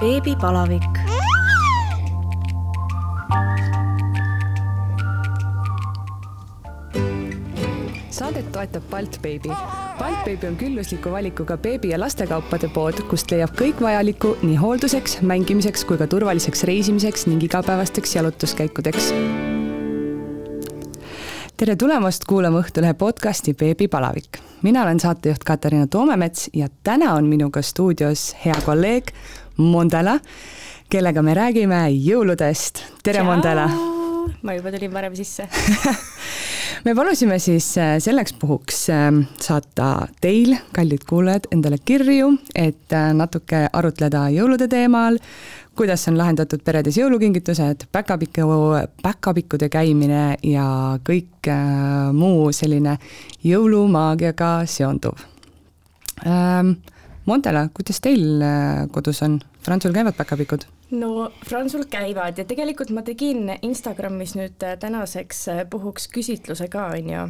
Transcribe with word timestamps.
beebipalavik. 0.00 0.82
saadet 8.10 8.52
toetab 8.52 8.82
Baltbeebi. 8.90 9.48
Baltbeebi 9.98 10.46
on 10.46 10.56
küllusliku 10.56 11.10
valikuga 11.10 11.56
beebi- 11.56 11.90
ja 11.90 12.00
lastekaupade 12.00 12.68
pood, 12.68 13.02
kust 13.10 13.30
leiab 13.30 13.50
kõik 13.54 13.80
vajalikku 13.80 14.36
nii 14.42 14.56
hoolduseks, 14.56 15.20
mängimiseks 15.22 15.84
kui 15.84 15.98
ka 15.98 16.06
turvaliseks 16.06 16.64
reisimiseks 16.64 17.26
ning 17.26 17.42
igapäevasteks 17.42 18.16
jalutuskäikudeks. 18.16 19.14
tere 21.56 21.76
tulemast 21.76 22.24
kuulama 22.24 22.60
Õhtulehe 22.60 22.94
podcasti 22.94 23.54
Beebipalavik. 23.54 24.38
mina 24.62 24.82
olen 24.82 25.00
saatejuht 25.00 25.44
Katariina 25.44 25.86
Toomemets 25.86 26.50
ja 26.54 26.68
täna 26.82 27.14
on 27.14 27.24
minuga 27.24 27.62
stuudios 27.62 28.36
hea 28.44 28.54
kolleeg 28.64 29.04
Mondela, 29.58 30.20
kellega 30.86 31.22
me 31.22 31.34
räägime 31.34 31.88
jõuludest. 31.90 32.78
tere, 33.02 33.24
Mondela! 33.26 33.66
ma 34.42 34.54
juba 34.54 34.70
tulin 34.70 34.92
varem 34.92 35.14
sisse 35.18 35.48
me 36.86 36.92
palusime 36.94 37.38
siis 37.42 37.66
äh, 37.80 37.96
selleks 37.98 38.36
puhuks 38.38 38.84
äh, 38.94 39.08
saata 39.42 39.88
teil, 40.22 40.54
kallid 40.76 41.02
kuulajad, 41.08 41.48
endale 41.50 41.80
kirju, 41.82 42.36
et 42.54 42.94
äh, 42.94 43.08
natuke 43.18 43.64
arutleda 43.72 44.28
jõulude 44.30 44.68
teemal, 44.70 45.18
kuidas 45.78 46.06
on 46.10 46.18
lahendatud 46.20 46.62
peredes 46.62 47.00
jõulukingitused, 47.00 47.88
päkapiku, 47.90 48.46
päkapikkude 49.02 49.66
käimine 49.74 50.36
ja 50.46 50.68
kõik 51.06 51.50
muu 52.14 52.52
selline 52.54 52.94
jõulumaagiaga 53.46 54.52
seonduv. 54.70 55.18
Ähm, 56.26 56.76
Montela, 57.28 57.66
kuidas 57.76 58.00
teil 58.00 58.40
kodus 58.94 59.22
on? 59.26 59.38
Prantsul 59.64 59.92
käivad 59.92 60.16
päkapikud? 60.16 60.64
no 60.90 61.32
Fransul 61.44 61.84
käivad 61.90 62.38
ja 62.38 62.44
tegelikult 62.48 62.90
ma 62.94 63.02
tegin 63.04 63.50
Instagramis 63.62 64.34
nüüd 64.38 64.64
äh, 64.64 64.78
tänaseks 64.80 65.44
äh, 65.52 65.60
puhuks 65.70 66.08
küsitluse 66.12 66.68
ka, 66.72 66.88
on 66.96 67.10
ju, 67.12 67.26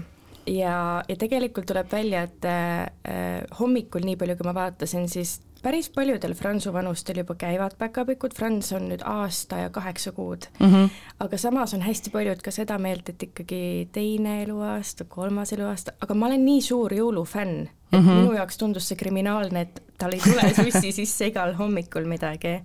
ja, 0.55 0.77
ja 1.09 1.17
tegelikult 1.19 1.67
tuleb 1.71 1.91
välja, 1.93 2.23
et 2.29 2.47
äh, 2.47 3.43
hommikul, 3.59 4.07
nii 4.07 4.19
palju 4.21 4.39
kui 4.39 4.49
ma 4.49 4.55
vaatasin, 4.61 5.09
siis 5.11 5.39
päris 5.63 5.91
paljudel 5.91 6.35
Fransu 6.35 6.73
vanustel 6.73 7.19
juba 7.23 7.35
käivad 7.35 7.75
päkapikud, 7.79 8.35
Frans 8.35 8.73
on 8.73 8.89
nüüd 8.93 9.03
aasta 9.05 9.65
ja 9.65 9.71
kaheksa 9.71 10.13
kuud 10.13 10.47
mm. 10.61 10.67
-hmm. 10.67 10.89
aga 11.21 11.39
samas 11.39 11.75
on 11.75 11.83
hästi 11.83 12.11
paljud 12.11 12.43
ka 12.43 12.51
seda 12.51 12.79
meelt, 12.79 13.09
et 13.09 13.23
ikkagi 13.23 13.89
teine 13.93 14.43
eluaasta, 14.43 15.05
kolmas 15.05 15.53
eluaasta, 15.53 15.93
aga 16.01 16.15
ma 16.15 16.27
olen 16.27 16.45
nii 16.45 16.63
suur 16.63 16.93
jõulufänn, 16.93 17.69
et 17.93 17.93
mm 17.93 17.99
-hmm. 17.99 18.23
minu 18.23 18.33
jaoks 18.33 18.59
tundus 18.59 18.89
see 18.89 18.97
kriminaalne, 18.97 19.61
et 19.61 19.83
tal 19.99 20.13
ei 20.13 20.21
tule 20.21 20.55
sussi 20.55 20.93
sisse 20.93 21.27
igal 21.27 21.55
hommikul 21.55 22.05
midagi 22.05 22.61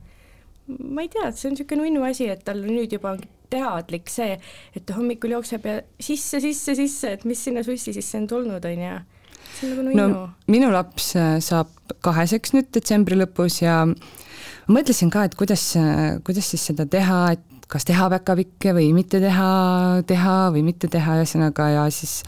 ma 0.67 1.01
ei 1.01 1.09
tea, 1.09 1.31
see 1.31 1.49
on 1.49 1.55
niisugune 1.57 1.83
nunnu 1.83 2.05
asi, 2.07 2.27
et 2.31 2.43
tal 2.45 2.61
nüüd 2.63 2.93
juba 2.95 3.15
on 3.17 3.23
teadlik 3.53 4.11
see, 4.11 4.37
et 4.75 4.85
ta 4.85 4.97
hommikul 4.97 5.35
jookseb 5.35 5.65
ja 5.67 5.81
sisse, 5.99 6.39
sisse, 6.43 6.75
sisse, 6.79 7.11
et 7.17 7.25
mis 7.29 7.43
sinna 7.43 7.63
sussi 7.65 7.93
sisse 7.95 8.17
on 8.21 8.27
tulnud, 8.27 8.65
on 8.69 8.85
ju. 8.87 9.01
See 9.63 9.71
on 9.71 9.77
nagu 9.77 9.87
nunnu 9.87 10.07
no,. 10.11 10.27
minu 10.51 10.69
laps 10.73 11.13
äh, 11.19 11.37
saab 11.43 11.71
kaheseks 12.03 12.53
nüüd 12.55 12.69
detsembri 12.75 13.17
lõpus 13.19 13.61
ja 13.63 13.83
mõtlesin 14.71 15.11
ka, 15.13 15.25
et 15.27 15.35
kuidas, 15.39 15.73
äh, 15.79 16.19
kuidas 16.25 16.51
siis 16.51 16.67
seda 16.71 16.85
teha, 16.89 17.25
et 17.37 17.67
kas 17.71 17.87
teha 17.87 18.05
päkapikke 18.11 18.73
või 18.75 18.91
mitte 18.93 19.17
teha, 19.23 20.03
teha 20.05 20.35
või 20.53 20.61
mitte 20.67 20.89
teha, 20.91 21.17
ühesõnaga, 21.21 21.69
ja 21.73 21.87
siis 21.95 22.19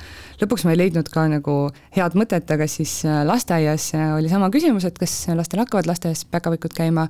lõpuks 0.42 0.66
ma 0.66 0.74
ei 0.74 0.80
leidnud 0.86 1.12
ka 1.14 1.28
nagu 1.30 1.58
head 1.96 2.18
mõtet, 2.18 2.50
aga 2.56 2.70
siis 2.72 2.98
äh, 3.06 3.22
lasteaias 3.28 3.92
oli 4.16 4.32
sama 4.32 4.50
küsimus, 4.54 4.88
et 4.88 4.98
kas 5.02 5.14
lastel 5.36 5.62
hakkavad 5.64 5.92
lasteaias 5.92 6.26
päkapikud 6.32 6.76
käima 6.76 7.08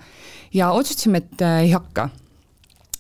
ja 0.56 0.74
otsustasime, 0.76 1.24
et 1.24 1.48
ei 1.66 1.74
hakka 1.76 2.10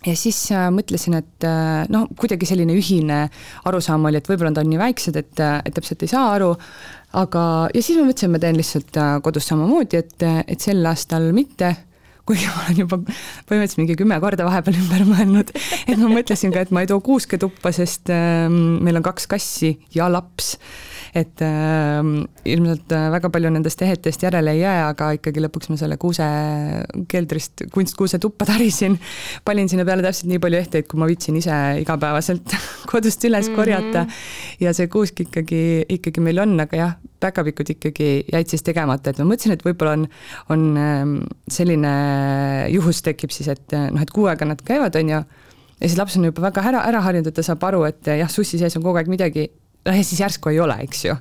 ja 0.05 0.15
siis 0.19 0.37
mõtlesin, 0.73 1.17
et 1.17 1.47
noh, 1.93 2.05
kuidagi 2.19 2.47
selline 2.49 2.75
ühine 2.77 3.23
arusaam 3.65 4.05
oli, 4.09 4.21
et 4.21 4.29
võib-olla 4.29 4.53
nad 4.53 4.61
on 4.63 4.69
nii 4.73 4.81
väiksed, 4.81 5.17
et, 5.21 5.41
et 5.41 5.73
täpselt 5.75 6.05
ei 6.05 6.11
saa 6.11 6.29
aru, 6.35 6.51
aga, 7.17 7.43
ja 7.73 7.81
siis 7.81 7.97
ma 7.99 8.05
mõtlesin, 8.09 8.33
ma 8.33 8.41
teen 8.43 8.59
lihtsalt 8.59 9.01
kodus 9.25 9.49
samamoodi, 9.49 10.03
et, 10.03 10.25
et 10.45 10.61
sel 10.61 10.85
aastal 10.85 11.31
mitte 11.35 11.73
kuigi 12.25 12.47
ma 12.49 12.63
olen 12.63 12.81
juba 12.81 12.99
põhimõtteliselt 13.05 13.81
mingi 13.81 13.97
kümme 13.99 14.17
korda 14.23 14.47
vahepeal 14.47 14.79
ümber 14.81 15.05
mõelnud, 15.09 15.53
et 15.85 16.01
ma 16.01 16.09
mõtlesin 16.09 16.53
ka, 16.53 16.65
et 16.65 16.73
ma 16.73 16.85
ei 16.85 16.89
too 16.89 17.01
kuuske 17.05 17.39
tuppa, 17.41 17.73
sest 17.75 18.09
äh, 18.13 18.49
meil 18.49 18.97
on 18.97 19.05
kaks 19.05 19.29
kassi 19.35 19.75
ja 19.95 20.09
laps 20.11 20.55
et 21.15 21.41
äh, 21.45 22.01
ilmselt 22.51 22.91
väga 23.13 23.29
palju 23.31 23.51
nendest 23.55 23.81
ehetest 23.85 24.25
järele 24.25 24.51
ei 24.55 24.61
jää, 24.63 24.89
aga 24.89 25.13
ikkagi 25.15 25.43
lõpuks 25.45 25.71
ma 25.71 25.79
selle 25.79 25.97
kuuse 26.01 26.27
keldrist 27.11 27.65
kunstkuuse 27.73 28.19
tuppa 28.23 28.47
tarisin. 28.49 28.97
panin 29.45 29.71
sinna 29.71 29.85
peale 29.87 30.03
täpselt 30.03 30.29
nii 30.31 30.41
palju 30.43 30.59
ehteid, 30.59 30.89
kui 30.91 30.99
ma 30.99 31.07
viitsin 31.09 31.39
ise 31.39 31.55
igapäevaselt 31.81 32.57
kodust 32.91 33.23
üles 33.29 33.49
korjata 33.55 34.03
mm. 34.03 34.09
-hmm. 34.09 34.63
ja 34.65 34.73
see 34.75 34.91
kuusk 34.91 35.23
ikkagi, 35.27 35.85
ikkagi 35.97 36.23
meil 36.25 36.43
on, 36.43 36.59
aga 36.59 36.81
jah, 36.81 36.97
päkapikud 37.25 37.73
ikkagi 37.75 38.11
jäid 38.31 38.53
siis 38.53 38.63
tegemata, 38.65 39.11
et 39.11 39.19
ma 39.21 39.27
mõtlesin, 39.33 39.57
et 39.57 39.65
võib-olla 39.65 39.97
on, 39.97 40.07
on 40.53 40.69
ähm, 40.79 41.17
selline 41.51 41.95
juhus 42.73 43.01
tekib 43.05 43.33
siis, 43.35 43.51
et 43.51 43.75
noh, 43.75 44.01
et 44.01 44.13
kuu 44.13 44.29
aega 44.31 44.47
nad 44.47 44.63
käivad, 44.65 44.95
on 45.01 45.13
ju, 45.17 45.21
ja 45.75 45.89
siis 45.89 45.99
laps 45.99 46.17
on 46.19 46.29
juba 46.29 46.47
väga 46.47 46.63
ära, 46.71 46.87
ära 46.93 47.03
harjunud, 47.05 47.33
et 47.33 47.37
ta 47.37 47.45
saab 47.45 47.63
aru, 47.67 47.83
et 47.89 48.15
jah, 48.21 48.31
sussi 48.31 48.61
sees 48.61 48.77
on 48.77 48.85
kogu 48.85 49.01
aeg 49.01 49.11
midagi 49.11 49.49
noh 49.85 49.97
ja 49.97 50.03
siis 50.03 50.21
järsku 50.21 50.49
ei 50.49 50.59
ole, 50.59 50.77
eks 50.85 51.05
ju 51.05 51.15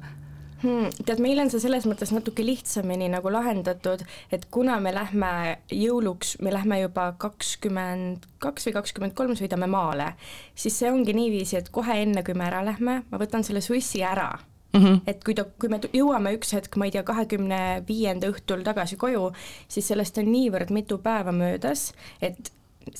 hmm,. 0.62 1.04
tead, 1.04 1.20
meil 1.22 1.40
on 1.42 1.50
see 1.52 1.62
selles 1.62 1.86
mõttes 1.88 2.12
natuke 2.14 2.44
lihtsamini 2.46 3.10
nagu 3.12 3.32
lahendatud, 3.32 4.04
et 4.32 4.46
kuna 4.54 4.78
me 4.84 4.94
lähme 4.96 5.32
jõuluks, 5.72 6.38
me 6.44 6.54
lähme 6.54 6.80
juba 6.80 7.10
kakskümmend 7.20 8.24
kaks 8.44 8.68
või 8.68 8.78
kakskümmend 8.78 9.16
kolm 9.18 9.36
sõidame 9.38 9.68
maale, 9.70 10.14
siis 10.56 10.78
see 10.80 10.92
ongi 10.92 11.16
niiviisi, 11.16 11.60
et 11.60 11.70
kohe 11.74 12.00
enne, 12.06 12.24
kui 12.24 12.36
me 12.36 12.48
ära 12.48 12.64
lähme, 12.64 13.02
ma 13.10 13.20
võtan 13.20 13.44
selle 13.46 13.64
sussi 13.64 14.04
ära 14.04 14.32
Mm 14.74 14.80
-hmm. 14.80 15.00
et 15.06 15.24
kui 15.24 15.34
ta, 15.34 15.44
kui 15.58 15.68
me 15.68 15.78
jõuame 15.92 16.34
üks 16.34 16.52
hetk, 16.52 16.76
ma 16.76 16.84
ei 16.84 16.90
tea, 16.90 17.02
kahekümne 17.02 17.84
viienda 17.88 18.28
õhtul 18.28 18.64
tagasi 18.66 18.96
koju, 18.96 19.32
siis 19.68 19.86
sellest 19.88 20.18
on 20.18 20.32
niivõrd 20.32 20.70
mitu 20.70 20.98
päeva 20.98 21.32
möödas, 21.32 21.92
et 22.20 22.52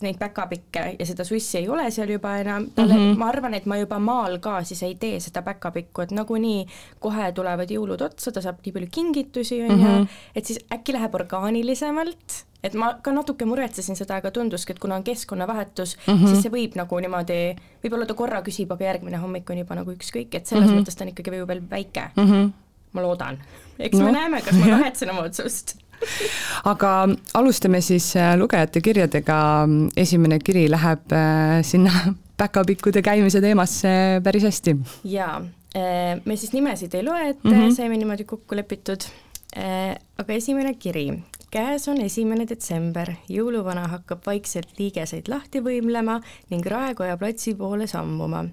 neid 0.03 0.19
päkapikke 0.19 0.84
ja 0.99 1.06
seda 1.06 1.25
sussi 1.25 1.59
ei 1.59 1.69
ole 1.69 1.91
seal 1.95 2.11
juba 2.15 2.37
enam, 2.41 2.69
talle 2.75 2.95
mm, 2.95 3.00
-hmm. 3.00 3.19
ma 3.19 3.28
arvan, 3.28 3.55
et 3.55 3.67
ma 3.67 3.77
juba 3.78 3.99
maal 3.99 4.39
ka 4.39 4.62
siis 4.65 4.83
ei 4.83 4.95
tee 5.00 5.21
seda 5.21 5.43
päkapikku, 5.43 6.03
et 6.03 6.15
nagunii 6.17 6.67
kohe 7.00 7.33
tulevad 7.33 7.71
jõulud 7.71 8.03
otsa, 8.05 8.33
ta 8.33 8.41
saab 8.45 8.65
nii 8.65 8.72
palju 8.72 8.89
kingitusi, 8.91 9.62
on 9.62 9.71
ju, 9.71 9.77
mhm. 9.77 10.09
et 10.34 10.47
siis 10.47 10.59
äkki 10.72 10.97
läheb 10.97 11.15
orgaanilisemalt, 11.15 12.41
et 12.65 12.75
ma 12.75 12.95
ka 13.05 13.12
natuke 13.12 13.45
muretsesin 13.45 13.97
seda, 13.97 14.19
aga 14.22 14.31
tunduski, 14.31 14.72
et 14.72 14.81
kuna 14.81 14.97
on 14.97 15.05
keskkonnavahetus 15.05 15.97
mm, 15.97 16.15
-hmm. 16.15 16.28
siis 16.28 16.43
see 16.43 16.53
võib 16.53 16.77
nagu 16.81 17.01
niimoodi, 17.01 17.41
võib-olla 17.84 18.06
ta 18.06 18.15
korra 18.15 18.43
küsib, 18.43 18.72
aga 18.72 18.84
järgmine 18.84 19.21
hommik 19.21 19.51
on 19.51 19.59
juba 19.59 19.75
nagu 19.75 19.93
ükskõik, 19.93 20.34
et 20.34 20.47
selles 20.47 20.65
mm 20.65 20.72
-hmm. 20.72 20.81
mõttes 20.81 20.97
ta 20.97 21.05
on 21.05 21.12
ikkagi 21.12 21.31
veel 21.31 21.62
väike 21.71 22.11
mm. 22.16 22.31
-hmm. 22.31 22.53
ma 22.93 23.03
loodan, 23.03 23.39
eks 23.78 23.99
no. 23.99 24.05
me 24.05 24.12
näeme, 24.12 24.43
kas 24.43 24.55
ma 24.55 24.78
kahetsen 24.78 25.11
oma 25.11 25.28
otsust 25.28 25.77
aga 26.72 26.92
alustame 27.34 27.81
siis 27.84 28.15
äh, 28.16 28.34
lugejate 28.38 28.81
kirjadega. 28.84 29.38
esimene 29.97 30.38
kiri 30.38 30.66
läheb 30.70 31.12
äh, 31.12 31.60
sinna 31.62 32.15
päkapikkude 32.41 33.03
käimise 33.03 33.41
teemasse 33.41 34.20
päris 34.25 34.42
hästi. 34.48 34.76
jaa, 35.04 35.37
äh, 35.76 36.20
me 36.25 36.37
siis 36.37 36.53
nimesid 36.53 36.94
ei 36.94 37.04
loe 37.04 37.28
ette 37.28 37.48
mm, 37.48 37.60
-hmm. 37.60 37.76
saime 37.76 37.97
niimoodi 37.97 38.25
kokku 38.25 38.56
lepitud. 38.56 39.06
aga 40.19 40.32
esimene 40.32 40.75
kiri. 40.75 41.22
käes 41.50 41.88
on 41.88 42.00
esimene 42.00 42.47
detsember, 42.48 43.12
jõuluvana 43.31 43.88
hakkab 43.88 44.26
vaikselt 44.26 44.78
liigeseid 44.78 45.28
lahti 45.28 45.60
võimlema 45.60 46.21
ning 46.50 46.66
Raekoja 46.66 47.16
platsi 47.16 47.54
poole 47.54 47.86
sammuma. 47.86 48.44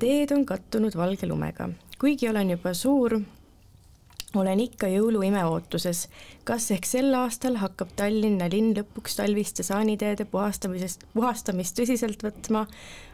teed 0.00 0.32
on 0.32 0.44
kattunud 0.46 0.96
valge 0.96 1.26
lumega, 1.26 1.68
kuigi 2.00 2.28
olen 2.28 2.50
juba 2.50 2.74
suur, 2.74 3.20
olen 4.36 4.60
ikka 4.60 4.88
jõuluime 4.88 5.44
ootuses. 5.44 6.08
kas 6.44 6.70
ehk 6.70 6.84
sel 6.84 7.14
aastal 7.14 7.56
hakkab 7.56 7.94
Tallinna 7.96 8.48
linn 8.52 8.74
lõpuks 8.76 9.16
talviste 9.16 9.62
saaniteede 9.62 10.24
puhastamisest, 10.24 11.04
puhastamist 11.14 11.78
tõsiselt 11.78 12.22
võtma, 12.22 12.66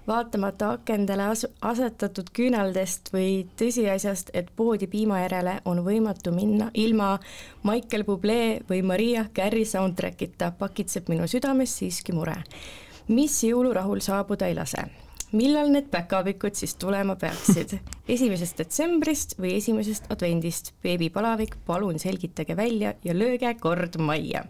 vaatamata 0.07 0.71
akendele 0.79 1.29
as-, 1.31 1.47
asetatud 1.63 2.33
küünaldest 2.33 3.13
või 3.13 3.47
tõsiasjast, 3.61 4.33
et 4.35 4.51
poodi 4.57 4.87
piima 4.91 5.21
järele 5.23 5.61
on 5.65 5.85
võimatu 5.87 6.33
minna 6.35 6.71
ilma 6.75 7.19
Michael 7.63 8.05
Bublé 8.05 8.41
või 8.71 8.83
Maria 8.83 9.29
Carey 9.35 9.65
soundtrack'ita, 9.65 10.53
pakitseb 10.59 11.09
minu 11.13 11.29
südames 11.29 11.77
siiski 11.79 12.13
mure. 12.13 12.43
mis 13.09 13.43
jõulurahul 13.45 14.01
saabuda 14.01 14.47
ei 14.47 14.55
lase 14.55 15.10
millal 15.33 15.71
need 15.73 15.91
päkapikud 15.91 16.55
siis 16.59 16.75
tulema 16.81 17.17
peaksid? 17.17 17.77
esimesest 18.15 18.59
detsembrist 18.59 19.37
või 19.39 19.57
esimesest 19.59 20.11
advendist? 20.13 20.73
beebipalavik, 20.83 21.57
palun 21.67 21.99
selgitage 21.99 22.57
välja 22.57 22.95
ja 23.05 23.15
lööge 23.15 23.55
kord 23.61 23.99
majja. 23.99 24.45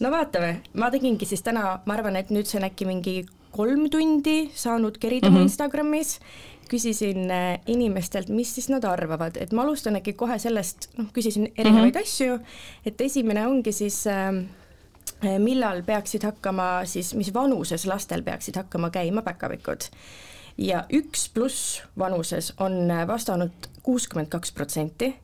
no 0.00 0.10
vaatame, 0.10 0.60
ma 0.74 0.90
tegingi 0.90 1.26
siis 1.26 1.42
täna, 1.42 1.80
ma 1.86 1.94
arvan, 1.94 2.16
et 2.16 2.30
nüüd 2.30 2.48
see 2.48 2.60
on 2.60 2.68
äkki 2.68 2.88
mingi 2.88 3.16
kolm 3.56 3.88
tundi 3.90 4.50
saanud 4.54 4.98
kerida 4.98 5.30
mm 5.30 5.36
-hmm. 5.36 5.48
Instagramis, 5.48 6.20
küsisin 6.68 7.30
äh, 7.30 7.58
inimestelt, 7.66 8.28
mis 8.28 8.54
siis 8.54 8.68
nad 8.68 8.84
arvavad, 8.84 9.36
et 9.40 9.52
ma 9.52 9.62
alustan 9.62 9.96
äkki 9.96 10.12
kohe 10.12 10.38
sellest, 10.38 10.90
noh, 10.98 11.06
küsisin 11.12 11.52
erinevaid 11.56 11.94
mm 11.94 12.00
-hmm. 12.00 12.02
asju, 12.02 12.38
et 12.86 13.00
esimene 13.00 13.46
ongi 13.46 13.72
siis 13.72 14.06
äh, 14.06 14.44
millal 15.38 15.82
peaksid 15.82 16.22
hakkama 16.22 16.84
siis, 16.84 17.14
mis 17.14 17.34
vanuses 17.34 17.86
lastel 17.86 18.22
peaksid 18.22 18.56
hakkama 18.56 18.90
käima 18.90 19.22
päkapikud 19.22 19.88
ja 20.58 20.84
üks 20.92 21.28
pluss 21.34 21.82
vanuses 21.98 22.52
on 22.60 22.88
vastanud 23.06 23.70
kuuskümmend 23.82 24.28
kaks 24.28 24.52
protsenti, 24.52 25.14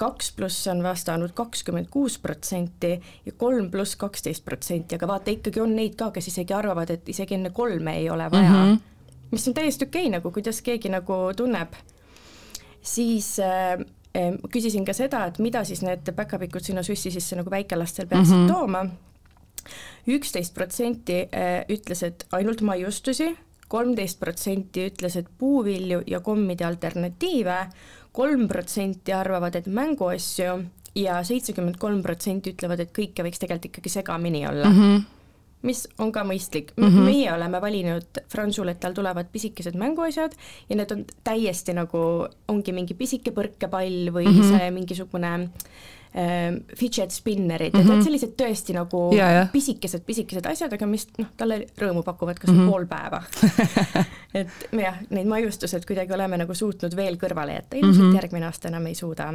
kaks 0.00 0.32
pluss 0.36 0.66
on 0.72 0.82
vastanud 0.82 1.34
kakskümmend 1.34 1.90
kuus 1.90 2.18
protsenti 2.18 2.94
ja 3.26 3.32
kolm 3.36 3.70
pluss 3.70 3.96
kaksteist 4.00 4.44
protsenti, 4.44 4.96
aga 4.96 5.08
vaata, 5.10 5.34
ikkagi 5.34 5.60
on 5.60 5.74
neid 5.76 5.96
ka, 6.00 6.10
kes 6.14 6.30
isegi 6.32 6.56
arvavad, 6.56 6.90
et 6.94 7.08
isegi 7.08 7.36
enne 7.36 7.52
kolme 7.54 7.96
ei 7.98 8.10
ole 8.10 8.30
vaja 8.32 8.50
mm, 8.50 8.72
-hmm. 8.72 8.80
mis 9.30 9.48
on 9.48 9.54
täiesti 9.54 9.84
okei 9.84 10.06
okay, 10.06 10.16
nagu, 10.16 10.30
kuidas 10.30 10.62
keegi 10.62 10.88
nagu 10.88 11.14
tunneb. 11.36 11.74
siis 12.82 13.38
äh, 13.40 13.84
küsisin 14.52 14.84
ka 14.84 14.92
seda, 14.92 15.26
et 15.26 15.38
mida 15.38 15.64
siis 15.64 15.82
need 15.82 16.12
päkapikud 16.16 16.60
sinna 16.64 16.82
süssi 16.82 17.10
sisse 17.10 17.36
nagu 17.36 17.50
väikelastel 17.50 18.06
peaksid 18.06 18.36
mm 18.36 18.46
-hmm. 18.46 18.52
tooma, 18.52 18.86
üksteist 20.06 20.54
protsenti 20.54 21.22
äh, 21.28 21.62
ütles, 21.68 22.02
et 22.06 22.26
ainult 22.32 22.60
maiustusi 22.66 23.30
kolmteist 23.70 24.18
protsenti 24.20 24.88
ütles, 24.90 25.16
et 25.20 25.30
puuvilju 25.38 26.02
ja 26.10 26.20
kommide 26.24 26.66
alternatiive, 26.66 27.60
kolm 28.12 28.48
protsenti 28.50 29.14
arvavad, 29.14 29.54
et 29.60 29.70
mänguasju 29.70 30.56
ja 30.98 31.20
seitsekümmend 31.26 31.78
kolm 31.78 32.02
protsenti 32.02 32.54
ütlevad, 32.54 32.82
et 32.82 32.90
kõike 32.96 33.22
võiks 33.22 33.38
tegelikult 33.38 33.70
ikkagi 33.70 33.94
segamini 34.00 34.46
olla 34.48 34.68
mm. 34.68 34.82
-hmm 34.82 35.08
mis 35.60 35.82
on 36.00 36.08
ka 36.12 36.22
mõistlik 36.24 36.72
mm, 36.76 36.86
-hmm. 36.86 37.04
meie 37.04 37.32
oleme 37.32 37.60
valinud 37.60 38.20
Franzule, 38.32 38.72
et 38.72 38.80
tal 38.80 38.94
tulevad 38.96 39.26
pisikesed 39.32 39.76
mänguasjad 39.76 40.32
ja 40.68 40.76
need 40.76 40.92
on 40.92 41.04
täiesti 41.24 41.74
nagu, 41.76 41.98
ongi 42.48 42.72
mingi 42.72 42.94
pisike 42.94 43.30
põrkepall 43.30 44.08
või 44.08 44.24
mm 44.24 44.38
-hmm. 44.38 44.56
see 44.56 44.70
mingisugune 44.70 45.32
äh, 45.34 45.42
äh, 45.42 45.99
fidget 46.76 47.12
spinnerid 47.14 47.72
mm, 47.72 47.78
-hmm. 47.78 47.90
et 47.90 47.96
mhm. 47.96 48.02
sellised 48.02 48.32
tõesti 48.34 48.74
nagu 48.74 49.02
pisikesed, 49.52 50.02
pisikesed 50.06 50.46
asjad, 50.46 50.72
aga 50.74 50.86
mis 50.90 51.06
noh, 51.18 51.28
talle 51.36 51.60
rõõmu 51.78 52.02
pakuvad 52.02 52.38
kas 52.38 52.50
või 52.50 52.56
mm 52.56 52.66
-hmm. 52.66 52.70
pool 52.70 52.86
päeva 52.90 53.22
et 54.40 54.68
jah, 54.72 54.98
neid 55.10 55.30
maiustused 55.30 55.86
kuidagi 55.86 56.12
oleme 56.12 56.40
nagu 56.42 56.54
suutnud 56.54 56.96
veel 56.96 57.14
kõrvale 57.14 57.54
jätta, 57.54 57.76
ilmselt 57.76 58.04
mm 58.04 58.10
-hmm. 58.10 58.20
järgmine 58.22 58.46
aasta 58.46 58.68
enam 58.68 58.86
ei 58.86 58.94
suuda 58.94 59.32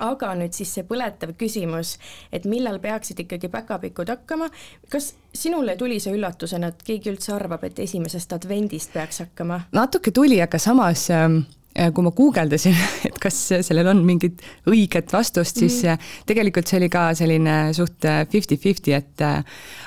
aga 0.00 0.34
nüüd 0.34 0.52
siis 0.52 0.72
see 0.74 0.84
põletav 0.88 1.34
küsimus, 1.38 1.98
et 2.32 2.44
millal 2.50 2.78
peaksid 2.82 3.20
ikkagi 3.20 3.48
päkapikud 3.48 4.08
hakkama, 4.08 4.48
kas 4.90 5.14
sinule 5.34 5.76
tuli 5.76 6.00
see 6.00 6.14
üllatusena, 6.16 6.66
et 6.72 6.82
keegi 6.82 7.12
üldse 7.12 7.34
arvab, 7.34 7.64
et 7.64 7.78
esimesest 7.78 8.32
advendist 8.32 8.92
peaks 8.92 9.18
hakkama? 9.18 9.60
natuke 9.72 10.10
tuli, 10.10 10.42
aga 10.42 10.58
samas 10.58 11.10
äh 11.10 11.28
kui 11.74 12.04
ma 12.06 12.12
guugeldasin, 12.14 12.76
et 13.08 13.16
kas 13.22 13.38
sellel 13.66 13.88
on 13.90 14.02
mingit 14.06 14.42
õiget 14.70 15.10
vastust, 15.12 15.58
siis 15.58 15.80
mm 15.82 15.88
-hmm. 15.88 16.26
tegelikult 16.26 16.70
see 16.70 16.78
oli 16.78 16.88
ka 16.88 17.14
selline 17.14 17.56
suht 17.74 18.06
fifty-fifty, 18.30 18.94
et 18.94 19.20
äh, 19.20 19.44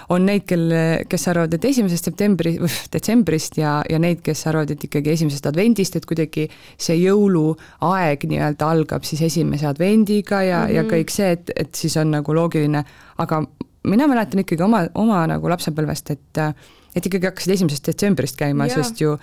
on 0.09 0.25
neid, 0.25 0.43
kel, 0.47 0.73
kes 1.09 1.27
arvavad, 1.27 1.53
et 1.53 1.65
esimesest 1.65 2.09
septembri, 2.11 2.57
detsembrist 2.93 3.57
ja, 3.57 3.81
ja 3.89 3.99
neid, 3.99 4.21
kes 4.21 4.47
arvavad, 4.47 4.71
et 4.71 4.83
ikkagi 4.83 5.15
esimesest 5.15 5.45
advendist, 5.45 5.95
et 5.95 6.05
kuidagi 6.05 6.49
see 6.77 6.97
jõuluaeg 6.99 8.27
nii-öelda 8.27 8.71
algab 8.71 9.03
siis 9.03 9.21
esimese 9.21 9.67
advendiga 9.67 10.41
ja 10.43 10.59
mm, 10.61 10.67
-hmm. 10.67 10.75
ja 10.75 10.83
mhm. 10.83 10.91
kõik 10.91 11.09
see, 11.11 11.31
et, 11.31 11.51
et 11.55 11.75
siis 11.75 11.97
on 11.97 12.11
nagu 12.11 12.35
loogiline, 12.35 12.83
aga 13.17 13.43
mina 13.83 14.07
mäletan 14.07 14.43
ikkagi 14.43 14.63
oma, 14.63 14.87
oma 14.93 15.27
nagu 15.27 15.49
lapsepõlvest, 15.49 16.11
et 16.11 16.43
et 16.97 17.05
ikkagi 17.05 17.27
hakkasid 17.29 17.53
esimesest 17.53 17.91
detsembrist 17.91 18.37
käima, 18.39 18.65
sest 18.73 19.01
ju 19.01 19.17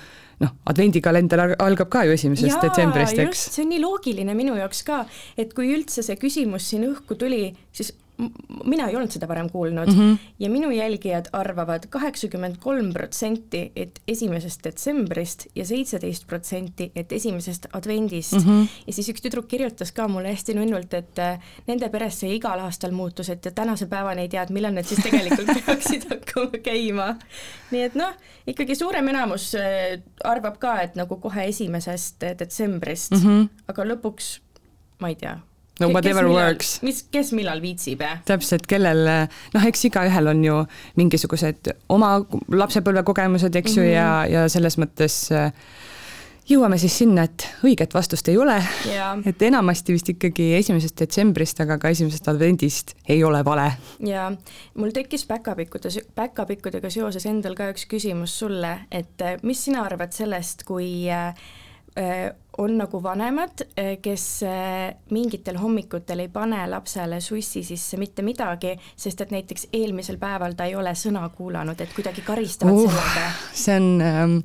noh, 0.44 0.54
advendikalender 0.70 1.56
algab 1.58 1.90
ka 1.92 2.04
ju 2.06 2.14
esimesest 2.14 2.62
detsembrist, 2.64 3.18
eks. 3.24 3.48
see 3.56 3.64
on 3.64 3.74
nii 3.74 3.82
loogiline 3.82 4.36
minu 4.38 4.56
jaoks 4.60 4.84
ka, 4.86 5.02
et 5.40 5.52
kui 5.56 5.72
üldse 5.74 6.04
see 6.06 6.20
küsimus 6.20 6.70
siin 6.70 6.86
õhku 6.92 7.18
tuli, 7.18 7.48
siis 7.74 7.94
mina 8.64 8.86
ei 8.88 8.96
olnud 8.96 9.10
seda 9.10 9.26
varem 9.28 9.48
kuulnud 9.50 9.90
mm 9.90 9.98
-hmm. 9.98 10.18
ja 10.38 10.50
minu 10.50 10.70
jälgijad 10.70 11.26
arvavad 11.32 11.86
kaheksakümmend 11.90 12.56
kolm 12.60 12.92
protsenti, 12.92 13.72
et 13.76 14.00
esimesest 14.08 14.64
detsembrist 14.64 15.46
ja 15.54 15.66
seitseteist 15.66 16.26
protsenti, 16.26 16.92
et 16.94 17.12
esimesest 17.12 17.66
advendist 17.72 18.32
mm. 18.32 18.38
-hmm. 18.38 18.68
ja 18.86 18.92
siis 18.92 19.08
üks 19.08 19.22
tüdruk 19.22 19.48
kirjutas 19.48 19.92
ka 19.92 20.08
mulle 20.08 20.28
hästi 20.28 20.54
nunnult, 20.54 20.94
et 20.94 21.18
äh, 21.18 21.40
nende 21.66 21.88
peres 21.88 22.20
see 22.20 22.34
igal 22.34 22.60
aastal 22.60 22.90
muutus, 22.90 23.30
et 23.30 23.48
tänase 23.54 23.86
päevani 23.86 24.20
ei 24.20 24.28
tea, 24.28 24.42
et 24.42 24.50
millal 24.50 24.74
need 24.74 24.86
siis 24.86 25.02
tegelikult 25.02 25.50
peaksid 25.66 26.06
hakkama 26.10 26.62
käima. 26.62 27.16
nii 27.70 27.82
et 27.82 27.94
noh, 27.94 28.14
ikkagi 28.46 28.74
suurem 28.74 29.08
enamus 29.08 29.54
äh, 29.54 30.00
arvab 30.24 30.58
ka, 30.58 30.80
et 30.80 30.94
nagu 30.94 31.16
kohe 31.16 31.44
esimesest 31.44 32.20
detsembrist 32.38 33.10
mm, 33.10 33.18
-hmm. 33.18 33.48
aga 33.68 33.84
lõpuks 33.84 34.38
ma 35.00 35.08
ei 35.08 35.14
tea 35.14 35.38
no 35.80 35.88
whatever 35.88 36.26
millal, 36.28 36.52
works. 36.52 36.76
mis, 36.86 37.02
kes 37.12 37.32
millal 37.36 37.62
viitsib, 37.64 38.02
jah. 38.04 38.20
täpselt, 38.28 38.68
kellel, 38.70 39.06
noh, 39.54 39.70
eks 39.70 39.88
igaühel 39.90 40.30
on 40.34 40.44
ju 40.44 40.60
mingisugused 41.00 41.72
oma 41.94 42.16
lapsepõlvekogemused, 42.52 43.56
eks 43.62 43.78
ju 43.78 43.82
mm, 43.82 43.88
-hmm. 43.88 43.96
ja, 43.96 44.44
ja 44.44 44.46
selles 44.52 44.78
mõttes 44.78 45.16
äh, 45.34 45.50
jõuame 46.48 46.78
siis 46.78 46.98
sinna, 46.98 47.24
et 47.24 47.46
õiget 47.64 47.94
vastust 47.94 48.28
ei 48.28 48.36
ole. 48.38 48.60
et 49.26 49.42
enamasti 49.42 49.96
vist 49.96 50.08
ikkagi 50.08 50.52
esimesest 50.54 51.00
detsembrist, 51.00 51.60
aga 51.60 51.78
ka 51.78 51.88
esimesest 51.88 52.28
advendist 52.28 52.94
ei 53.08 53.24
ole 53.24 53.44
vale. 53.44 53.72
ja 54.06 54.30
mul 54.74 54.90
tekkis 54.90 55.26
päkapikkude, 55.26 55.88
päkapikkudega 56.14 56.90
seoses 56.90 57.26
endal 57.26 57.54
ka 57.54 57.70
üks 57.72 57.86
küsimus 57.90 58.38
sulle, 58.38 58.78
et 58.90 59.20
äh, 59.22 59.36
mis 59.42 59.64
sina 59.64 59.82
arvad 59.82 60.12
sellest, 60.12 60.64
kui 60.64 61.10
äh, 61.10 61.34
Äh, 61.94 62.34
on 62.58 62.76
nagu 62.78 63.00
vanemad, 63.02 63.64
äh, 63.78 63.96
kes 64.02 64.26
äh, 64.46 64.94
mingitel 65.10 65.58
hommikutel 65.58 66.24
ei 66.24 66.28
pane 66.32 66.60
lapsele 66.70 67.20
sussi 67.20 67.64
sisse 67.66 67.98
mitte 68.00 68.22
midagi, 68.22 68.74
sest 68.96 69.24
et 69.24 69.34
näiteks 69.34 69.68
eelmisel 69.72 70.20
päeval 70.22 70.54
ta 70.56 70.68
ei 70.68 70.76
ole 70.78 70.94
sõna 70.98 71.26
kuulanud, 71.34 71.80
et 71.80 71.92
kuidagi 71.96 72.22
karistavad 72.26 72.78
uh, 72.78 72.94
sellega. 72.94 73.26
see 73.52 73.76
on 73.80 73.90
ähm, 74.04 74.38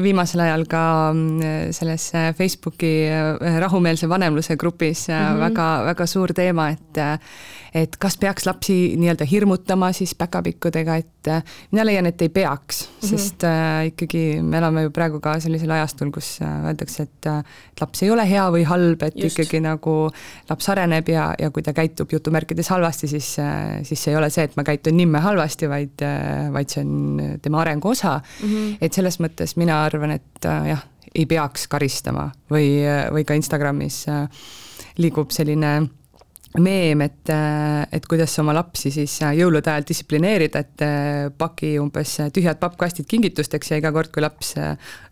viimasel 0.00 0.40
ajal 0.40 0.62
ka 0.64 0.84
selles 1.76 2.06
Facebooki 2.38 2.92
rahumeelse 3.60 4.08
vanemluse 4.08 4.56
grupis 4.56 5.08
mm 5.08 5.14
-hmm. 5.14 5.40
väga, 5.40 5.66
väga 5.90 6.06
suur 6.06 6.32
teema, 6.32 6.70
et 6.70 7.02
et 7.74 7.96
kas 7.98 8.14
peaks 8.22 8.46
lapsi 8.46 8.74
nii-öelda 9.00 9.26
hirmutama 9.26 9.88
siis 9.96 10.12
päkapikkudega, 10.18 10.96
et 11.02 11.30
äh, 11.30 11.56
mina 11.72 11.84
leian, 11.86 12.06
et 12.06 12.22
ei 12.22 12.28
peaks 12.28 12.84
mm, 12.84 12.92
-hmm. 13.00 13.08
sest 13.08 13.44
äh, 13.44 13.86
ikkagi 13.90 14.42
me 14.42 14.58
elame 14.58 14.82
ju 14.82 14.90
praegu 14.94 15.20
ka 15.20 15.34
sellisel 15.40 15.70
ajastul, 15.70 16.12
kus 16.14 16.38
äh, 16.42 16.68
öeldakse, 16.68 17.02
et 17.02 17.26
äh, 17.26 17.42
laps 17.80 18.02
ei 18.02 18.10
ole 18.10 18.28
hea 18.30 18.44
või 18.54 18.62
halb, 18.64 19.02
et 19.02 19.16
Just. 19.16 19.38
ikkagi 19.38 19.60
nagu 19.60 19.96
laps 20.50 20.68
areneb 20.68 21.08
ja, 21.08 21.32
ja 21.38 21.50
kui 21.50 21.62
ta 21.62 21.72
käitub 21.72 22.12
jutumärkides 22.12 22.70
halvasti, 22.70 23.08
siis 23.08 23.34
siis 23.82 24.02
see 24.02 24.12
ei 24.12 24.16
ole 24.16 24.30
see, 24.30 24.44
et 24.44 24.56
ma 24.56 24.62
käitun 24.62 24.96
nimme 24.96 25.18
halvasti, 25.18 25.68
vaid 25.68 26.04
vaid 26.52 26.70
see 26.70 26.84
on 26.84 27.38
tema 27.42 27.60
arengu 27.60 27.88
osa 27.88 28.20
mm. 28.20 28.48
-hmm. 28.48 28.76
et 28.80 28.92
selles 28.92 29.18
mõttes 29.20 29.56
mina 29.56 29.82
arvan, 29.84 30.10
et 30.10 30.46
jah, 30.68 30.86
ei 31.14 31.26
peaks 31.26 31.66
karistama 31.68 32.30
või, 32.50 32.84
või 33.10 33.24
ka 33.24 33.34
Instagramis 33.34 34.04
liigub 34.98 35.30
selline 35.30 35.74
meem, 36.62 37.00
et, 37.02 37.30
et 37.92 38.04
kuidas 38.06 38.34
oma 38.38 38.54
lapsi 38.54 38.92
siis 38.94 39.16
jõulude 39.34 39.70
ajal 39.70 39.86
distsiplineerida, 39.88 40.62
et 40.62 40.84
paki 41.38 41.74
umbes 41.82 42.12
tühjad 42.34 42.60
pappkastid 42.60 43.08
kingitusteks 43.10 43.72
ja 43.72 43.80
iga 43.80 43.90
kord, 43.94 44.12
kui 44.14 44.22
laps 44.22 44.54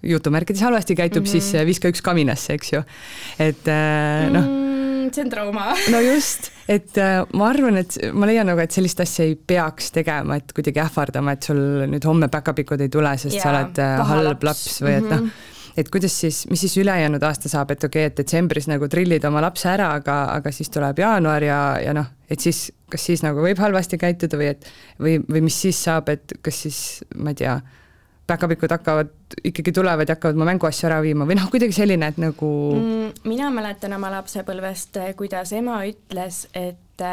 jutumärkides 0.06 0.62
halvasti 0.62 0.94
käitub 0.98 1.24
mm, 1.24 1.32
-hmm. 1.32 1.50
siis 1.50 1.66
viska 1.66 1.90
üks 1.90 2.02
kaminasse, 2.02 2.54
eks 2.54 2.72
ju. 2.72 2.82
et 3.38 3.66
noh 3.66 4.46
mm,. 4.46 5.10
see 5.12 5.24
on 5.24 5.30
trauma. 5.30 5.74
no 5.90 6.00
just, 6.00 6.52
et 6.68 7.02
ma 7.34 7.48
arvan, 7.48 7.76
et 7.82 7.98
ma 8.12 8.26
leian 8.30 8.46
nagu, 8.46 8.62
et 8.62 8.70
sellist 8.70 9.00
asja 9.00 9.26
ei 9.26 9.34
peaks 9.34 9.90
tegema, 9.90 10.36
et 10.38 10.52
kuidagi 10.54 10.80
ähvardama, 10.84 11.34
et 11.34 11.42
sul 11.42 11.88
nüüd 11.90 12.06
homme 12.06 12.28
päkapikud 12.28 12.80
ei 12.80 12.88
tule, 12.88 13.16
sest 13.18 13.40
ja, 13.40 13.42
sa 13.42 13.56
oled 13.56 13.82
halb 14.12 14.46
laps 14.46 14.78
või 14.82 14.94
et 15.00 15.10
mm 15.10 15.18
-hmm. 15.18 15.50
Et 15.76 15.90
kuidas 15.92 16.14
siis, 16.20 16.42
mis 16.50 16.60
siis 16.60 16.76
ülejäänud 16.82 17.22
aasta 17.22 17.50
saab, 17.52 17.72
et 17.74 17.84
okei 17.84 18.04
okay,, 18.06 18.12
et 18.12 18.18
detsembris 18.22 18.68
nagu 18.70 18.88
trillid 18.90 19.24
oma 19.28 19.42
lapse 19.44 19.68
ära, 19.72 19.92
aga, 19.98 20.18
aga 20.36 20.52
siis 20.54 20.70
tuleb 20.72 21.02
jaanuar 21.02 21.46
ja, 21.46 21.60
ja 21.82 21.94
noh, 21.96 22.10
et 22.30 22.40
siis, 22.40 22.66
kas 22.92 23.06
siis 23.10 23.24
nagu 23.24 23.44
võib 23.44 23.60
halvasti 23.62 24.00
käituda 24.00 24.40
või 24.40 24.50
et 24.52 24.66
või, 25.00 25.18
või 25.28 25.46
mis 25.48 25.60
siis 25.66 25.80
saab, 25.88 26.12
et 26.12 26.36
kas 26.44 26.64
siis, 26.66 26.80
ma 27.16 27.32
ei 27.32 27.40
tea, 27.42 27.56
päkapikud 28.28 28.72
hakkavad, 28.72 29.10
ikkagi 29.44 29.72
tulevad 29.74 30.08
ja 30.08 30.16
hakkavad 30.16 30.38
oma 30.38 30.50
mänguasju 30.52 30.88
ära 30.88 31.00
viima 31.04 31.26
või 31.28 31.36
noh, 31.40 31.48
kuidagi 31.52 31.76
selline, 31.76 32.12
et 32.12 32.20
nagu 32.22 32.52
mm, 32.76 33.24
mina 33.28 33.50
mäletan 33.54 33.96
oma 33.96 34.12
lapsepõlvest, 34.18 35.00
kuidas 35.18 35.52
ema 35.58 35.82
ütles, 35.88 36.46
et 36.54 37.06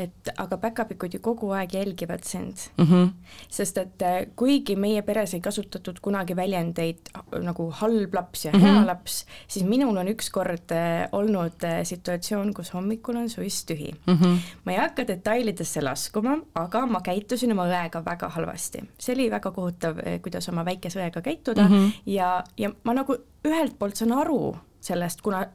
et 0.00 0.30
aga 0.40 0.58
päkapikud 0.60 1.14
ju 1.14 1.20
kogu 1.24 1.50
aeg 1.56 1.74
jälgivad 1.74 2.24
sind 2.24 2.56
mm. 2.76 2.86
-hmm. 2.86 3.08
sest 3.48 3.78
et 3.78 4.02
äh, 4.02 4.26
kuigi 4.36 4.76
meie 4.76 5.02
peres 5.02 5.34
ei 5.34 5.40
kasutatud 5.40 6.00
kunagi 6.02 6.36
väljendeid 6.36 7.10
nagu 7.42 7.70
halb 7.70 8.14
laps 8.14 8.44
ja 8.44 8.52
mm 8.52 8.60
-hmm. 8.60 8.62
hea 8.62 8.86
laps, 8.86 9.26
siis 9.48 9.66
minul 9.66 9.96
on 9.96 10.08
ükskord 10.08 10.72
äh, 10.72 11.08
olnud 11.12 11.64
äh, 11.64 11.82
situatsioon, 11.84 12.54
kus 12.54 12.74
hommikul 12.74 13.16
on 13.16 13.28
suiss 13.28 13.64
tühi 13.64 13.94
mm. 14.06 14.14
-hmm. 14.14 14.36
ma 14.64 14.72
ei 14.72 14.78
hakka 14.78 15.06
detailidesse 15.06 15.82
laskuma, 15.82 16.38
aga 16.54 16.86
ma 16.86 17.00
käitusin 17.00 17.52
oma 17.52 17.66
õega 17.66 18.04
väga 18.04 18.28
halvasti. 18.28 18.78
see 18.98 19.14
oli 19.14 19.30
väga 19.30 19.50
kohutav, 19.50 19.96
kuidas 20.22 20.48
oma 20.48 20.64
väikese 20.64 21.00
õega 21.00 21.22
käituda 21.22 21.68
mm 21.68 21.74
-hmm. 21.74 21.92
ja, 22.06 22.44
ja 22.58 22.70
ma 22.84 22.94
nagu 22.94 23.16
ühelt 23.44 23.78
poolt 23.78 23.96
saan 23.96 24.12
aru 24.12 24.56
sellest, 24.80 25.20
kuna 25.20 25.46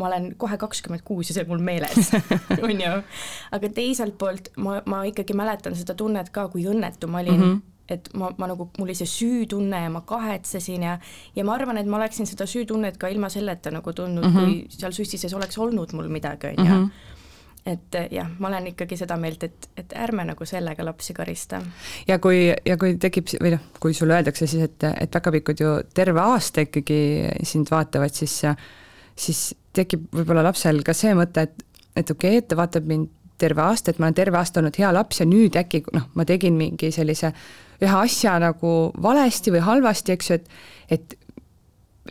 ma 0.00 0.08
olen 0.08 0.30
kohe 0.40 0.58
kakskümmend 0.60 1.04
kuus 1.06 1.30
ja 1.30 1.36
see 1.36 1.46
on 1.46 1.52
mul 1.54 1.64
meeles 1.70 2.12
on 2.66 2.76
ju. 2.76 2.94
aga 3.56 3.72
teiselt 3.76 4.16
poolt 4.20 4.52
ma, 4.56 4.80
ma 4.90 5.02
ikkagi 5.08 5.36
mäletan 5.36 5.76
seda 5.78 5.96
tunnet 5.98 6.32
ka, 6.34 6.48
kui 6.52 6.66
õnnetu 6.70 7.10
ma 7.10 7.24
olin 7.24 7.36
mm. 7.36 7.50
-hmm 7.50 7.66
et 7.90 8.06
ma, 8.14 8.28
ma 8.38 8.46
nagu, 8.46 8.68
mul 8.78 8.86
oli 8.86 8.94
see 8.94 9.08
süütunne 9.10 9.80
ja 9.82 9.88
ma 9.90 10.04
kahetsesin 10.06 10.82
ja 10.86 10.92
ja 11.34 11.44
ma 11.44 11.56
arvan, 11.56 11.80
et 11.80 11.88
ma 11.90 11.96
oleksin 11.96 12.28
seda 12.30 12.46
süütunnet 12.46 13.00
ka 13.02 13.08
ilma 13.10 13.28
selleta 13.28 13.72
nagu 13.74 13.92
tundnud 13.92 14.28
mm, 14.28 14.36
-hmm. 14.36 14.68
kui 14.68 14.78
seal 14.78 14.94
süsti 14.94 15.18
sees 15.18 15.34
oleks 15.34 15.58
olnud 15.58 15.90
mul 15.98 16.06
midagi, 16.08 16.52
on 16.54 16.66
ju 16.66 16.74
mhm 16.74 17.16
et 17.66 17.94
eh, 17.94 18.08
jah, 18.16 18.28
ma 18.38 18.48
olen 18.48 18.70
ikkagi 18.72 18.96
seda 18.96 19.16
meelt, 19.20 19.42
et, 19.44 19.68
et 19.78 19.94
ärme 19.98 20.24
nagu 20.30 20.46
sellega 20.48 20.84
lapsi 20.84 21.14
karista. 21.16 21.60
ja 22.08 22.18
kui, 22.22 22.48
ja 22.66 22.76
kui 22.80 22.96
tekib 23.00 23.28
või 23.40 23.54
noh, 23.56 23.66
kui 23.82 23.96
sulle 23.96 24.16
öeldakse 24.16 24.48
siis, 24.50 24.64
et, 24.70 24.86
et 24.90 25.10
päkapikud 25.12 25.60
ju 25.60 25.74
terve 25.94 26.22
aasta 26.22 26.64
ikkagi 26.66 27.00
sind 27.44 27.70
vaatavad, 27.70 28.14
siis, 28.16 28.40
siis 29.16 29.54
tekib 29.76 30.08
võib-olla 30.14 30.44
lapsel 30.46 30.82
ka 30.86 30.94
see 30.96 31.14
mõte, 31.14 31.46
et, 31.48 31.64
et 31.96 32.10
okei 32.10 32.36
okay,, 32.36 32.42
et 32.42 32.48
ta 32.48 32.58
vaatab 32.58 32.86
mind 32.90 33.08
terve 33.40 33.62
aasta, 33.64 33.90
et 33.90 34.00
ma 34.00 34.08
olen 34.08 34.18
terve 34.18 34.38
aasta 34.40 34.60
olnud 34.60 34.76
hea 34.76 34.90
laps 34.92 35.22
ja 35.22 35.26
nüüd 35.28 35.56
äkki 35.56 35.84
noh, 35.96 36.10
ma 36.14 36.26
tegin 36.28 36.58
mingi 36.58 36.90
sellise 36.92 37.32
ühe 37.80 37.96
asja 38.02 38.36
nagu 38.42 38.74
valesti 39.00 39.54
või 39.54 39.64
halvasti, 39.64 40.16
eks 40.16 40.30
ju, 40.30 40.38
et 40.40 40.54
et 40.90 41.16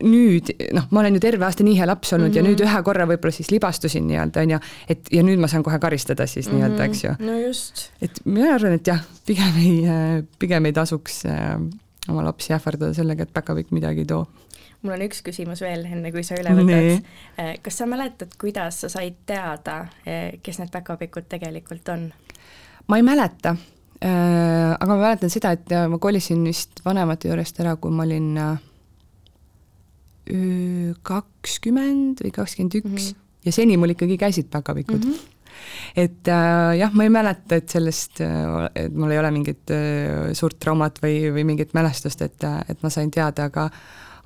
nüüd 0.05 0.51
noh, 0.75 0.85
ma 0.93 1.01
olen 1.01 1.17
ju 1.17 1.21
terve 1.23 1.43
aasta 1.47 1.65
nii 1.65 1.75
hea 1.79 1.87
laps 1.89 2.13
olnud 2.15 2.29
mm 2.29 2.33
-hmm. 2.33 2.37
ja 2.37 2.43
nüüd 2.45 2.61
mhm. 2.61 2.69
ühe 2.69 2.83
korra 2.87 3.07
võib-olla 3.09 3.35
siis 3.35 3.51
libastusin 3.51 4.07
nii-öelda 4.07 4.45
on 4.45 4.53
ju, 4.55 4.59
et 4.89 5.11
ja 5.11 5.23
nüüd 5.25 5.41
ma 5.41 5.47
saan 5.47 5.63
kohe 5.63 5.79
karistada 5.79 6.27
siis 6.27 6.47
mm 6.47 6.51
-hmm. 6.51 6.55
nii-öelda, 6.55 6.85
eks 6.85 7.03
ju. 7.03 7.11
no 7.19 7.39
just. 7.39 7.91
et 8.01 8.21
mina 8.25 8.53
arvan, 8.55 8.73
et 8.73 8.87
jah, 8.87 9.01
pigem 9.25 9.57
ei, 9.57 10.23
pigem 10.39 10.65
ei 10.65 10.73
tasuks 10.73 11.25
äh, 11.25 11.59
oma 12.09 12.25
lapsi 12.25 12.53
ähvardada 12.55 12.93
sellega, 12.97 13.25
et 13.25 13.33
päkapikk 13.33 13.73
midagi 13.75 14.05
ei 14.05 14.09
too. 14.09 14.27
mul 14.81 14.95
on 14.95 15.03
üks 15.03 15.23
küsimus 15.25 15.61
veel, 15.61 15.83
enne 15.89 16.11
kui 16.15 16.23
sa 16.23 16.37
üle 16.39 16.53
võtad. 16.55 17.09
Äh, 17.39 17.57
kas 17.63 17.81
sa 17.81 17.89
mäletad, 17.89 18.35
kuidas 18.39 18.81
sa 18.83 18.91
said 18.91 19.19
teada, 19.29 19.81
äh, 20.07 20.39
kes 20.43 20.61
need 20.61 20.71
päkapikud 20.73 21.29
tegelikult 21.31 21.89
on? 21.95 22.09
ma 22.87 22.97
ei 22.97 23.05
mäleta 23.05 23.55
aga 23.99 24.87
ma 24.87 24.95
mäletan 25.01 25.31
seda, 25.31 25.51
et 25.57 25.73
ma 25.91 25.97
kolisin 25.99 26.45
vist 26.47 26.79
vanemate 26.85 27.27
juurest 27.27 27.57
ära, 27.59 27.73
kui 27.75 27.91
ma 27.91 28.05
olin 28.05 28.29
kakskümmend 31.03 32.23
või 32.23 32.31
kakskümmend 32.31 32.77
üks 32.79 33.09
mhm. 33.09 33.19
ja 33.43 33.51
seni 33.51 33.75
mul 33.81 33.91
ikkagi 33.91 34.15
käisid 34.21 34.47
päkapikud 34.53 35.03
mm. 35.03 35.11
-hmm 35.11 35.38
et 35.95 36.27
äh, 36.27 36.75
jah, 36.79 36.93
ma 36.93 37.07
ei 37.07 37.13
mäleta, 37.13 37.59
et 37.59 37.69
sellest, 37.69 38.21
äh, 38.25 38.69
et 38.85 38.93
mul 38.95 39.13
ei 39.13 39.21
ole 39.21 39.31
mingit 39.35 39.73
äh, 39.73 40.29
suurt 40.37 40.59
traumat 40.59 41.01
või, 41.03 41.21
või 41.35 41.45
mingit 41.53 41.75
mälestust, 41.77 42.21
et, 42.25 42.47
et 42.69 42.85
ma 42.85 42.93
sain 42.93 43.11
teada, 43.11 43.49
aga 43.49 43.69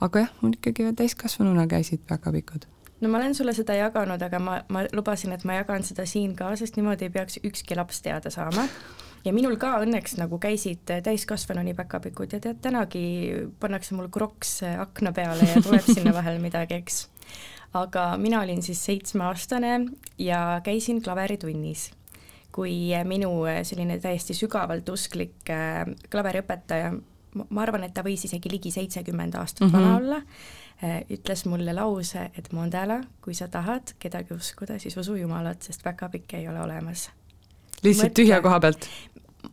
aga 0.03 0.25
jah, 0.25 0.31
mul 0.41 0.57
ikkagi 0.57 0.89
täiskasvanuna 0.99 1.67
käisid 1.71 2.03
päkapikud 2.09 2.67
no 3.03 3.11
ma 3.11 3.19
olen 3.19 3.35
sulle 3.35 3.53
seda 3.55 3.75
jaganud, 3.77 4.21
aga 4.21 4.39
ma, 4.39 4.57
ma 4.71 4.83
lubasin, 4.95 5.33
et 5.35 5.43
ma 5.47 5.59
jagan 5.59 5.83
seda 5.85 6.05
siin 6.09 6.35
ka, 6.39 6.53
sest 6.59 6.77
niimoodi 6.79 7.09
ei 7.09 7.13
peaks 7.13 7.39
ükski 7.43 7.77
laps 7.77 8.01
teada 8.05 8.31
saama 8.33 8.67
ja 9.25 9.33
minul 9.35 9.55
ka 9.61 9.77
õnneks 9.83 10.17
nagu 10.19 10.39
käisid 10.41 10.91
täiskasvanuni 11.05 11.75
päkapikud 11.77 12.35
ja 12.35 12.41
tead, 12.43 12.59
tänagi 12.63 13.05
pannakse 13.59 13.95
mul 13.97 14.09
kroks 14.13 14.61
akna 14.71 15.13
peale 15.15 15.47
ja 15.49 15.63
tuleb 15.63 15.87
sinna 15.87 16.15
vahel 16.15 16.39
midagi, 16.43 16.79
eks. 16.83 17.07
Aga 17.73 18.17
mina 18.17 18.41
olin 18.41 18.61
siis 18.63 18.85
seitsmeaastane 18.85 19.79
ja 20.17 20.61
käisin 20.63 21.01
klaveritunnis 21.01 21.91
kui 22.53 22.93
minu 23.09 23.31
selline 23.65 23.97
täiesti 23.99 24.35
sügavalt 24.37 24.89
usklik 24.93 25.49
äh, 25.49 25.87
klaveriõpetaja, 26.13 26.91
ma 27.49 27.63
arvan, 27.63 27.87
et 27.87 27.95
ta 27.97 28.03
võis 28.05 28.27
isegi 28.27 28.51
ligi 28.53 28.71
seitsekümmend 28.73 29.39
aastat 29.39 29.65
mm 29.65 29.73
-hmm. 29.73 29.81
vana 29.81 29.97
olla, 29.97 30.21
äh, 30.83 31.01
ütles 31.09 31.45
mulle 31.49 31.73
lause, 31.73 32.29
et 32.37 32.51
Mondela, 32.53 33.01
kui 33.21 33.33
sa 33.33 33.47
tahad 33.47 33.95
kedagi 33.99 34.33
uskuda, 34.33 34.79
siis 34.79 34.97
usu 34.97 35.15
Jumalat, 35.15 35.61
sest 35.61 35.83
päkapikke 35.83 36.37
ei 36.37 36.47
ole 36.47 36.61
olemas 36.61 37.09
lihtsalt 37.83 38.13
tühja 38.13 38.41
koha 38.41 38.59
pealt? 38.59 38.87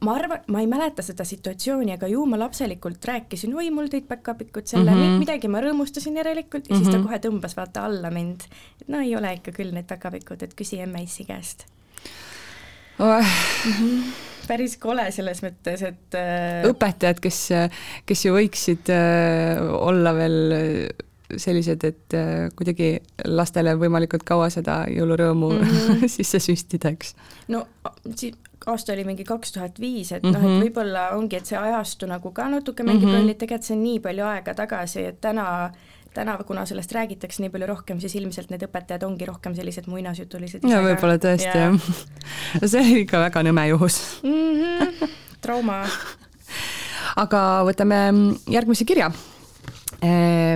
Ma 0.01 0.15
arvan, 0.17 0.45
ma 0.49 0.63
ei 0.63 0.69
mäleta 0.71 1.03
seda 1.05 1.27
situatsiooni, 1.29 1.95
aga 1.97 2.09
ju 2.11 2.23
ma 2.29 2.39
lapselikult 2.41 3.05
rääkisin, 3.11 3.55
oi, 3.59 3.69
mul 3.75 3.91
tõid 3.93 4.07
päkapikud 4.09 4.71
selle 4.71 4.91
mm, 4.95 5.03
-hmm. 5.03 5.19
midagi 5.25 5.51
ma 5.51 5.63
rõõmustasin 5.65 6.17
järelikult 6.17 6.69
ja 6.69 6.75
mm 6.75 6.81
-hmm. 6.81 6.85
siis 6.85 6.95
ta 6.95 6.99
mhm. 6.99 7.07
kohe 7.09 7.19
tõmbas 7.27 7.57
vaata 7.57 7.85
alla 7.85 8.11
mind. 8.11 8.47
et 8.81 8.89
no 8.89 9.01
ei 9.01 9.17
ole 9.17 9.35
ikka 9.35 9.53
küll 9.53 9.75
need 9.75 9.87
päkapikud, 9.91 10.43
et 10.43 10.55
küsi 10.55 10.81
emme-issi 10.81 11.25
käest 11.25 11.67
oh.. 12.99 13.25
Mm 13.67 13.73
-hmm 13.73 14.03
päris 14.51 14.77
kole 14.77 15.05
selles 15.15 15.43
mõttes, 15.45 15.83
et 15.87 16.15
äh... 16.19 16.65
õpetajad, 16.67 17.21
kes, 17.23 17.39
kes 18.07 18.25
ju 18.25 18.35
võiksid 18.35 18.91
äh, 18.91 19.61
olla 19.63 20.15
veel 20.17 20.91
sellised, 21.39 21.85
et 21.85 22.17
äh, 22.19 22.49
kuidagi 22.59 22.99
lastele 23.25 23.77
võimalikult 23.79 24.25
kaua 24.27 24.51
seda 24.51 24.85
jõulurõõmu 24.91 25.53
mm 25.53 25.65
-hmm. 25.65 26.09
sisse 26.17 26.41
süstida, 26.43 26.91
eks. 26.91 27.15
no 27.49 27.67
aasta 28.67 28.93
oli 28.93 29.05
mingi 29.05 29.25
kaks 29.25 29.53
tuhat 29.53 29.81
viis, 29.81 30.13
et 30.13 30.23
mm 30.23 30.29
-hmm. 30.29 30.33
noh, 30.33 30.45
et 30.45 30.51
mhm. 30.51 30.65
võib-olla 30.65 31.07
ongi, 31.17 31.37
et 31.37 31.47
see 31.47 31.59
ajastu 31.59 32.07
nagu 32.07 32.33
ka 32.33 32.49
natuke 32.49 32.83
mängib 32.83 33.09
mm 33.09 33.15
-hmm. 33.15 33.19
rolli, 33.19 33.35
tegelikult 33.35 33.67
see 33.67 33.77
on 33.77 33.83
nii 33.83 34.01
palju 34.01 34.25
aega 34.25 34.55
tagasi, 34.55 35.05
et 35.05 35.21
täna 35.21 35.71
täna, 36.15 36.39
kuna 36.47 36.67
sellest 36.67 36.93
räägitakse 36.93 37.43
nii 37.43 37.51
palju 37.51 37.67
rohkem, 37.67 38.01
siis 38.01 38.15
ilmselt 38.15 38.51
need 38.51 38.63
õpetajad 38.67 39.05
ongi 39.07 39.27
rohkem 39.27 39.55
sellised 39.55 39.87
muinasjutulised. 39.87 40.67
ja 40.69 40.83
võib-olla 40.83 41.19
tõesti 41.19 41.59
ja. 41.59 41.71
jah. 41.71 41.81
see 42.71 42.81
oli 42.81 43.01
ikka 43.01 43.21
väga 43.21 43.43
nõme 43.43 43.69
juhus 43.69 44.01
mm. 44.23 44.31
-hmm. 44.31 45.09
trauma 45.41 45.87
aga 47.25 47.63
võtame 47.65 48.01
järgmise 48.51 48.85
kirja 48.85 49.13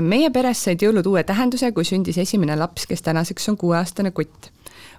meie 0.01 0.31
peres 0.33 0.63
said 0.65 0.83
jõulud 0.83 1.07
uue 1.07 1.23
tähenduse, 1.27 1.73
kui 1.77 1.85
sündis 1.85 2.19
esimene 2.19 2.57
laps, 2.57 2.87
kes 2.87 3.03
tänaseks 3.03 3.49
on 3.49 3.57
kuueaastane 3.61 4.11
kutt. 4.11 4.51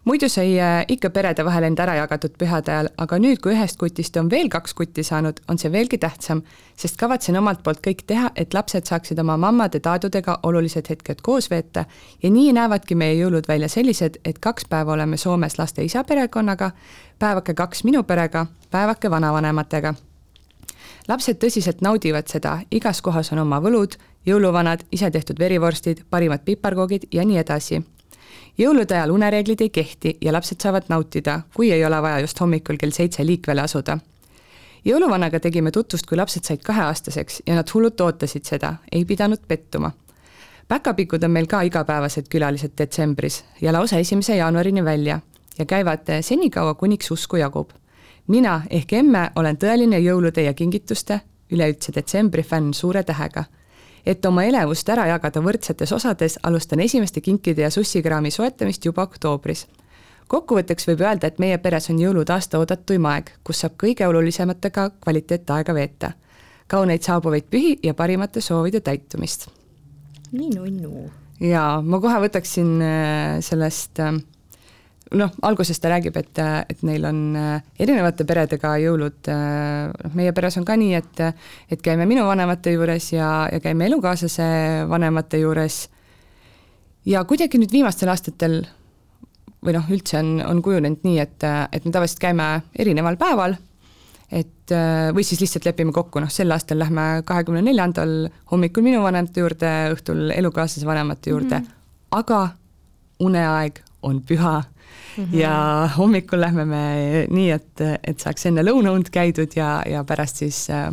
Muidu 0.06 0.30
sai 0.30 0.60
äh, 0.60 0.86
ikka 0.88 1.10
perede 1.10 1.46
vahel 1.46 1.68
end 1.68 1.80
ära 1.80 1.96
jagatud 1.96 2.38
pühade 2.40 2.72
ajal, 2.72 2.90
aga 2.98 3.20
nüüd, 3.20 3.42
kui 3.44 3.54
ühest 3.56 3.78
kutist 3.82 4.18
on 4.18 4.30
veel 4.32 4.50
kaks 4.50 4.74
kutti 4.74 5.04
saanud, 5.04 5.42
on 5.50 5.58
see 5.62 5.72
veelgi 5.72 5.98
tähtsam, 6.02 6.42
sest 6.78 6.98
kavatsen 7.02 7.38
omalt 7.40 7.64
poolt 7.64 7.82
kõik 7.86 8.06
teha, 8.08 8.32
et 8.36 8.54
lapsed 8.54 8.88
saaksid 8.88 9.20
oma 9.20 9.38
mammade-taadudega 9.42 10.40
olulised 10.44 10.90
hetked 10.90 11.22
koos 11.26 11.50
veeta 11.50 11.86
ja 12.24 12.32
nii 12.32 12.54
näevadki 12.58 12.96
meie 12.96 13.16
jõulud 13.20 13.48
välja 13.48 13.70
sellised, 13.70 14.20
et 14.26 14.40
kaks 14.40 14.70
päeva 14.70 14.94
oleme 14.94 15.18
Soomes 15.18 15.60
laste 15.60 15.84
isa 15.84 16.04
perekonnaga, 16.04 16.72
päevake 17.20 17.54
kaks 17.54 17.84
minu 17.84 18.04
perega, 18.04 18.46
päevake 18.72 19.12
vanavanematega 19.12 19.96
lapsed 21.08 21.40
tõsiselt 21.42 21.82
naudivad 21.86 22.30
seda, 22.32 22.60
igas 22.72 23.02
kohas 23.06 23.32
on 23.34 23.44
oma 23.46 23.60
võlud, 23.64 23.98
jõuluvanad, 24.26 24.86
isetehtud 24.92 25.40
verivorstid, 25.40 26.06
parimad 26.10 26.46
piparkoogid 26.46 27.10
ja 27.14 27.26
nii 27.26 27.38
edasi. 27.42 27.82
Jõulude 28.58 28.96
ajal 28.96 29.12
unereeglid 29.12 29.62
ei 29.62 29.70
kehti 29.70 30.18
ja 30.22 30.34
lapsed 30.34 30.62
saavad 30.62 30.90
nautida, 30.90 31.42
kui 31.56 31.72
ei 31.72 31.86
ole 31.86 32.02
vaja 32.02 32.20
just 32.20 32.40
hommikul 32.40 32.78
kell 32.78 32.92
seitse 32.92 33.26
liikvele 33.26 33.62
asuda. 33.62 33.98
jõuluvanaga 34.86 35.40
tegime 35.40 35.72
tutvust, 35.72 36.06
kui 36.06 36.18
lapsed 36.18 36.44
said 36.44 36.64
kaheaastaseks 36.64 37.42
ja 37.48 37.56
nad 37.56 37.70
hullult 37.74 38.02
ootasid 38.02 38.44
seda, 38.46 38.76
ei 38.92 39.06
pidanud 39.06 39.40
pettuma 39.48 39.92
päkapikud 40.68 41.24
on 41.24 41.32
meil 41.32 41.48
ka 41.48 41.62
igapäevased 41.62 42.28
külalised 42.30 42.74
detsembris 42.78 43.44
ja 43.62 43.74
lausa 43.74 43.98
esimese 43.98 44.36
jaanuarini 44.36 44.86
välja 44.86 45.20
ja 45.58 45.66
käivad 45.66 46.10
senikaua, 46.22 46.74
kuniks 46.74 47.12
usku 47.12 47.38
jagub 47.38 47.70
mina 48.28 48.62
ehk 48.70 48.94
emme 48.94 49.30
olen 49.36 49.58
tõeline 49.62 50.00
jõulude 50.02 50.46
ja 50.46 50.54
kingituste, 50.54 51.20
üleüldse 51.52 51.94
detsembri 51.96 52.44
fänn 52.44 52.74
suure 52.74 53.04
tähega. 53.04 53.46
Et 54.06 54.26
oma 54.26 54.44
elevust 54.46 54.90
ära 54.90 55.08
jagada 55.10 55.42
võrdsetes 55.42 55.92
osades, 55.96 56.38
alustan 56.44 56.80
esimeste 56.80 57.22
kinkide 57.22 57.66
ja 57.66 57.72
sussikraami 57.74 58.32
soetamist 58.32 58.86
juba 58.86 59.04
oktoobris. 59.04 59.68
kokkuvõtteks 60.28 60.88
võib 60.88 61.02
öelda, 61.02 61.28
et 61.28 61.40
meie 61.40 61.58
peres 61.58 61.90
on 61.90 62.00
jõulud 62.02 62.30
aasta 62.30 62.60
oodatuim 62.60 63.06
aeg, 63.06 63.32
kus 63.44 63.60
saab 63.62 63.76
kõige 63.84 64.08
olulisematega 64.08 64.90
kvaliteetaega 65.02 65.74
veeta. 65.74 66.12
kauneid 66.68 67.02
saabuvaid 67.02 67.46
pühi 67.50 67.80
ja 67.84 67.94
parimate 67.94 68.42
soovide 68.42 68.80
täitumist. 68.80 69.48
nii 70.32 70.50
nunnu. 70.56 71.10
jaa, 71.40 71.82
ma 71.82 72.00
kohe 72.00 72.22
võtaksin 72.28 72.82
äh, 72.82 73.42
sellest 73.42 74.00
äh, 74.00 74.14
noh, 75.14 75.34
alguses 75.46 75.80
ta 75.80 75.90
räägib, 75.92 76.16
et, 76.18 76.40
et 76.70 76.82
neil 76.88 77.06
on 77.06 77.20
äh, 77.38 77.66
erinevate 77.80 78.26
peredega 78.28 78.76
jõulud, 78.82 79.20
äh, 79.30 79.92
noh, 79.92 80.16
meie 80.18 80.34
peres 80.36 80.58
on 80.58 80.66
ka 80.66 80.78
nii, 80.80 80.96
et 80.98 81.22
et 81.72 81.84
käime 81.84 82.08
minu 82.10 82.26
vanemate 82.26 82.74
juures 82.74 83.12
ja, 83.14 83.30
ja 83.52 83.62
käime 83.62 83.86
elukaaslase 83.90 84.48
vanemate 84.90 85.42
juures. 85.44 85.86
Ja 87.06 87.22
kuidagi 87.28 87.62
nüüd 87.62 87.74
viimastel 87.74 88.10
aastatel 88.10 88.64
või 89.66 89.78
noh, 89.78 89.86
üldse 89.94 90.20
on, 90.22 90.40
on 90.46 90.62
kujunenud 90.66 91.06
nii, 91.06 91.22
et, 91.22 91.46
et 91.46 91.86
me 91.86 91.94
tavaliselt 91.94 92.22
käime 92.22 92.50
erineval 92.78 93.18
päeval, 93.22 93.56
et 94.34 94.74
või 95.14 95.22
siis 95.26 95.42
lihtsalt 95.42 95.68
lepime 95.70 95.94
kokku, 95.94 96.22
noh 96.22 96.32
sel 96.34 96.50
aastal 96.54 96.80
lähme 96.82 97.22
kahekümne 97.26 97.62
neljandal 97.66 98.28
hommikul 98.50 98.86
minu 98.86 99.04
vanemate 99.06 99.42
juurde, 99.42 99.72
õhtul 99.94 100.32
elukaaslase 100.34 100.86
vanemate 100.86 101.34
juurde. 101.34 101.60
Mm, 101.60 101.66
-hmm. 101.66 102.18
aga 102.18 102.42
uneaeg 103.22 103.82
on 104.02 104.22
püha 104.22 104.64
Mm 105.18 105.24
-hmm. 105.24 105.38
ja 105.38 105.90
hommikul 105.98 106.42
lähme 106.42 106.66
me 106.66 106.84
nii, 107.30 107.52
et, 107.52 107.82
et 108.04 108.20
saaks 108.20 108.46
enne 108.46 108.64
lõunaund 108.64 109.10
käidud 109.12 109.56
ja, 109.56 109.82
ja 109.90 110.04
pärast 110.04 110.36
siis 110.44 110.70
äh, 110.70 110.90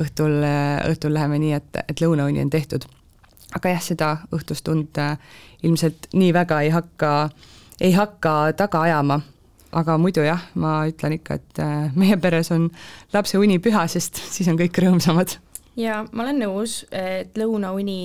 õhtul, 0.00 0.42
õhtul 0.90 1.14
läheme 1.14 1.38
nii, 1.38 1.52
et, 1.52 1.76
et 1.88 2.00
lõunauni 2.00 2.42
on 2.42 2.50
tehtud. 2.50 2.84
aga 3.54 3.68
jah, 3.68 3.82
seda 3.82 4.16
õhtustund 4.34 4.98
ilmselt 5.62 6.08
nii 6.12 6.32
väga 6.34 6.60
ei 6.60 6.70
hakka, 6.70 7.30
ei 7.80 7.92
hakka 7.92 8.52
taga 8.56 8.80
ajama 8.80 9.20
aga 9.72 9.96
muidu 9.98 10.22
jah, 10.22 10.42
ma 10.54 10.86
ütlen 10.86 11.12
ikka, 11.12 11.34
et 11.34 11.62
meie 11.94 12.16
peres 12.16 12.50
on 12.50 12.70
lapse 13.12 13.38
uni 13.38 13.58
püha, 13.58 13.86
sest 13.90 14.20
siis 14.30 14.48
on 14.48 14.58
kõik 14.58 14.78
rõõmsamad 14.78 15.38
ja 15.76 16.00
ma 16.12 16.24
olen 16.24 16.40
nõus, 16.44 16.80
et 16.94 17.36
lõunauni, 17.38 17.98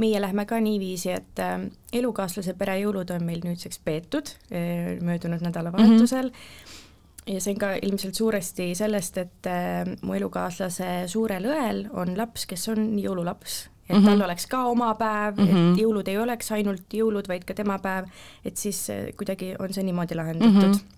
meie 0.00 0.20
lähme 0.22 0.46
ka 0.48 0.60
niiviisi, 0.62 1.12
et 1.14 1.42
äh, 1.42 1.66
elukaaslase 1.92 2.56
pere 2.58 2.78
jõulud 2.82 3.10
on 3.14 3.26
meil 3.26 3.44
nüüdseks 3.44 3.80
peetud 3.84 4.34
äh, 4.50 4.94
möödunud 5.04 5.44
nädalavahetusel 5.44 6.30
mm. 6.30 6.32
-hmm. 6.32 7.34
ja 7.34 7.40
see 7.40 7.54
on 7.54 7.60
ka 7.60 7.74
ilmselt 7.82 8.14
suuresti 8.14 8.72
sellest, 8.74 9.18
et 9.18 9.50
äh, 9.50 9.94
mu 10.02 10.14
elukaaslase 10.14 11.04
suurel 11.06 11.48
õel 11.50 11.86
on 11.92 12.16
laps, 12.18 12.46
kes 12.46 12.68
on 12.68 12.98
jõululaps 12.98 13.68
et 13.84 13.96
mm 13.96 14.00
-hmm. 14.00 14.06
tal 14.06 14.22
oleks 14.24 14.46
ka 14.46 14.64
oma 14.64 14.94
päev 14.94 15.36
mm, 15.36 15.44
-hmm. 15.44 15.48
et 15.48 15.54
mhm. 15.54 15.78
jõulud 15.78 16.08
ei 16.08 16.18
oleks 16.18 16.52
ainult 16.52 16.94
jõulud, 16.94 17.28
vaid 17.28 17.44
ka 17.44 17.54
tema 17.54 17.78
päev, 17.78 18.04
et 18.44 18.56
siis 18.56 18.86
kuidagi 19.16 19.54
on 19.58 19.72
see 19.72 19.82
niimoodi 19.82 20.14
lahendatud 20.14 20.68
mm. 20.68 20.72
-hmm 20.72 20.93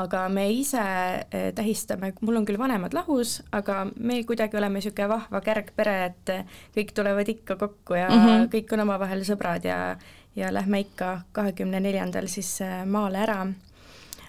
aga 0.00 0.28
me 0.28 0.46
ise 0.52 0.82
eh, 1.30 1.50
tähistame, 1.54 2.12
mul 2.20 2.40
on 2.40 2.46
küll 2.48 2.58
vanemad 2.58 2.94
lahus, 2.94 3.40
aga 3.52 3.86
me 3.96 4.22
kuidagi 4.24 4.56
oleme 4.56 4.80
niisugune 4.80 5.08
vahva 5.08 5.40
kärgpere, 5.44 5.98
et 6.04 6.34
kõik 6.76 6.94
tulevad 6.94 7.28
ikka 7.28 7.56
kokku 7.56 7.94
ja 7.94 8.08
mm 8.08 8.26
-hmm. 8.26 8.48
kõik 8.54 8.74
on 8.74 8.86
omavahel 8.88 9.24
sõbrad 9.24 9.64
ja 9.64 9.96
ja 10.36 10.52
lähme 10.54 10.80
ikka 10.80 11.20
kahekümne 11.32 11.80
neljandal 11.80 12.28
siis 12.30 12.60
eh, 12.60 12.84
maale 12.86 13.18
ära 13.18 13.46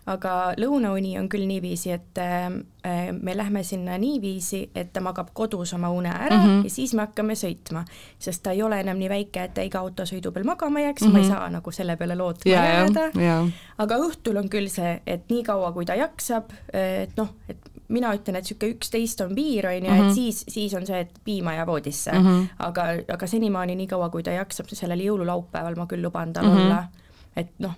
aga 0.09 0.53
lõunauni 0.57 1.13
on 1.19 1.27
küll 1.29 1.45
niiviisi, 1.45 1.91
et 1.93 2.17
äh, 2.21 2.47
me 3.13 3.35
lähme 3.37 3.61
sinna 3.63 3.97
niiviisi, 4.01 4.63
et 4.75 4.89
ta 4.93 5.01
magab 5.03 5.29
kodus 5.37 5.73
oma 5.77 5.91
une 5.93 6.09
ära 6.09 6.37
mm 6.37 6.45
-hmm. 6.45 6.63
ja 6.63 6.69
siis 6.69 6.93
me 6.93 7.05
hakkame 7.05 7.33
sõitma, 7.33 7.83
sest 8.19 8.43
ta 8.43 8.51
ei 8.51 8.63
ole 8.63 8.79
enam 8.79 8.97
nii 8.97 9.09
väike, 9.09 9.43
et 9.43 9.53
ta 9.53 9.61
iga 9.61 9.79
autosõidu 9.79 10.31
peal 10.31 10.45
magama 10.45 10.79
jääks 10.79 11.01
mm, 11.01 11.07
-hmm. 11.07 11.11
ma 11.11 11.19
ei 11.19 11.25
mhm. 11.25 11.33
saa 11.33 11.49
nagu 11.49 11.71
selle 11.71 11.95
peale 11.97 12.15
lootma 12.15 12.51
yeah, 12.51 12.65
jääda 12.65 13.11
yeah., 13.15 13.47
aga 13.77 13.97
õhtul 13.97 14.37
on 14.37 14.49
küll 14.49 14.67
see, 14.69 15.01
et 15.05 15.29
nii 15.29 15.43
kaua, 15.43 15.71
kui 15.71 15.85
ta 15.85 15.95
jaksab, 15.95 16.49
et 16.73 17.17
noh, 17.17 17.29
et 17.49 17.57
mina 17.87 18.13
ütlen, 18.15 18.35
et 18.35 18.43
niisugune 18.43 18.73
üksteist 18.73 19.21
on 19.21 19.35
piir, 19.35 19.67
on 19.67 19.85
ju, 19.85 19.91
et 19.91 20.01
mhm. 20.01 20.13
siis, 20.13 20.43
siis 20.47 20.73
on 20.73 20.85
see, 20.85 20.99
et 20.99 21.19
piima 21.23 21.53
ja 21.53 21.67
voodisse 21.67 22.11
mm, 22.11 22.25
-hmm. 22.25 22.47
aga, 22.59 22.83
aga 23.13 23.27
senimaani, 23.27 23.75
nii 23.75 23.87
kaua, 23.87 24.09
kui 24.09 24.23
ta 24.23 24.31
jaksab, 24.31 24.65
sellel 24.67 24.99
jõululaupäeval 24.99 25.75
ma 25.75 25.85
küll 25.85 26.01
luban 26.01 26.33
tal 26.33 26.45
mm 26.45 26.57
-hmm. 26.57 26.65
olla, 26.65 26.83
et 27.35 27.53
noh 27.59 27.75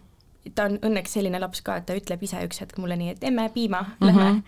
ta 0.56 0.68
on 0.70 0.80
õnneks 0.82 1.18
selline 1.18 1.40
laps 1.40 1.62
ka, 1.62 1.80
et 1.80 1.86
ta 1.86 1.98
ütleb 1.98 2.24
ise 2.24 2.44
üks 2.46 2.62
hetk 2.64 2.78
mulle 2.78 2.98
nii, 3.00 3.16
et 3.16 3.24
emme, 3.24 3.50
piima 3.54 3.82
mm, 3.82 3.94
-hmm. 4.00 4.08
lähme 4.08 4.44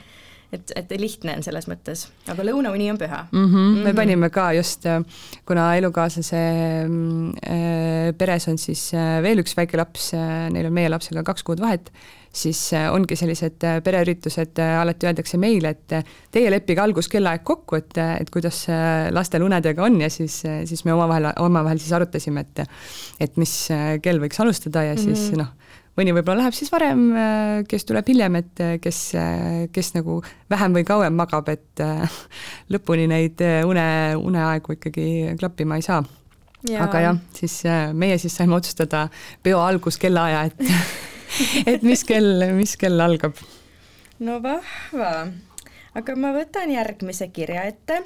et, 0.53 0.73
et 0.75 0.93
lihtne 0.99 1.35
on 1.37 1.45
selles 1.45 1.67
mõttes, 1.69 2.05
aga 2.31 2.45
lõunauni 2.47 2.89
on 2.91 2.99
püha 3.01 3.21
mm. 3.25 3.29
-hmm. 3.31 3.45
Mm 3.45 3.75
-hmm. 3.75 3.83
me 3.83 3.93
panime 3.93 4.29
ka 4.29 4.51
just, 4.53 4.85
kuna 5.45 5.75
elukaaslase 5.77 6.41
äh, 6.85 8.13
peres 8.17 8.47
on 8.47 8.57
siis 8.57 8.93
äh, 8.93 9.21
veel 9.23 9.39
üks 9.43 9.57
väike 9.57 9.77
laps 9.77 10.13
äh,, 10.13 10.49
neil 10.51 10.69
on 10.69 10.73
meie 10.73 10.89
lapsega 10.89 11.23
kaks 11.23 11.43
kuud 11.43 11.59
vahet, 11.59 11.91
siis 12.33 12.73
äh, 12.73 12.93
ongi 12.93 13.15
sellised 13.15 13.63
äh, 13.63 13.81
pereüritused 13.83 14.59
äh,, 14.59 14.79
alati 14.81 15.07
öeldakse 15.07 15.37
meile, 15.37 15.69
et 15.69 15.91
äh, 15.91 16.03
teie 16.31 16.51
leppige 16.51 16.81
algus 16.81 17.07
kellaaeg 17.07 17.43
kokku, 17.43 17.75
et, 17.75 17.97
äh, 17.97 18.15
et 18.21 18.29
kuidas 18.29 18.65
äh, 18.69 19.11
lastel 19.11 19.43
unedega 19.43 19.83
on 19.83 20.01
ja 20.01 20.09
siis, 20.09 20.43
siis 20.65 20.85
me 20.85 20.93
omavahel, 20.93 21.31
omavahel 21.39 21.79
siis 21.79 21.93
arutasime, 21.93 22.41
et 22.41 22.65
et 23.19 23.37
mis 23.37 23.53
kell 24.01 24.19
võiks 24.19 24.39
alustada 24.41 24.83
ja 24.83 24.93
mm 24.93 24.99
-hmm. 24.99 25.15
siis 25.15 25.31
noh 25.37 25.47
mõni 25.95 26.13
võib-olla 26.15 26.43
läheb 26.43 26.55
siis 26.55 26.71
varem, 26.73 27.05
äh, 27.15 27.61
kes 27.69 27.87
tuleb 27.87 28.09
hiljem, 28.11 28.37
et 28.41 28.61
äh, 28.63 28.75
kes, 28.83 28.99
äh, 29.19 29.65
kes 29.73 29.93
nagu 29.95 30.19
vähem 30.51 30.75
või 30.75 30.85
kauem 30.87 31.15
magab, 31.15 31.49
et 31.53 31.83
lõpuni 32.73 33.07
neid 33.11 33.41
une, 33.67 33.87
uneaegu 34.19 34.77
ikkagi 34.77 35.07
klappima 35.39 35.79
ei 35.79 35.85
saa. 35.85 36.03
aga 36.81 37.01
jah, 37.03 37.17
siis 37.37 37.59
meie 37.93 38.17
siis 38.17 38.33
saime 38.35 38.55
otsustada 38.57 39.07
peo 39.43 39.59
alguskellaaja, 39.61 40.45
et 40.49 40.63
et 41.75 41.83
mis 41.85 42.03
kell, 42.07 42.47
mis 42.57 42.75
kell 42.77 42.99
algab. 43.01 43.37
no 44.19 44.39
vahva, 44.43 45.11
aga 45.93 46.15
ma 46.17 46.33
võtan 46.35 46.73
järgmise 46.73 47.29
kirja 47.29 47.67
ette 47.69 48.01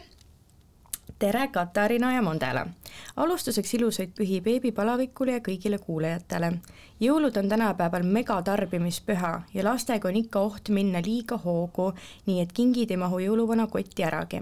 tere, 1.20 1.48
Katariina 1.48 2.14
ja 2.14 2.22
Mondela! 2.22 2.68
alustuseks 3.16 3.74
ilusaid 3.74 4.12
pühi 4.16 4.40
beebipalavikule 4.42 5.34
ja 5.36 5.42
kõigile 5.44 5.78
kuulajatele. 5.84 6.52
jõulud 7.00 7.38
on 7.38 7.50
tänapäeval 7.50 8.04
megatarbimispüha 8.04 9.32
ja 9.54 9.64
lastega 9.64 10.08
on 10.08 10.16
ikka 10.16 10.40
oht 10.40 10.70
minna 10.70 11.02
liiga 11.06 11.38
hoogu, 11.38 11.92
nii 12.26 12.40
et 12.42 12.54
kingid 12.54 12.92
ei 12.92 12.98
mahu 12.98 13.20
jõuluvana 13.20 13.68
kotti 13.68 14.04
äragi. 14.04 14.42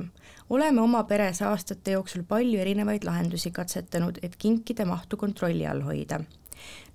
oleme 0.49 0.81
oma 0.81 1.03
peres 1.03 1.41
aastate 1.41 1.91
jooksul 1.91 2.23
palju 2.23 2.59
erinevaid 2.59 3.03
lahendusi 3.03 3.51
katsetanud, 3.51 4.19
et 4.21 4.35
kinkide 4.35 4.85
mahtu 4.85 5.17
kontrolli 5.17 5.67
all 5.67 5.81
hoida 5.81 6.19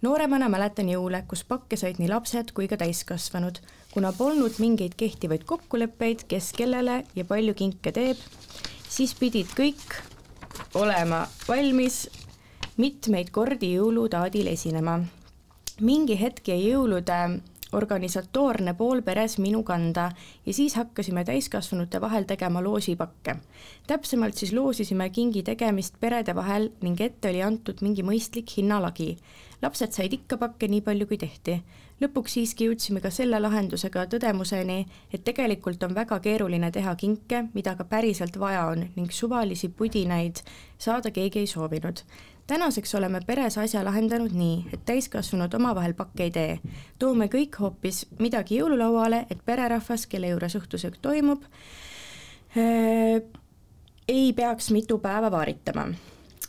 nooremana 0.02 0.48
mäletan 0.48 0.88
jõule, 0.88 1.24
kus 1.28 1.44
pakke 1.44 1.76
said 1.76 1.98
nii 1.98 2.08
lapsed 2.08 2.52
kui 2.52 2.68
ka 2.68 2.76
täiskasvanud, 2.76 3.58
kuna 3.90 4.12
polnud 4.12 4.58
mingeid 4.58 4.94
kehtivaid 4.96 5.44
kokkuleppeid, 5.44 6.24
kes 6.28 6.52
kellele 6.52 7.04
ja 7.14 7.24
palju 7.24 7.54
kinke 7.54 7.92
teeb 7.92 8.16
siis 8.92 9.14
pidid 9.16 9.48
kõik 9.56 9.94
olema 10.76 11.22
valmis 11.48 12.04
mitmeid 12.76 13.30
kordi 13.32 13.72
jõulutaadil 13.76 14.50
esinema. 14.52 15.00
mingi 15.80 16.18
hetk 16.20 16.48
jäi 16.48 16.60
jõulude 16.66 17.40
organisatoorne 17.72 18.74
pool 18.76 19.00
peres 19.02 19.38
minu 19.38 19.62
kanda 19.64 20.10
ja 20.46 20.52
siis 20.52 20.74
hakkasime 20.76 21.24
täiskasvanute 21.24 22.00
vahel 22.00 22.24
tegema 22.24 22.62
loosipakke. 22.62 23.36
täpsemalt 23.86 24.36
siis 24.36 24.52
loosisime 24.52 25.08
kingi 25.10 25.42
tegemist 25.42 25.94
perede 26.00 26.34
vahel 26.34 26.70
ning 26.82 27.00
ette 27.00 27.30
oli 27.30 27.42
antud 27.42 27.80
mingi 27.80 28.02
mõistlik 28.02 28.56
hinnalagi. 28.56 29.16
lapsed 29.62 29.92
said 29.92 30.12
ikka 30.12 30.36
pakke 30.36 30.68
nii 30.68 30.80
palju, 30.80 31.06
kui 31.06 31.16
tehti 31.16 31.62
lõpuks 32.02 32.36
siiski 32.36 32.66
jõudsime 32.68 33.00
ka 33.02 33.10
selle 33.10 33.38
lahendusega 33.40 34.04
tõdemuseni, 34.12 34.84
et 35.12 35.24
tegelikult 35.24 35.82
on 35.86 35.94
väga 35.96 36.18
keeruline 36.24 36.70
teha 36.74 36.94
kinke, 36.98 37.44
mida 37.54 37.74
ka 37.78 37.86
päriselt 37.88 38.38
vaja 38.40 38.66
on 38.72 38.86
ning 38.96 39.10
suvalisi 39.12 39.68
pudinaid 39.68 40.42
saada 40.78 41.10
keegi 41.10 41.42
ei 41.42 41.46
soovinud. 41.46 42.04
tänaseks 42.46 42.94
oleme 42.94 43.20
peres 43.26 43.58
asja 43.58 43.84
lahendanud 43.84 44.32
nii, 44.34 44.66
et 44.72 44.84
täiskasvanud 44.84 45.54
omavahel 45.54 45.94
pakke 45.94 46.22
ei 46.22 46.30
tee. 46.30 46.60
toome 46.98 47.26
kõik 47.26 47.58
hoopis 47.60 48.06
midagi 48.18 48.58
jõululauale, 48.58 49.26
et 49.30 49.44
pererahvas, 49.44 50.06
kelle 50.06 50.28
juures 50.28 50.56
õhtusöök 50.56 50.98
toimub, 51.02 51.44
äh, 52.56 53.22
ei 54.08 54.32
peaks 54.32 54.70
mitu 54.70 54.98
päeva 54.98 55.30
vaaritama 55.30 55.92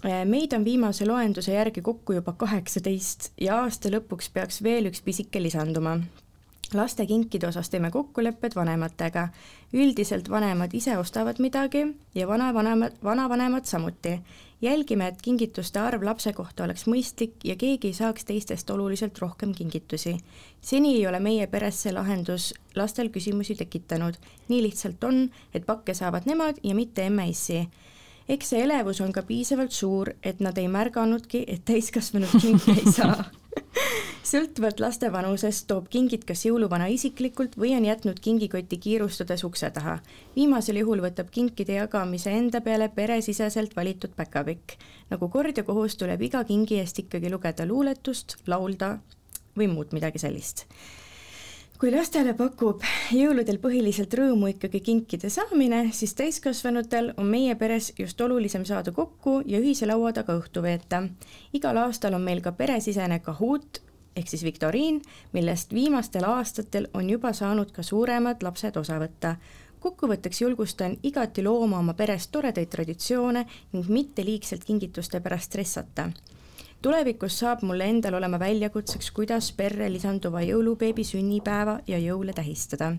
meid 0.04 0.54
on 0.54 0.66
viimase 0.66 1.06
loenduse 1.06 1.54
järgi 1.54 1.82
kokku 1.82 2.14
juba 2.14 2.34
kaheksateist 2.34 3.32
ja 3.42 3.62
aasta 3.62 3.92
lõpuks 3.94 4.30
peaks 4.34 4.64
veel 4.64 4.90
üks 4.92 5.02
pisike 5.02 5.42
lisanduma. 5.42 6.00
lastekinkide 6.74 7.48
osas 7.48 7.70
teeme 7.70 7.92
kokkulepped 7.92 8.56
vanematega. 8.56 9.28
üldiselt 9.74 10.30
vanemad 10.30 10.74
ise 10.74 10.98
ostavad 10.98 11.40
midagi 11.40 11.86
ja 12.16 12.28
vanavanemad, 12.28 12.92
vanavanemad 13.04 13.66
samuti. 13.66 14.20
jälgime, 14.62 15.08
et 15.08 15.22
kingituste 15.22 15.80
arv 15.80 16.04
lapse 16.04 16.34
kohta 16.34 16.64
oleks 16.64 16.86
mõistlik 16.88 17.34
ja 17.44 17.56
keegi 17.56 17.88
ei 17.88 17.94
saaks 17.94 18.26
teistest 18.26 18.70
oluliselt 18.70 19.20
rohkem 19.20 19.54
kingitusi. 19.56 20.18
seni 20.62 20.96
ei 20.96 21.08
ole 21.08 21.20
meie 21.20 21.48
peres 21.48 21.82
see 21.82 21.94
lahendus 21.94 22.54
lastel 22.76 23.08
küsimusi 23.08 23.56
tekitanud. 23.56 24.14
nii 24.48 24.64
lihtsalt 24.64 25.04
on, 25.04 25.30
et 25.54 25.66
pakke 25.66 25.94
saavad 25.94 26.26
nemad 26.26 26.60
ja 26.64 26.76
mitte 26.76 27.06
emme-issi 27.06 27.70
eks 28.30 28.50
see 28.54 28.64
elevus 28.64 29.02
on 29.02 29.12
ka 29.12 29.22
piisavalt 29.28 29.72
suur, 29.72 30.14
et 30.24 30.40
nad 30.40 30.58
ei 30.58 30.68
märganudki, 30.68 31.46
et 31.48 31.66
täiskasvanud 31.66 32.40
kinke 32.42 32.76
ei 32.78 32.92
saa 32.92 33.24
sõltuvalt 34.34 34.80
laste 34.82 35.10
vanusest 35.14 35.68
toob 35.70 35.90
kingid 35.94 36.24
kas 36.28 36.46
jõuluvana 36.48 36.88
isiklikult 36.90 37.58
või 37.60 37.74
on 37.78 37.86
jätnud 37.86 38.20
kingikoti 38.24 38.80
kiirustades 38.86 39.44
ukse 39.44 39.70
taha. 39.76 40.00
viimasel 40.36 40.80
juhul 40.82 41.04
võtab 41.04 41.30
kinkide 41.32 41.78
jagamise 41.78 42.32
enda 42.32 42.62
peale 42.62 42.90
peresiseselt 42.90 43.76
valitud 43.76 44.16
päkapikk. 44.16 44.78
nagu 45.10 45.30
kord 45.30 45.58
ja 45.58 45.64
kohus 45.64 45.98
tuleb 45.98 46.22
iga 46.22 46.44
kingi 46.44 46.80
eest 46.80 47.00
ikkagi 47.00 47.30
lugeda 47.30 47.66
luuletust, 47.66 48.38
laulda 48.48 48.98
või 49.58 49.68
muud 49.68 49.94
midagi 49.94 50.20
sellist 50.20 50.66
kui 51.84 51.92
lastele 51.92 52.32
pakub 52.40 52.80
jõuludel 53.12 53.58
põhiliselt 53.60 54.14
rõõmu 54.16 54.54
ikkagi 54.54 54.80
kinkide 54.80 55.28
saamine, 55.28 55.90
siis 55.92 56.14
täiskasvanutel 56.16 57.10
on 57.20 57.28
meie 57.28 57.58
peres 57.60 57.90
just 57.98 58.22
olulisem 58.24 58.64
saada 58.64 58.94
kokku 58.96 59.42
ja 59.44 59.60
ühise 59.60 59.90
laua 59.90 60.14
taga 60.16 60.38
õhtu 60.40 60.64
veeta. 60.64 61.02
igal 61.52 61.82
aastal 61.82 62.16
on 62.16 62.24
meil 62.24 62.40
ka 62.40 62.54
peresisene 62.56 63.20
Kahoot 63.20 63.82
ehk 64.16 64.32
siis 64.32 64.46
viktoriin, 64.48 65.02
millest 65.34 65.74
viimastel 65.76 66.24
aastatel 66.24 66.88
on 66.94 67.10
juba 67.10 67.34
saanud 67.34 67.76
ka 67.76 67.84
suuremad 67.84 68.48
lapsed 68.48 68.80
osa 68.80 69.02
võtta 69.04 69.36
kokkuvõtteks 69.84 70.42
julgustan 70.42 70.96
igati 71.04 71.44
looma 71.44 71.84
oma 71.84 71.98
peres 72.00 72.30
toredaid 72.32 72.72
traditsioone 72.72 73.44
ning 73.74 73.90
mitte 73.90 74.24
liigselt 74.24 74.64
kingituste 74.64 75.20
pärast 75.20 75.52
stressata 75.52 76.14
tulevikus 76.84 77.38
saab 77.40 77.62
mulle 77.64 77.86
endal 77.88 78.18
olema 78.18 78.38
väljakutseks, 78.42 79.12
kuidas 79.16 79.52
perre 79.56 79.88
lisanduva 79.92 80.42
jõulubeebi 80.44 81.06
sünnipäeva 81.08 81.78
ja 81.88 82.00
jõule 82.00 82.34
tähistada. 82.36 82.96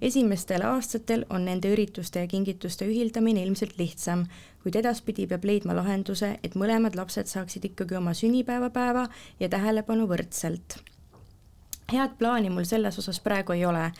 esimestel 0.00 0.62
aastatel 0.62 1.24
on 1.30 1.44
nende 1.44 1.72
ürituste 1.72 2.20
ja 2.20 2.26
kingituste 2.26 2.84
ühildamine 2.86 3.42
ilmselt 3.42 3.78
lihtsam, 3.78 4.26
kuid 4.62 4.76
edaspidi 4.76 5.26
peab 5.26 5.44
leidma 5.44 5.74
lahenduse, 5.74 6.38
et 6.42 6.54
mõlemad 6.54 6.94
lapsed 6.94 7.26
saaksid 7.26 7.64
ikkagi 7.64 7.96
oma 7.96 8.14
sünnipäevapäeva 8.14 9.08
ja 9.40 9.48
tähelepanu 9.48 10.06
võrdselt. 10.06 10.78
head 11.92 12.18
plaani 12.18 12.50
mul 12.50 12.64
selles 12.64 12.98
osas 12.98 13.20
praegu 13.20 13.52
ei 13.52 13.64
ole. 13.64 13.90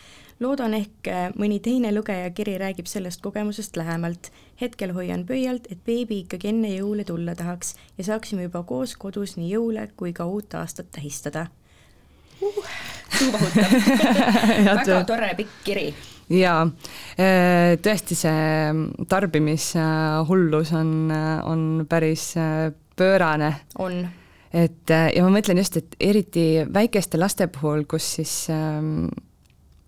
Loodan 0.43 0.75
ehk 0.77 1.09
äh, 1.09 1.29
mõni 1.39 1.59
teine 1.63 1.91
lugeja 1.95 2.29
kiri 2.35 2.57
räägib 2.61 2.89
sellest 2.89 3.21
kogemusest 3.21 3.77
lähemalt. 3.77 4.31
hetkel 4.61 4.93
hoian 4.93 5.25
pöialt, 5.25 5.67
et 5.71 5.83
beebi 5.85 6.23
ikkagi 6.23 6.49
enne 6.49 6.69
jõule 6.73 7.03
tulla 7.05 7.35
tahaks 7.35 7.75
ja 7.97 8.03
saaksime 8.03 8.47
juba 8.47 8.63
koos 8.63 8.95
kodus 8.97 9.37
nii 9.37 9.51
jõule 9.51 9.87
kui 9.95 10.13
ka 10.13 10.25
uut 10.25 10.53
aastat 10.57 10.91
tähistada 10.91 11.47
uh, 12.41 12.63
suuvahutav 13.19 13.75
väga 14.69 15.03
tore 15.05 15.33
pikk 15.37 15.59
kiri 15.63 15.87
jaa, 16.29 16.63
äh, 17.17 17.77
tõesti 17.81 18.17
see 18.17 18.73
tarbimishullus 19.09 20.73
on, 20.77 21.13
on 21.43 21.85
päris 21.89 22.31
äh, 22.37 22.71
pöörane. 22.95 23.53
on. 23.77 24.01
et 24.53 24.89
ja 24.89 25.23
ma 25.23 25.29
mõtlen 25.33 25.61
just, 25.61 25.77
et 25.77 25.95
eriti 25.99 26.65
väikeste 26.73 27.17
laste 27.17 27.47
puhul, 27.47 27.85
kus 27.89 28.15
siis 28.17 28.35
ähm, 28.49 29.07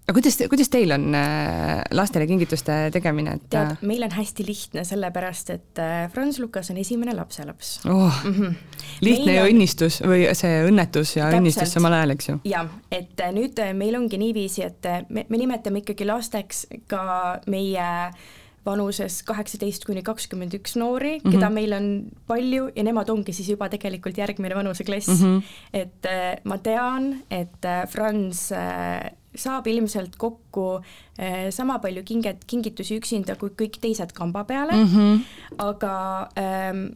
aga 0.09 0.17
kuidas, 0.17 0.39
kuidas 0.49 0.71
teil 0.73 0.91
on 0.95 1.13
äh, 1.17 1.83
lastele 1.93 2.25
kingituste 2.29 2.75
tegemine, 2.93 3.35
et 3.37 3.45
tead, 3.53 3.75
äh, 3.75 3.83
meil 3.85 4.05
on 4.07 4.13
hästi 4.15 4.45
lihtne, 4.47 4.83
sellepärast 4.87 5.53
et 5.53 5.81
äh, 5.81 6.07
Franz 6.13 6.39
Lukas 6.41 6.71
on 6.73 6.79
esimene 6.81 7.13
lapselaps 7.17 7.75
oh, 7.85 8.09
mm. 8.25 8.33
-hmm. 8.33 8.57
lihtne 9.05 9.25
meil 9.25 9.37
ja 9.37 9.45
on... 9.45 9.53
õnnistus 9.53 10.01
või 10.01 10.25
see 10.33 10.63
õnnetus 10.65 11.13
ja 11.17 11.27
Täpselt. 11.27 11.39
õnnistus 11.43 11.77
samal 11.77 11.99
ajal, 11.99 12.15
eks 12.17 12.31
ju? 12.31 12.39
jah, 12.49 12.73
et 12.91 13.23
nüüd 13.37 13.61
meil 13.77 14.01
ongi 14.01 14.17
niiviisi, 14.17 14.65
et 14.65 14.91
me, 15.09 15.27
me 15.29 15.41
nimetame 15.43 15.83
ikkagi 15.85 16.09
lasteks 16.09 16.65
ka 16.89 17.39
meie 17.47 17.89
vanuses 18.65 19.21
kaheksateist 19.23 19.85
kuni 19.87 20.01
kakskümmend 20.03 20.53
üks 20.57 20.75
noori 20.77 21.19
mm, 21.19 21.21
-hmm. 21.21 21.31
keda 21.31 21.49
meil 21.49 21.73
on 21.73 21.85
palju 22.27 22.71
ja 22.75 22.83
nemad 22.83 23.09
ongi 23.09 23.33
siis 23.33 23.49
juba 23.49 23.69
tegelikult 23.69 24.17
järgmine 24.17 24.55
vanuseklass 24.55 25.07
mm. 25.07 25.21
-hmm. 25.21 25.43
et 25.73 26.43
ma 26.43 26.57
tean, 26.57 27.13
et 27.29 27.71
Franz 27.89 28.51
saab 29.35 29.67
ilmselt 29.67 30.15
kokku 30.17 30.81
eh, 31.17 31.49
sama 31.53 31.79
palju 31.79 32.03
kinget, 32.03 32.45
kingitusi 32.49 32.97
üksinda 32.99 33.35
kui 33.39 33.53
kõik 33.57 33.77
teised 33.81 34.13
kamba 34.17 34.43
peale 34.43 34.73
mm, 34.73 34.89
-hmm. 34.93 35.19
aga 35.57 35.93
ähm, 36.39 36.87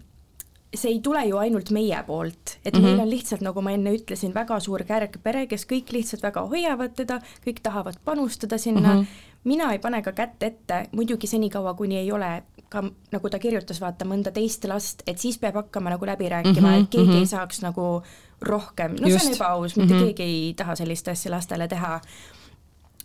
see 0.74 0.92
ei 0.96 1.02
tule 1.06 1.22
ju 1.28 1.38
ainult 1.38 1.70
meie 1.70 2.04
poolt, 2.08 2.58
et 2.66 2.74
mm 2.74 2.80
-hmm. 2.80 2.84
meil 2.84 3.00
on 3.00 3.10
lihtsalt, 3.10 3.42
nagu 3.42 3.62
ma 3.62 3.72
enne 3.72 3.94
ütlesin, 3.94 4.34
väga 4.34 4.60
suur 4.60 4.84
kärgpere, 4.84 5.48
kes 5.48 5.66
kõik 5.66 5.92
lihtsalt 5.92 6.24
väga 6.24 6.42
hoiavad 6.42 6.96
teda, 6.96 7.22
kõik 7.46 7.62
tahavad 7.64 7.98
panustada 8.06 8.58
sinna 8.58 8.94
mm, 8.94 9.02
-hmm. 9.02 9.08
mina 9.44 9.72
ei 9.72 9.80
pane 9.80 10.02
ka 10.02 10.12
kätt 10.12 10.44
ette, 10.44 10.88
muidugi 10.92 11.28
senikaua, 11.28 11.74
kuni 11.74 11.98
ei 11.98 12.12
ole 12.12 12.44
ka 12.70 12.84
nagu 13.12 13.30
ta 13.30 13.40
kirjutas, 13.40 13.82
vaata 13.82 14.06
mõnda 14.06 14.32
teist 14.32 14.66
last, 14.66 15.04
et 15.08 15.18
siis 15.18 15.38
peab 15.38 15.56
hakkama 15.56 15.90
nagu 15.90 16.06
läbi 16.06 16.30
rääkima 16.30 16.68
mm, 16.68 16.74
-hmm, 16.74 16.84
et 16.84 16.90
keegi 16.90 17.08
mm 17.08 17.14
-hmm. 17.14 17.20
ei 17.20 17.26
saaks 17.26 17.62
nagu 17.62 18.02
rohkem, 18.44 18.96
no 19.02 19.08
Just. 19.08 19.26
see 19.26 19.32
on 19.32 19.36
ebaaus, 19.36 19.76
mitte 19.76 19.94
mm 19.94 20.00
-hmm. 20.00 20.14
keegi 20.14 20.24
ei 20.24 20.54
taha 20.58 20.76
sellist 20.76 21.08
asja 21.08 21.32
lastele 21.32 21.68
teha. 21.68 22.02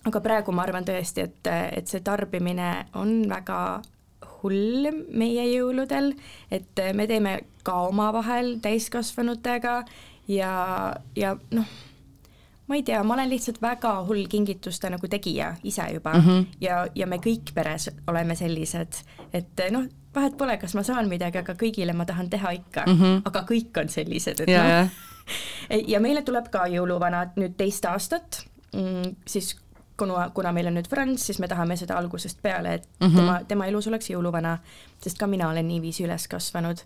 aga 0.04 0.20
praegu 0.20 0.52
ma 0.52 0.62
arvan 0.62 0.84
tõesti, 0.84 1.20
et, 1.20 1.46
et 1.72 1.86
see 1.86 2.00
tarbimine 2.00 2.86
on 2.94 3.28
väga 3.28 3.82
hull 4.42 4.88
meie 5.10 5.44
jõuludel, 5.50 6.14
et 6.50 6.80
me 6.94 7.06
teeme 7.06 7.40
ka 7.62 7.74
omavahel 7.90 8.58
täiskasvanutega 8.62 9.84
ja, 10.28 10.52
ja 11.16 11.36
noh, 11.50 11.66
ma 12.68 12.76
ei 12.78 12.82
tea, 12.82 13.02
ma 13.04 13.14
olen 13.14 13.30
lihtsalt 13.30 13.60
väga 13.62 13.94
hull 14.08 14.26
kingituste 14.30 14.90
nagu 14.92 15.08
tegija 15.08 15.54
ise 15.64 15.88
juba 15.94 16.14
mm 16.14 16.20
-hmm. 16.26 16.46
ja, 16.60 16.86
ja 16.94 17.06
me 17.06 17.16
kõik 17.16 17.52
peres 17.54 17.90
oleme 18.06 18.34
sellised, 18.36 19.02
et 19.32 19.64
noh, 19.70 19.88
vahet 20.14 20.36
pole, 20.36 20.56
kas 20.56 20.74
ma 20.74 20.82
saan 20.82 21.08
midagi, 21.08 21.38
aga 21.38 21.54
kõigile 21.54 21.92
ma 21.92 22.04
tahan 22.04 22.30
teha 22.30 22.50
ikka 22.50 22.84
mm, 22.86 23.00
-hmm. 23.00 23.22
aga 23.24 23.44
kõik 23.50 23.80
on 23.82 23.88
sellised, 23.88 24.40
et 24.40 24.48
ja, 24.48 24.64
noh. 24.82 24.90
ja 25.92 26.00
meile 26.00 26.22
tuleb 26.26 26.50
ka 26.52 26.66
jõuluvana 26.72 27.26
nüüd 27.36 27.56
teist 27.58 27.86
aastat, 27.88 28.42
mm, 28.72 29.16
siis 29.26 29.54
kuna, 29.98 30.30
kuna 30.34 30.52
meil 30.52 30.70
on 30.70 30.78
nüüd 30.78 30.88
Franz, 30.88 31.24
siis 31.26 31.40
me 31.42 31.48
tahame 31.50 31.76
seda 31.78 31.98
algusest 31.98 32.38
peale, 32.42 32.74
et 32.74 32.88
mm 33.00 33.06
-hmm. 33.06 33.16
tema, 33.16 33.40
tema 33.48 33.66
elus 33.66 33.86
oleks 33.86 34.10
jõuluvana, 34.10 34.58
sest 35.02 35.18
ka 35.18 35.26
mina 35.26 35.48
olen 35.50 35.68
niiviisi 35.68 36.04
üles 36.04 36.28
kasvanud. 36.28 36.76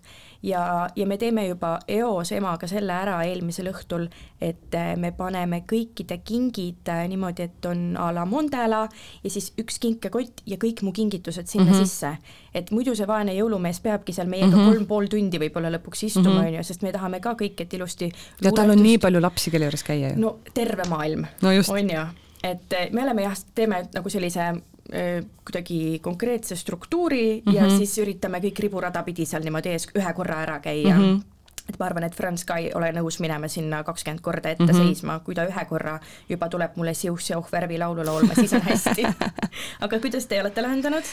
ja, 0.43 0.89
ja 0.95 1.07
me 1.07 1.17
teeme 1.17 1.47
juba 1.47 1.79
eos 1.87 2.31
emaga 2.31 2.67
selle 2.67 2.93
ära 2.93 3.23
eelmisel 3.23 3.67
õhtul, 3.71 4.07
et 4.41 4.75
äh, 4.75 4.97
me 4.97 5.11
paneme 5.11 5.63
kõikide 5.71 6.19
kingid 6.25 6.89
äh, 6.89 7.07
niimoodi, 7.07 7.43
et 7.43 7.65
on 7.65 7.97
a 7.97 8.13
la 8.13 8.25
Mondela 8.25 8.89
ja 9.23 9.29
siis 9.29 9.53
üks 9.61 9.79
kinkekott 9.79 10.41
ja 10.45 10.57
kõik 10.57 10.81
mu 10.81 10.91
kingitused 10.91 11.47
sinna 11.47 11.71
mm 11.71 11.71
-hmm. 11.71 11.85
sisse. 11.85 12.17
et 12.53 12.71
muidu 12.71 12.95
see 12.95 13.07
vaene 13.07 13.33
jõulumees 13.33 13.79
peabki 13.81 14.13
seal 14.13 14.27
meiega 14.27 14.47
mm 14.47 14.53
-hmm. 14.53 14.73
kolm 14.73 14.85
pool 14.85 15.07
tundi 15.07 15.39
võib-olla 15.39 15.77
lõpuks 15.77 16.05
istuma, 16.05 16.29
mhm. 16.29 16.47
on 16.47 16.53
ju, 16.53 16.63
sest 16.63 16.81
me 16.81 16.91
tahame 16.91 17.19
ka 17.19 17.33
kõik, 17.33 17.61
et 17.61 17.73
ilusti 17.73 18.11
ja 18.41 18.51
tal 18.51 18.69
on 18.69 18.83
nii 18.83 18.97
palju 18.97 19.21
lapsi, 19.21 19.51
kelle 19.51 19.65
juures 19.65 19.83
käia 19.83 20.09
ju. 20.09 20.19
no 20.19 20.39
terve 20.53 20.83
maailm 20.89 21.25
no, 21.41 21.49
on 21.49 21.89
ju 21.89 22.22
et 22.43 22.73
eh, 22.73 22.89
me 22.91 23.03
oleme 23.03 23.25
jah, 23.27 23.43
teeme 23.55 23.83
nagu 23.93 24.09
sellise 24.09 24.47
eh, 24.91 25.19
kuidagi 25.45 25.99
konkreetse 26.03 26.55
struktuuri 26.55 27.41
mm 27.45 27.51
-hmm. 27.51 27.55
ja 27.55 27.67
mhm. 27.67 27.77
siis 27.77 27.97
üritame 27.97 28.39
kõik 28.39 28.59
riburada 28.59 29.03
pidi 29.03 29.25
seal 29.25 29.43
niimoodi 29.43 29.69
ees 29.69 29.87
ühe 29.95 30.13
korra 30.13 30.41
ära 30.41 30.59
käia 30.59 30.97
mm. 30.97 31.03
-hmm 31.03 31.21
et 31.69 31.79
ma 31.79 31.85
arvan, 31.85 32.03
et 32.03 32.15
Franz 32.15 32.43
ka 32.43 32.57
ei 32.59 32.71
ole 32.75 32.91
nõus 32.91 33.19
minema 33.23 33.47
sinna 33.47 33.83
kakskümmend 33.83 34.21
korda 34.21 34.49
ette 34.49 34.63
mm 34.63 34.69
-hmm. 34.69 34.87
seisma, 34.87 35.19
kui 35.19 35.35
ta 35.35 35.45
ühe 35.47 35.65
korra 35.65 35.99
juba 36.29 36.49
tuleb 36.49 36.71
mulle 36.75 36.93
siuh-siuh 36.93 37.51
värvi 37.51 37.77
laulu 37.79 38.05
laulma, 38.05 38.35
siis 38.35 38.53
on 38.53 38.61
hästi 38.61 39.03
aga 39.85 39.99
kuidas 39.99 40.25
te 40.25 40.41
olete 40.41 40.61
lahendanud 40.61 41.03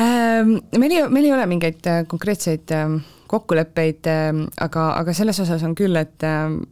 ähm,? 0.00 0.58
meil 0.78 0.92
ei, 0.92 1.08
meil 1.08 1.24
ei 1.24 1.32
ole 1.32 1.46
mingeid 1.46 1.86
äh, 1.86 2.06
konkreetseid 2.06 2.70
ähm, 2.70 2.96
kokkuleppeid, 3.26 4.06
ähm, 4.06 4.44
aga, 4.60 4.92
aga 4.98 5.12
selles 5.12 5.40
osas 5.40 5.62
on 5.62 5.74
küll, 5.74 5.96
et 5.96 6.22
ähm, 6.22 6.62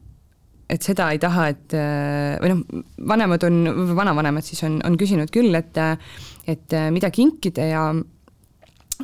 et 0.72 0.82
seda 0.82 1.10
ei 1.12 1.18
taha, 1.20 1.48
et 1.52 1.74
või 2.40 2.52
noh, 2.52 2.84
vanemad 3.12 3.44
on, 3.44 3.58
vanavanemad 3.96 4.46
siis 4.46 4.62
on, 4.64 4.78
on 4.86 4.96
küsinud 5.00 5.32
küll, 5.34 5.52
et 5.58 5.78
et 6.48 6.74
mida 6.94 7.10
kinkida 7.12 7.66
ja 7.68 7.82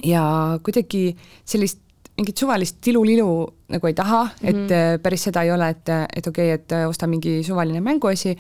ja 0.05 0.25
kuidagi 0.65 1.11
sellist 1.45 1.85
mingit 2.19 2.41
suvalist 2.41 2.81
tilulilu 2.83 3.31
nagu 3.71 3.87
ei 3.87 3.95
taha 3.95 4.25
mm, 4.25 4.31
-hmm. 4.31 4.49
et 4.49 4.71
mhm. 4.71 5.03
päris 5.03 5.25
seda 5.29 5.43
ei 5.43 5.53
ole, 5.53 5.69
et, 5.69 5.89
et 6.17 6.27
okei 6.27 6.55
okay,, 6.55 6.65
et 6.65 6.89
osta 6.89 7.07
mingi 7.07 7.43
suvaline 7.47 7.81
mänguasi, 7.81 8.37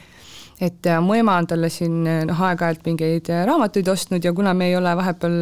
et 0.60 0.88
mu 1.04 1.14
ema 1.14 1.36
on 1.38 1.46
talle 1.46 1.70
siin 1.70 2.00
noh, 2.02 2.40
aeg-ajalt 2.48 2.86
mingeid 2.88 3.30
raamatuid 3.46 3.88
ostnud 3.92 4.24
ja 4.24 4.32
kuna 4.34 4.54
me 4.58 4.70
ei 4.70 4.76
ole 4.78 4.94
vahepeal 4.98 5.36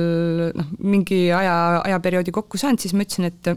noh, 0.56 0.72
mingi 0.84 1.20
aja, 1.32 1.54
ajaperioodi 1.86 2.34
kokku 2.36 2.60
saanud, 2.60 2.82
siis 2.82 2.92
ma 2.96 3.06
ütlesin, 3.06 3.30
et 3.30 3.52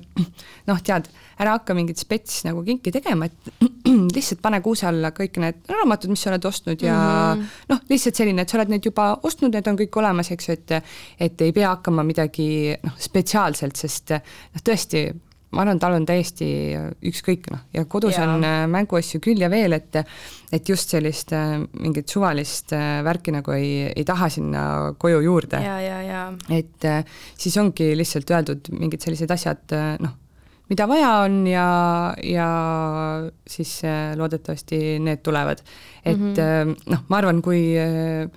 noh, 0.69 0.79
tead 0.85 1.09
ära 1.39 1.55
hakka 1.55 1.75
mingit 1.75 1.99
spets 2.01 2.43
nagu 2.47 2.63
kinki 2.67 2.91
tegema, 2.95 3.29
et 3.29 3.69
lihtsalt 4.15 4.41
pane 4.43 4.59
kuuse 4.63 4.87
alla 4.89 5.13
kõik 5.15 5.39
need 5.43 5.61
raamatud, 5.71 6.11
mis 6.11 6.23
sa 6.23 6.33
oled 6.33 6.47
ostnud 6.49 6.83
ja 6.83 6.97
mm 6.97 7.41
-hmm. 7.41 7.63
noh, 7.73 7.81
lihtsalt 7.91 8.19
selline, 8.19 8.43
et 8.43 8.49
sa 8.49 8.59
oled 8.59 8.73
neid 8.73 8.85
juba 8.85 9.11
ostnud, 9.23 9.53
need 9.53 9.67
on 9.67 9.79
kõik 9.79 9.99
olemas, 10.01 10.31
eks 10.31 10.49
ju, 10.49 10.57
et 10.59 10.75
et 11.19 11.41
ei 11.41 11.51
pea 11.55 11.75
hakkama 11.75 12.03
midagi 12.03 12.75
noh, 12.83 12.95
spetsiaalselt, 12.99 13.75
sest 13.75 14.15
noh, 14.15 14.63
tõesti, 14.63 15.09
ma 15.49 15.63
arvan, 15.63 15.79
tal 15.81 15.95
on 15.97 16.05
täiesti 16.05 16.47
ükskõik, 17.09 17.49
noh, 17.53 17.63
ja 17.73 17.85
kodus 17.89 18.17
ja. 18.19 18.27
on 18.29 18.45
äh, 18.45 18.63
mänguasju 18.69 19.21
küll 19.23 19.41
ja 19.41 19.49
veel, 19.51 19.73
et 19.77 20.01
et 20.53 20.69
just 20.69 20.93
sellist 20.93 21.33
äh, 21.37 21.57
mingit 21.81 22.09
suvalist 22.09 22.73
äh, 22.77 23.01
värki 23.05 23.33
nagu 23.33 23.53
ei, 23.55 23.89
ei 23.89 24.05
taha 24.05 24.29
sinna 24.33 24.63
koju 25.01 25.21
juurde. 25.25 25.61
et 26.53 26.89
siis 27.37 27.57
ongi 27.61 27.91
lihtsalt 27.97 28.29
öeldud 28.29 28.73
mingid 28.77 29.05
sellised 29.05 29.31
asjad, 29.37 29.77
noh 30.05 30.17
mida 30.69 30.85
vaja 30.85 31.13
on 31.23 31.39
ja, 31.49 31.69
ja 32.21 32.49
siis 33.49 33.79
loodetavasti 34.15 34.99
need 35.01 35.23
tulevad. 35.25 35.63
et 36.05 36.17
mm 36.17 36.33
-hmm. 36.33 36.75
noh, 36.93 37.01
ma 37.09 37.17
arvan, 37.17 37.41
kui 37.41 37.73
äh, 37.77 38.29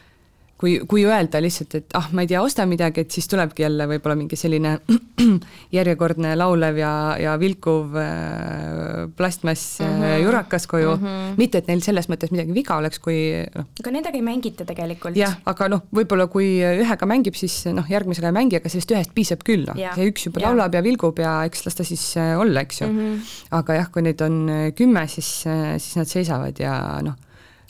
kui, 0.63 0.77
kui 0.89 1.03
öelda 1.09 1.41
lihtsalt, 1.43 1.75
et 1.81 1.97
ah, 1.99 2.07
ma 2.15 2.23
ei 2.23 2.31
tea, 2.31 2.41
osta 2.43 2.65
midagi, 2.69 3.03
et 3.03 3.15
siis 3.15 3.27
tulebki 3.31 3.65
jälle 3.65 3.89
võib-olla 3.91 4.15
mingi 4.19 4.39
selline 4.39 4.77
järjekordne 5.77 6.35
laulev 6.39 6.79
ja, 6.79 6.93
ja 7.21 7.35
vilkuv 7.41 7.97
äh, 7.99 9.09
plastmass 9.19 9.81
mm 9.83 9.97
-hmm. 10.03 10.23
jurakas 10.23 10.67
koju 10.71 10.95
mm, 10.97 11.07
-hmm. 11.07 11.35
mitte 11.41 11.59
et 11.59 11.71
neil 11.71 11.83
selles 11.83 12.09
mõttes 12.11 12.31
midagi 12.35 12.55
viga 12.55 12.77
oleks, 12.79 13.03
kui 13.03 13.19
noh. 13.57 13.67
aga 13.81 13.95
nendega 13.97 14.19
ei 14.19 14.27
mängita 14.27 14.65
tegelikult. 14.69 15.17
jah, 15.19 15.35
aga 15.47 15.69
noh, 15.75 15.83
võib-olla 15.91 16.29
kui 16.31 16.53
ühega 16.63 17.07
mängib, 17.11 17.35
siis 17.35 17.65
noh, 17.67 17.91
järgmisega 17.91 18.31
ei 18.31 18.39
mängi, 18.39 18.57
aga 18.63 18.69
sellest 18.69 18.95
ühest 18.95 19.15
piisab 19.15 19.43
küll, 19.45 19.67
noh, 19.67 19.83
see 19.97 20.09
üks 20.13 20.29
juba 20.31 20.41
ja. 20.41 20.49
laulab 20.49 20.75
ja 20.75 20.83
vilgub 20.83 21.19
ja 21.19 21.35
eks 21.45 21.67
las 21.67 21.75
ta 21.75 21.85
siis 21.85 22.15
olla, 22.17 22.61
eks 22.61 22.81
ju 22.81 22.87
mm. 22.87 22.99
-hmm. 22.99 23.35
aga 23.51 23.81
jah, 23.81 23.91
kui 23.91 24.03
neid 24.03 24.21
on 24.23 24.47
kümme, 24.79 25.07
siis, 25.09 25.45
siis 25.79 25.97
nad 25.97 26.07
seisavad 26.07 26.59
ja 26.63 26.79
noh 27.03 27.19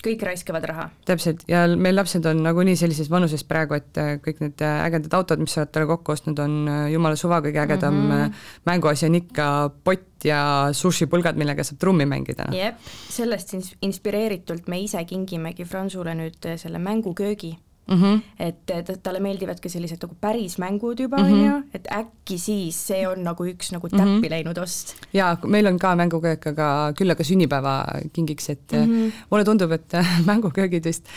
kõik 0.03 0.23
raiskavad 0.27 0.65
raha. 0.69 0.89
täpselt, 1.09 1.45
ja 1.51 1.65
meil 1.77 1.97
lapsed 1.97 2.27
on 2.27 2.43
nagunii 2.45 2.77
sellises 2.79 3.11
vanuses 3.11 3.45
praegu, 3.49 3.77
et 3.79 4.01
äh, 4.01 4.15
kõik 4.23 4.43
need 4.45 4.65
äh, 4.65 4.85
ägedad 4.87 5.17
autod, 5.19 5.43
mis 5.43 5.55
sa 5.55 5.63
oled 5.63 5.73
talle 5.75 5.91
kokku 5.91 6.15
ostnud, 6.15 6.39
on 6.43 6.57
äh, 6.69 6.85
jumala 6.95 7.19
suva, 7.19 7.41
kõige 7.45 7.63
ägedam 7.63 7.95
mm 7.95 8.13
-hmm. 8.13 8.47
mänguasi 8.67 9.07
on 9.07 9.19
ikka 9.21 9.49
pott 9.85 10.25
ja 10.25 10.69
sushipulgad, 10.73 11.37
millega 11.37 11.65
saab 11.65 11.79
trummi 11.79 12.07
mängida. 12.07 12.49
jep, 12.53 12.79
sellest 13.11 13.55
inspireeritult 13.83 14.69
me 14.69 14.81
ise 14.81 15.05
kingimegi 15.05 15.65
Franzule 15.65 16.15
nüüd 16.15 16.57
selle 16.57 16.79
mänguköögi 16.79 17.57
mm. 17.89 18.03
-hmm. 18.03 18.21
et, 18.39 18.73
talle 19.03 19.21
meeldivad 19.21 19.61
ka 19.61 19.69
sellised 19.69 20.03
nagu 20.03 20.17
päris 20.21 20.59
mängud 20.59 21.01
juba, 21.01 21.19
mhm. 21.19 21.33
on 21.33 21.45
ju, 21.45 21.57
et 21.75 21.89
äkki 21.93 22.39
siis 22.39 22.79
see 22.87 23.07
on 23.09 23.25
nagu 23.25 23.47
üks 23.47 23.73
nagu 23.73 23.89
täppi 23.89 24.05
mm 24.05 24.21
-hmm. 24.21 24.31
läinud 24.31 24.59
ost. 24.59 24.95
jaa, 25.13 25.37
meil 25.45 25.67
on 25.67 25.79
ka 25.79 25.95
mänguköök, 25.97 26.47
aga 26.47 26.93
küll 26.99 27.11
aga 27.11 27.25
sünnipäevakingiks, 27.25 28.51
et 28.51 28.73
mm 28.73 28.87
-hmm. 28.87 29.13
mulle 29.31 29.45
tundub, 29.45 29.73
et 29.73 29.93
mänguköögid 30.31 30.85
vist 30.85 31.09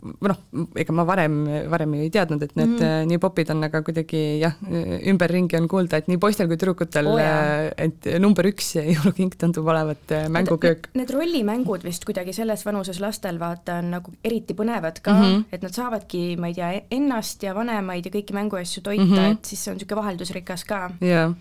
noh, 0.00 0.38
ega 0.80 0.94
ma 0.96 1.04
varem, 1.08 1.42
varem 1.70 1.94
ei 2.00 2.10
teadnud, 2.12 2.42
et 2.46 2.56
need 2.58 2.76
mm 2.78 3.08
nii 3.10 3.18
popid 3.22 3.50
on, 3.52 3.62
aga 3.66 3.80
kuidagi 3.84 4.20
jah, 4.40 4.54
ümberringi 5.10 5.56
on 5.58 5.66
kuulda, 5.70 6.00
et 6.00 6.08
nii 6.10 6.18
poistel 6.20 6.48
kui 6.50 6.58
tüdrukutel 6.60 7.08
oh,, 7.10 7.20
et 7.80 8.08
number 8.22 8.48
üks 8.50 8.72
jõulukink 8.78 9.36
tundub 9.40 9.68
olevat 9.70 10.14
äh, 10.16 10.28
mänguköök. 10.32 10.90
Need 10.98 11.12
rollimängud 11.14 11.84
vist 11.86 12.06
kuidagi 12.08 12.34
selles 12.36 12.64
vanuses 12.66 13.00
lastel 13.02 13.40
vaata 13.40 13.80
on 13.80 13.92
nagu 13.96 14.14
eriti 14.24 14.56
põnevad 14.58 15.02
ka 15.02 15.14
mm, 15.14 15.26
-hmm. 15.26 15.44
et 15.52 15.66
nad 15.66 15.76
saavadki, 15.76 16.24
ma 16.40 16.50
ei 16.50 16.58
tea, 16.58 16.72
ennast 16.90 17.42
ja 17.46 17.54
vanemaid 17.56 18.06
ja 18.06 18.14
kõiki 18.14 18.36
mänguasju 18.36 18.82
toita 18.82 19.04
mm, 19.04 19.14
-hmm. 19.16 19.38
et 19.38 19.44
siis 19.44 19.64
see 19.64 19.72
on 19.72 19.78
niisugune 19.78 20.02
vaheldusrikas 20.02 20.64
ka. 20.64 20.90
jaa 21.00 21.08
yeah 21.10 21.38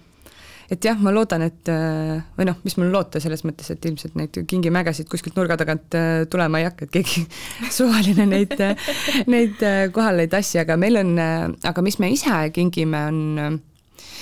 et 0.70 0.86
jah, 0.86 0.98
ma 1.02 1.14
loodan, 1.14 1.44
et 1.48 1.70
äh, 1.72 2.20
või 2.38 2.48
noh, 2.50 2.58
mis 2.66 2.76
mul 2.78 2.92
loota 2.94 3.22
selles 3.22 3.44
mõttes, 3.48 3.72
et 3.74 3.86
ilmselt 3.90 4.18
neid 4.20 4.38
kingimägesid 4.50 5.10
kuskilt 5.10 5.38
nurga 5.40 5.58
tagant 5.60 5.98
äh, 5.98 6.26
tulema 6.30 6.62
ei 6.62 6.68
hakka, 6.68 6.86
et 6.88 6.94
keegi 6.94 7.26
suvaline 7.78 8.28
neid, 8.30 8.54
äh, 8.62 8.92
neid 9.32 9.58
kohale 9.96 10.28
ei 10.28 10.32
tassi, 10.32 10.60
aga 10.62 10.78
meil 10.80 11.02
on, 11.02 11.16
aga 11.18 11.86
mis 11.86 12.00
me 12.02 12.12
ise 12.14 12.44
kingime, 12.56 13.02
on 13.10 13.60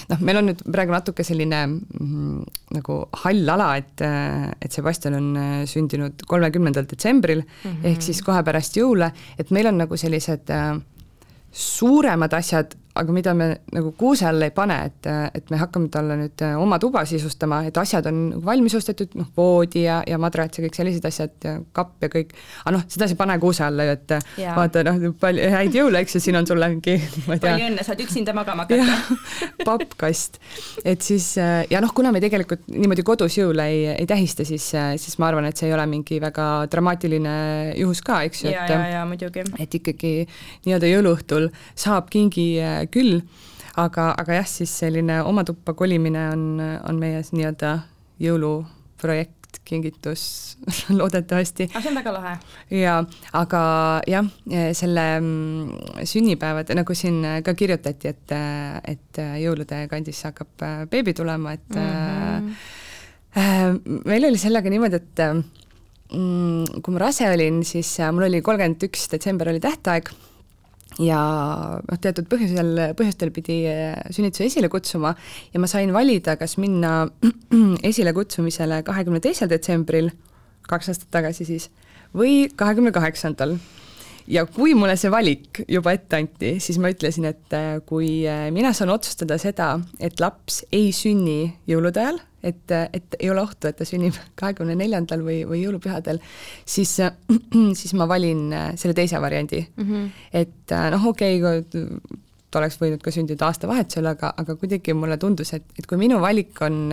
noh, 0.08 0.24
meil 0.24 0.40
on 0.40 0.50
nüüd 0.52 0.64
praegu 0.72 0.96
natuke 0.96 1.26
selline 1.28 1.64
mm, 1.68 2.42
nagu 2.78 3.00
hall 3.24 3.56
ala, 3.58 3.74
et, 3.82 4.04
et 4.64 4.74
Sebastian 4.74 5.20
on 5.20 5.32
sündinud 5.68 6.24
kolmekümnendal 6.30 6.88
detsembril 6.88 7.44
mm 7.44 7.72
-hmm. 7.72 7.88
ehk 7.92 8.06
siis 8.08 8.24
kohe 8.24 8.44
pärast 8.48 8.80
jõule, 8.80 9.12
et 9.38 9.52
meil 9.52 9.68
on 9.68 9.84
nagu 9.84 9.98
sellised 10.00 10.54
suuremad 11.52 12.34
asjad 12.38 12.76
aga 12.98 13.14
mida 13.14 13.34
me 13.38 13.50
nagu 13.74 13.92
kuuse 13.98 14.26
alla 14.28 14.48
ei 14.48 14.54
pane, 14.56 14.78
et, 14.90 15.10
et 15.38 15.52
me 15.54 15.60
hakkame 15.62 15.92
talle 15.94 16.18
nüüd 16.20 16.44
oma 16.58 16.80
tuba 16.82 17.04
sisustama, 17.08 17.62
et 17.68 17.78
asjad 17.78 18.08
on 18.10 18.22
valmis 18.46 18.76
ostetud, 18.78 19.14
noh, 19.20 19.30
voodi 19.38 19.86
ja, 19.86 20.00
ja 20.08 20.20
madrats 20.22 20.60
ja 20.60 20.66
kõik 20.66 20.78
sellised 20.78 21.06
asjad 21.08 21.36
ja 21.46 21.56
kapp 21.76 22.04
ja 22.04 22.12
kõik, 22.14 22.34
aga 22.64 22.76
noh, 22.78 22.86
seda 22.90 23.08
sa 23.08 23.16
ei 23.16 23.20
pane 23.20 23.38
kuuse 23.42 23.66
alla 23.68 23.88
ju, 23.88 23.98
et 23.98 24.16
ja. 24.42 24.56
vaata 24.58 24.84
noh, 24.88 25.00
palju 25.22 25.50
häid 25.54 25.78
jõule, 25.78 26.02
eks 26.04 26.18
ju, 26.18 26.24
siin 26.28 26.40
on 26.40 26.50
sulle 26.50 26.70
mingi, 26.74 26.98
ma 27.28 27.38
ei 27.38 27.44
tea. 27.44 27.54
palju 27.54 27.70
õnne, 27.72 27.86
saad 27.88 28.04
üksinda 28.06 28.36
magama 28.38 28.68
hakata. 28.68 29.18
pappkast, 29.68 30.40
et 30.86 31.06
siis 31.06 31.30
ja 31.38 31.82
noh, 31.84 31.94
kuna 31.96 32.12
me 32.16 32.22
tegelikult 32.24 32.68
niimoodi 32.72 33.06
kodus 33.08 33.38
jõule 33.40 33.68
ei, 33.72 33.84
ei 33.94 34.08
tähista, 34.10 34.46
siis, 34.48 34.70
siis 34.72 35.18
ma 35.22 35.32
arvan, 35.32 35.50
et 35.50 35.60
see 35.60 35.70
ei 35.70 35.76
ole 35.76 35.86
mingi 35.90 36.20
väga 36.24 36.48
dramaatiline 36.72 37.38
juhus 37.78 38.02
ka, 38.06 38.22
eks 38.28 38.46
ju, 38.46 38.54
et 38.54 38.74
ja, 38.74 38.82
ja, 38.88 38.98
ja 38.98 39.06
muidugi. 39.10 39.46
et 39.60 39.80
ikkagi 39.80 40.14
nii-öelda 40.66 40.92
jõuluõhtul 40.92 41.50
saab 41.78 42.12
kingi 42.14 42.48
küll, 42.92 43.22
aga, 43.78 44.12
aga 44.18 44.42
jah, 44.42 44.50
siis 44.50 44.74
selline 44.84 45.22
oma 45.26 45.46
tuppa 45.48 45.76
kolimine 45.78 46.30
on, 46.34 46.46
on 46.90 47.02
meie 47.02 47.22
nii-öelda 47.32 47.74
jõuluprojekt, 48.24 49.34
kingitus 49.68 50.24
loodetavasti. 51.00 51.70
aga 51.72 51.82
see 51.82 51.92
on 51.92 52.00
väga 52.00 52.14
lahe. 52.16 52.34
jaa, 52.80 52.98
aga 53.40 53.62
jah, 54.10 54.32
selle 54.78 55.06
mm, 55.20 56.02
sünnipäevad, 56.08 56.72
nagu 56.78 56.98
siin 56.98 57.22
ka 57.46 57.54
kirjutati, 57.58 58.14
et, 58.14 58.36
et 58.96 59.22
jõulude 59.44 59.84
kandis 59.92 60.24
hakkab 60.30 60.68
beebi 60.92 61.14
tulema, 61.18 61.56
et 61.58 61.76
mm 61.76 62.50
-hmm. 63.36 64.02
meil 64.06 64.30
oli 64.32 64.38
sellega 64.42 64.70
niimoodi, 64.70 64.96
et 64.96 65.24
mm, 66.14 66.82
kui 66.82 66.94
ma 66.94 67.06
rase 67.08 67.30
olin, 67.30 67.64
siis 67.64 67.98
mul 68.12 68.30
oli 68.30 68.42
kolmkümmend 68.42 68.88
üks 68.90 69.08
detsember 69.12 69.50
oli 69.50 69.60
tähtaeg 69.64 70.12
ja 71.04 71.20
noh, 71.84 72.00
teatud 72.02 72.28
põhjusel, 72.32 72.72
põhjustel 72.98 73.32
pidi 73.36 73.60
äh, 73.70 73.98
sünnituse 74.14 74.48
esile 74.50 74.70
kutsuma 74.74 75.14
ja 75.54 75.62
ma 75.62 75.70
sain 75.70 75.94
valida, 75.96 76.38
kas 76.40 76.58
minna 76.62 77.08
esilekutsumisele 77.90 78.82
kahekümne 78.88 79.22
teisel 79.24 79.52
detsembril, 79.52 80.12
kaks 80.68 80.94
aastat 80.94 81.12
tagasi 81.14 81.48
siis, 81.48 81.70
või 82.18 82.48
kahekümne 82.56 82.94
kaheksandal 82.96 83.58
ja 84.32 84.44
kui 84.46 84.76
mulle 84.78 84.96
see 85.00 85.12
valik 85.12 85.62
juba 85.72 85.94
ette 85.96 86.20
anti, 86.20 86.54
siis 86.64 86.80
ma 86.82 86.92
ütlesin, 86.92 87.28
et 87.30 87.56
äh, 87.56 87.78
kui 87.88 88.10
äh, 88.28 88.48
mina 88.54 88.74
saan 88.76 88.92
otsustada 88.94 89.38
seda, 89.42 89.76
et 90.04 90.20
laps 90.24 90.64
ei 90.76 90.92
sünni 90.96 91.54
jõulude 91.70 92.02
ajal, 92.04 92.20
et, 92.44 92.64
äh, 92.76 92.88
et 92.96 93.18
ei 93.20 93.32
ole 93.32 93.44
ohtu, 93.44 93.70
et 93.70 93.80
ta 93.80 93.88
sünnib 93.88 94.18
kahekümne 94.40 94.76
neljandal 94.80 95.24
või, 95.26 95.42
või 95.48 95.64
jõulupühadel, 95.64 96.20
siis, 96.68 96.98
siis 97.80 97.96
ma 97.98 98.10
valin 98.10 98.50
selle 98.80 98.98
teise 98.98 99.22
variandi 99.24 99.64
mm. 99.64 99.88
-hmm. 99.88 100.10
et 100.44 100.76
noh, 100.96 101.08
okei 101.14 101.40
okay,, 101.42 101.88
ta 102.52 102.62
oleks 102.62 102.80
võinud 102.82 103.04
ka 103.04 103.12
sündida 103.12 103.48
aastavahetusel, 103.48 104.12
aga, 104.12 104.34
aga 104.38 104.56
kuidagi 104.60 104.96
mulle 104.96 105.18
tundus, 105.20 105.54
et, 105.56 105.66
et 105.80 105.88
kui 105.88 106.00
minu 106.00 106.20
valik 106.24 106.62
on, 106.64 106.92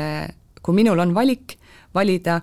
kui 0.63 0.75
minul 0.75 0.99
on 0.99 1.15
valik 1.15 1.59
valida, 1.95 2.41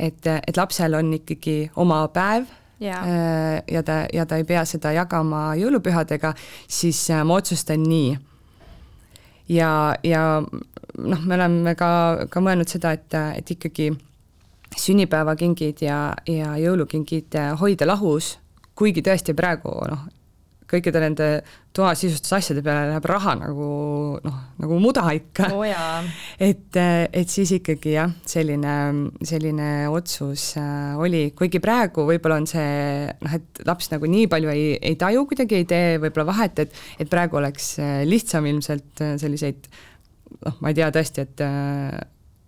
et, 0.00 0.26
et 0.26 0.56
lapsel 0.56 0.96
on 0.96 1.12
ikkagi 1.16 1.58
oma 1.80 2.06
päev 2.12 2.48
ja. 2.80 3.00
Äh, 3.02 3.62
ja 3.70 3.82
ta, 3.82 4.04
ja 4.12 4.26
ta 4.26 4.36
ei 4.36 4.44
pea 4.44 4.64
seda 4.68 4.92
jagama 4.92 5.54
jõulupühadega, 5.58 6.34
siis 6.68 7.02
äh, 7.10 7.24
ma 7.24 7.40
otsustan 7.40 7.82
nii. 7.82 8.16
ja, 9.48 9.94
ja 10.02 10.42
noh, 10.98 11.20
me 11.26 11.34
oleme 11.34 11.74
ka, 11.74 12.26
ka 12.30 12.40
mõelnud 12.40 12.70
seda, 12.70 12.94
et, 12.96 13.14
et 13.14 13.50
ikkagi 13.56 13.90
sünnipäevakingid 14.78 15.84
ja, 15.84 16.14
ja 16.26 16.56
jõulukingid 16.58 17.36
hoida 17.60 17.86
lahus, 17.86 18.38
kuigi 18.74 19.04
tõesti 19.06 19.34
praegu 19.36 19.74
noh, 19.90 20.06
kõikide 20.74 21.02
nende 21.02 21.28
toasistusasjade 21.74 22.62
peale 22.64 22.90
läheb 22.90 23.06
raha 23.08 23.34
nagu 23.40 23.68
noh, 24.22 24.36
nagu 24.62 24.78
muda 24.82 25.06
ikka 25.16 25.48
oh. 25.54 25.64
et, 26.38 26.78
et 26.78 27.30
siis 27.30 27.54
ikkagi 27.58 27.96
jah, 27.96 28.12
selline, 28.28 28.74
selline 29.26 29.70
otsus 29.92 30.52
äh, 30.60 30.94
oli, 31.00 31.24
kuigi 31.38 31.62
praegu 31.64 32.06
võib-olla 32.08 32.38
on 32.42 32.48
see 32.50 33.08
noh, 33.24 33.36
et 33.38 33.64
laps 33.66 33.90
nagu 33.94 34.10
nii 34.10 34.30
palju 34.30 34.54
ei, 34.54 34.70
ei 34.92 34.98
taju 35.00 35.26
kuidagi, 35.30 35.62
ei 35.62 35.68
tee 35.70 35.98
võib-olla 36.02 36.28
vahet, 36.32 36.64
et, 36.66 36.82
et 37.00 37.10
praegu 37.10 37.40
oleks 37.40 37.74
äh, 37.82 38.00
lihtsam 38.08 38.46
ilmselt 38.50 39.04
äh, 39.04 39.16
selliseid 39.20 39.70
noh, 40.44 40.58
ma 40.60 40.70
ei 40.70 40.78
tea 40.78 40.90
tõesti, 40.94 41.28
et 41.28 41.46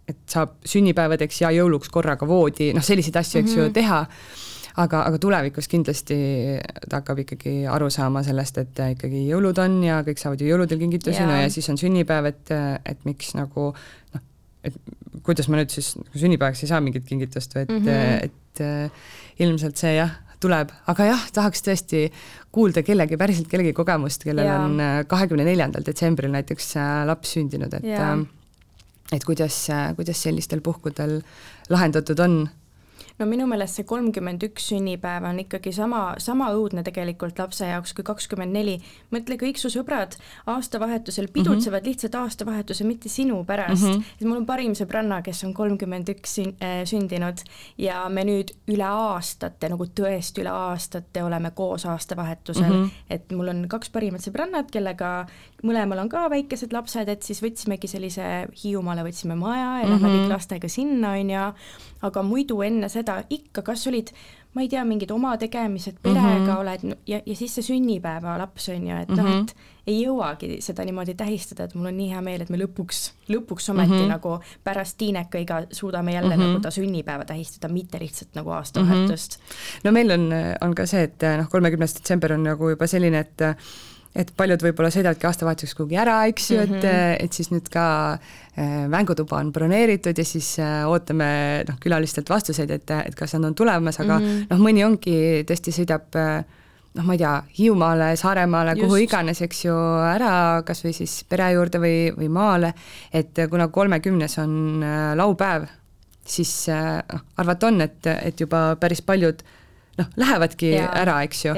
et 0.07 0.19
saab 0.31 0.61
sünnipäevadeks 0.67 1.41
ja 1.43 1.49
jõuluks 1.51 1.91
korraga 1.91 2.29
voodi, 2.31 2.71
noh, 2.77 2.85
selliseid 2.85 3.17
asju, 3.19 3.41
eks 3.41 3.51
mm 3.51 3.57
-hmm. 3.57 3.59
ju, 3.59 3.65
mhm. 3.65 3.75
teha 3.75 4.55
aga, 4.83 5.03
aga 5.09 5.21
tulevikus 5.23 5.69
kindlasti 5.73 6.19
ta 6.89 7.01
hakkab 7.01 7.23
ikkagi 7.25 7.55
aru 7.73 7.89
saama 7.93 8.23
sellest, 8.27 8.61
et 8.62 8.83
ikkagi 8.97 9.27
jõulud 9.31 9.59
on 9.62 9.79
ja 9.87 10.03
kõik 10.07 10.21
saavad 10.23 10.43
ju 10.43 10.51
jõuludel 10.51 10.81
kingitusi, 10.83 11.25
no 11.27 11.39
ja 11.41 11.49
siis 11.53 11.69
on 11.73 11.81
sünnipäev, 11.81 12.31
et, 12.33 12.55
et 12.85 13.09
miks 13.09 13.35
nagu 13.39 13.71
noh, 13.73 14.27
et 14.67 14.77
kuidas 15.27 15.49
ma 15.49 15.61
nüüd 15.61 15.73
siis 15.73 15.95
nagu 15.99 16.21
sünnipäevaks 16.21 16.65
ei 16.65 16.71
saa 16.71 16.83
mingit 16.85 17.07
kingitust 17.09 17.57
või 17.57 17.67
et 17.67 17.73
mm, 17.73 17.89
-hmm. 17.89 18.25
et 18.29 18.65
äh, 18.65 19.11
ilmselt 19.45 19.81
see 19.81 19.97
jah, 19.97 20.15
tuleb, 20.43 20.73
aga 20.91 21.09
jah, 21.09 21.25
tahaks 21.35 21.65
tõesti 21.65 22.03
kuulda 22.55 22.83
kellegi, 22.87 23.19
päriselt 23.21 23.49
kellegi 23.51 23.73
kogemust, 23.77 24.25
kellel 24.27 24.49
ja. 24.49 24.59
on 24.65 24.81
äh, 24.83 24.99
kahekümne 25.09 25.47
neljandal 25.47 25.85
detsembril 25.87 26.33
näiteks 26.35 26.75
äh, 26.81 26.93
laps 27.09 27.37
sündinud, 27.37 27.73
et 27.81 27.89
äh, 27.97 28.17
et 29.15 29.23
kuidas, 29.23 29.55
kuidas 29.95 30.19
sellistel 30.19 30.61
puhkudel 30.67 31.21
lahendatud 31.71 32.19
on 32.25 32.41
no 33.19 33.27
minu 33.27 33.47
meelest 33.49 33.79
see 33.79 33.87
kolmkümmend 33.89 34.45
üks 34.47 34.69
sünnipäev 34.71 35.25
on 35.29 35.41
ikkagi 35.41 35.73
sama, 35.73 36.01
sama 36.23 36.51
õudne 36.57 36.85
tegelikult 36.87 37.39
lapse 37.41 37.69
jaoks 37.69 37.95
kui 37.97 38.05
kakskümmend 38.07 38.53
neli. 38.53 38.77
mõtle, 39.15 39.39
kõik 39.41 39.61
su 39.61 39.71
sõbrad 39.73 40.17
aastavahetusel 40.53 41.29
pidutsevad 41.33 41.81
mm 41.81 41.85
-hmm. 41.85 41.89
lihtsalt 41.89 42.15
aastavahetuse, 42.15 42.85
mitte 42.85 43.09
sinu 43.09 43.45
pärast 43.45 43.83
mm. 43.83 43.93
-hmm. 43.93 44.27
mul 44.27 44.37
on 44.37 44.47
parim 44.47 44.75
sõbranna, 44.75 45.23
kes 45.23 45.45
on 45.45 45.55
kolmkümmend 45.55 46.09
üks 46.09 46.39
äh, 46.39 46.85
sündinud 46.85 47.41
ja 47.79 48.09
me 48.09 48.25
nüüd 48.25 48.53
üle 48.69 48.85
aastate, 48.85 49.69
nagu 49.69 49.85
tõesti 49.85 50.45
üle 50.45 50.53
aastate 50.53 51.23
oleme 51.23 51.51
koos 51.51 51.87
aastavahetusel 51.87 52.73
mm, 52.73 52.85
-hmm. 52.85 52.91
et 53.11 53.33
mul 53.33 53.49
on 53.49 53.69
kaks 53.69 53.91
parimat 53.91 54.21
sõbrannat, 54.21 54.71
kellega 54.71 55.27
mõlemal 55.65 55.99
on 55.99 56.09
ka 56.09 56.31
väikesed 56.31 56.73
lapsed, 56.73 57.09
et 57.09 57.23
siis 57.23 57.43
võtsimegi 57.43 57.89
sellise 57.89 58.49
Hiiumaale 58.63 59.05
võtsime 59.07 59.35
maja 59.35 59.81
ja 59.81 59.87
mm 59.87 59.93
-hmm. 59.93 60.03
lähme 60.03 60.09
kõik 60.09 60.29
lastega 60.29 60.69
sinna, 60.69 61.11
on 61.11 61.31
ju, 61.31 61.45
aga 62.03 62.23
muidu 62.23 62.61
enne 62.63 62.89
seda 62.93 63.21
ikka, 63.31 63.63
kas 63.63 63.87
olid, 63.89 64.11
ma 64.55 64.65
ei 64.65 64.69
tea, 64.73 64.83
mingid 64.89 65.11
oma 65.13 65.37
tegemised, 65.41 65.99
perega 66.03 66.21
mm 66.21 66.47
-hmm. 66.47 66.59
oled 66.61 66.99
ja, 67.07 67.21
ja 67.27 67.37
siis 67.37 67.55
see 67.55 67.63
sünnipäevalaps 67.63 68.69
on 68.69 68.87
ju, 68.89 68.97
et 68.97 69.09
mm 69.09 69.15
-hmm. 69.15 69.23
noh, 69.23 69.31
mhm. 69.31 69.41
et 69.43 69.57
ei 69.87 70.05
jõuagi 70.05 70.61
seda 70.61 70.85
niimoodi 70.85 71.15
tähistada, 71.15 71.65
et 71.65 71.75
mul 71.75 71.87
on 71.87 71.97
nii 71.97 72.11
hea 72.11 72.21
meel, 72.21 72.41
et 72.43 72.51
me 72.51 72.59
lõpuks, 72.59 73.11
lõpuks 73.29 73.71
ometi 73.71 73.93
mm 73.93 73.99
-hmm. 73.99 74.09
nagu 74.09 74.41
pärast 74.65 74.99
Tiinekaiga 74.99 75.63
suudame 75.73 76.13
jälle 76.13 76.37
mm 76.37 76.43
-hmm. 76.43 76.47
nagu 76.47 76.61
ta 76.61 76.71
sünnipäeva 76.71 77.25
tähistada, 77.25 77.73
mitte 77.73 77.99
lihtsalt 77.99 78.35
nagu 78.35 78.51
aastavahetust 78.51 79.39
mm. 79.39 79.45
-hmm. 79.45 79.81
no 79.85 79.93
meil 79.93 80.11
on, 80.11 80.33
on 80.61 80.75
ka 80.75 80.87
see, 80.87 81.03
et 81.03 81.23
noh, 81.37 81.49
kolmekümnes 81.49 81.95
detsember 81.95 82.33
on 82.33 82.43
nagu 82.43 82.71
juba 82.71 82.87
selline, 82.87 83.19
et 83.19 83.57
et 84.17 84.33
paljud 84.37 84.63
võib-olla 84.65 84.91
sõidavadki 84.93 85.29
aastavahetuseks 85.29 85.77
kuhugi 85.77 85.99
ära, 86.01 86.17
eks 86.31 86.51
ju 86.51 86.59
mm, 86.59 86.73
-hmm. 86.73 86.85
et, 87.15 87.25
et 87.27 87.39
siis 87.39 87.51
nüüd 87.53 87.69
ka 87.73 87.87
äh, 88.17 88.85
mängutuba 88.93 89.41
on 89.43 89.53
broneeritud 89.53 90.19
ja 90.19 90.25
siis 90.25 90.57
äh, 90.63 90.85
ootame 90.89 91.65
noh, 91.69 91.79
külalistelt 91.83 92.31
vastuseid, 92.31 92.71
et, 92.71 92.91
et 92.91 93.15
kas 93.19 93.37
nad 93.37 93.51
on 93.51 93.55
tulemas, 93.55 94.01
aga 94.01 94.19
mm 94.19 94.27
-hmm. 94.27 94.47
noh, 94.51 94.63
mõni 94.63 94.85
ongi, 94.87 95.19
tõesti 95.49 95.75
sõidab 95.81 96.17
noh, 96.17 97.05
ma 97.05 97.13
ei 97.13 97.19
tea, 97.19 97.35
Hiiumaale, 97.59 98.17
Saaremaale, 98.17 98.77
kuhu 98.81 98.97
iganes, 99.05 99.43
eks 99.43 99.65
ju, 99.65 99.75
ära 100.15 100.63
kas 100.67 100.85
või 100.85 100.95
siis 100.97 101.25
pere 101.29 101.51
juurde 101.53 101.79
või, 101.79 101.99
või 102.17 102.29
maale, 102.29 102.73
et 103.13 103.37
kuna 103.51 103.69
kolmekümnes 103.69 104.39
on 104.39 104.85
laupäev, 105.15 105.69
siis 106.25 106.69
noh, 106.69 107.21
arvata 107.37 107.67
on, 107.67 107.81
et, 107.81 108.07
et 108.07 108.41
juba 108.41 108.77
päris 108.81 109.03
paljud 109.03 109.45
noh, 109.99 110.09
lähevadki 110.21 110.73
ja. 110.75 110.89
ära, 111.03 111.19
eks 111.27 111.45
ju. 111.47 111.55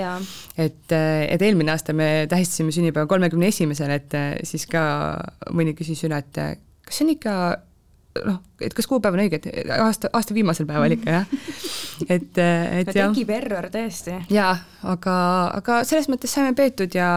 et, 0.56 0.84
äh, 0.94 1.24
et 1.28 1.42
eelmine 1.42 1.74
aasta 1.74 1.94
me 1.96 2.26
tähistasime 2.30 2.74
sünnipäeva 2.74 3.08
kolmekümne 3.10 3.50
esimesel, 3.52 3.94
et 3.96 4.18
siis 4.48 4.66
ka 4.70 4.82
mõni 5.54 5.76
küsis 5.78 6.04
üle, 6.06 6.20
et 6.22 6.42
kas 6.88 7.00
see 7.00 7.08
on 7.08 7.14
ikka 7.16 7.34
noh, 8.26 8.38
et 8.64 8.74
kas 8.74 8.88
kuupäev 8.90 9.16
on 9.16 9.22
õige, 9.22 9.40
et 9.40 9.70
aasta, 9.78 10.10
aasta 10.16 10.34
viimasel 10.36 10.66
päeval 10.68 10.94
ikka 10.96 11.18
jah. 11.18 11.36
et, 12.14 12.40
et 12.40 12.90
jah. 12.94 13.12
tekib 13.12 13.30
error 13.34 13.68
tõesti. 13.74 14.16
jaa, 14.32 14.54
aga, 14.88 15.14
aga 15.60 15.82
selles 15.88 16.08
mõttes 16.10 16.32
saime 16.34 16.54
peetud 16.58 16.94
ja 16.96 17.10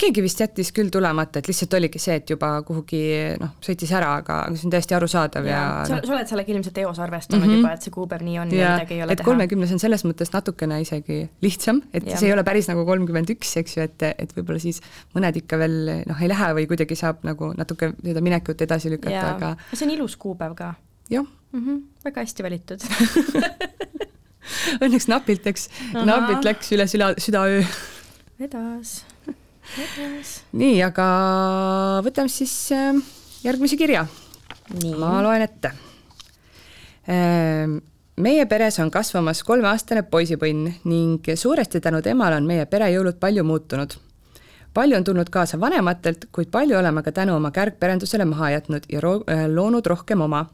keegi 0.00 0.22
vist 0.22 0.40
jättis 0.40 0.70
küll 0.74 0.90
tulemata, 0.92 1.40
et 1.40 1.48
lihtsalt 1.50 1.74
oligi 1.78 2.00
see, 2.02 2.16
et 2.20 2.30
juba 2.30 2.50
kuhugi 2.66 3.00
noh, 3.40 3.54
sõitis 3.64 3.92
ära, 3.96 4.12
aga, 4.20 4.38
see 4.54 4.68
on 4.68 4.74
täiesti 4.74 4.96
arusaadav 4.96 5.48
ja, 5.48 5.56
ja 5.56 5.86
sa, 5.88 5.98
no. 5.98 6.06
sa 6.06 6.14
oled 6.16 6.30
sellega 6.30 6.54
ilmselt 6.54 6.80
eos 6.82 7.00
arvestanud 7.02 7.42
mm 7.42 7.50
-hmm. 7.50 7.62
juba, 7.62 7.72
et 7.74 7.86
see 7.86 7.94
kuupäev 7.94 8.24
nii 8.26 8.38
on 8.42 8.54
ja, 8.54 8.60
ja 8.60 8.72
midagi 8.76 8.94
ei 8.94 9.02
ole 9.04 9.16
et 9.16 9.22
teha. 9.22 9.28
kolmekümnes 9.30 9.72
on 9.76 9.82
selles 9.82 10.04
mõttes 10.06 10.32
natukene 10.34 10.80
isegi 10.84 11.20
lihtsam, 11.42 11.82
et 11.92 12.06
ja. 12.06 12.18
see 12.20 12.30
ei 12.30 12.36
ole 12.36 12.44
päris 12.46 12.68
nagu 12.70 12.84
kolmkümmend 12.86 13.34
üks, 13.34 13.56
eks 13.62 13.76
ju, 13.76 13.88
et, 13.88 14.06
et 14.10 14.36
võib-olla 14.36 14.62
siis 14.62 14.80
mõned 15.16 15.42
ikka 15.42 15.58
veel 15.58 15.78
noh, 16.06 16.22
ei 16.22 16.30
lähe 16.30 16.52
või 16.60 16.66
kuidagi 16.70 16.96
saab 16.98 17.24
nagu 17.26 17.52
natuke 17.56 17.92
seda 18.04 18.20
minekut 18.24 18.62
edasi 18.62 18.92
lükata, 18.92 19.26
aga 19.36 19.54
see 19.72 19.86
on 19.88 19.94
ilus 19.96 20.16
kuupäev 20.16 20.54
ka. 20.54 20.74
jah 21.10 21.26
mm. 21.52 21.60
-hmm. 21.66 21.82
väga 22.04 22.26
hästi 22.26 22.42
valitud 22.42 22.80
Õnneks 24.80 25.06
napilt 25.08 25.44
läks, 25.46 25.68
napilt 25.92 26.44
läks 26.44 26.72
üle 26.74 26.86
süda, 26.90 27.12
südaöö. 27.18 27.62
vedas 28.40 29.00
nii, 30.52 30.80
aga 30.82 31.06
võtame 32.04 32.32
siis 32.32 32.54
äh, 32.74 32.96
järgmise 33.44 33.78
kirja. 33.78 34.06
ma 34.98 35.20
loen 35.22 35.44
ette. 35.44 35.72
Äh, 37.10 37.70
meie 38.20 38.46
peres 38.50 38.78
on 38.82 38.90
kasvamas 38.90 39.42
kolmeaastane 39.46 40.02
poisipõnn 40.10 40.70
ning 40.84 41.32
suuresti 41.34 41.80
tänu 41.80 42.02
temale 42.02 42.40
on 42.40 42.46
meie 42.46 42.66
pere 42.66 42.90
jõulud 42.92 43.20
palju 43.20 43.44
muutunud. 43.44 43.96
palju 44.74 44.96
on 44.96 45.04
tulnud 45.04 45.30
kaasa 45.30 45.60
vanematelt, 45.60 46.28
kuid 46.32 46.50
palju 46.50 46.78
oleme 46.78 47.02
ka 47.02 47.12
tänu 47.12 47.36
oma 47.36 47.50
kärgperendusele 47.50 48.24
maha 48.24 48.50
jätnud 48.50 48.88
ja 48.88 49.00
ro 49.00 49.20
äh, 49.28 49.46
loonud 49.48 49.86
rohkem 49.86 50.20
oma 50.20 50.46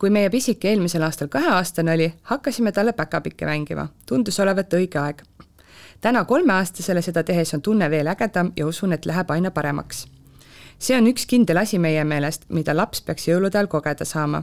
kui 0.00 0.10
meie 0.10 0.30
pisike 0.32 0.70
eelmisel 0.70 1.02
aastal 1.04 1.28
kaheaastane 1.28 1.92
oli, 1.92 2.12
hakkasime 2.22 2.72
talle 2.72 2.92
päkapikke 2.92 3.46
mängima. 3.46 3.88
tundus 4.06 4.40
olevat 4.40 4.72
õige 4.72 4.98
aeg 4.98 5.22
täna 6.00 6.24
kolmeaastasele 6.24 7.02
seda 7.02 7.22
tehes 7.22 7.54
on 7.54 7.62
tunne 7.62 7.90
veel 7.90 8.06
ägedam 8.06 8.52
ja 8.56 8.66
usun, 8.66 8.92
et 8.92 9.06
läheb 9.06 9.30
aina 9.30 9.50
paremaks. 9.50 10.06
see 10.78 10.96
on 10.96 11.06
üks 11.06 11.26
kindel 11.28 11.56
asi 11.60 11.78
meie 11.78 12.04
meelest, 12.04 12.46
mida 12.48 12.76
laps 12.76 13.02
peaks 13.02 13.28
jõulude 13.28 13.58
ajal 13.58 13.66
kogeda 13.66 14.04
saama. 14.04 14.42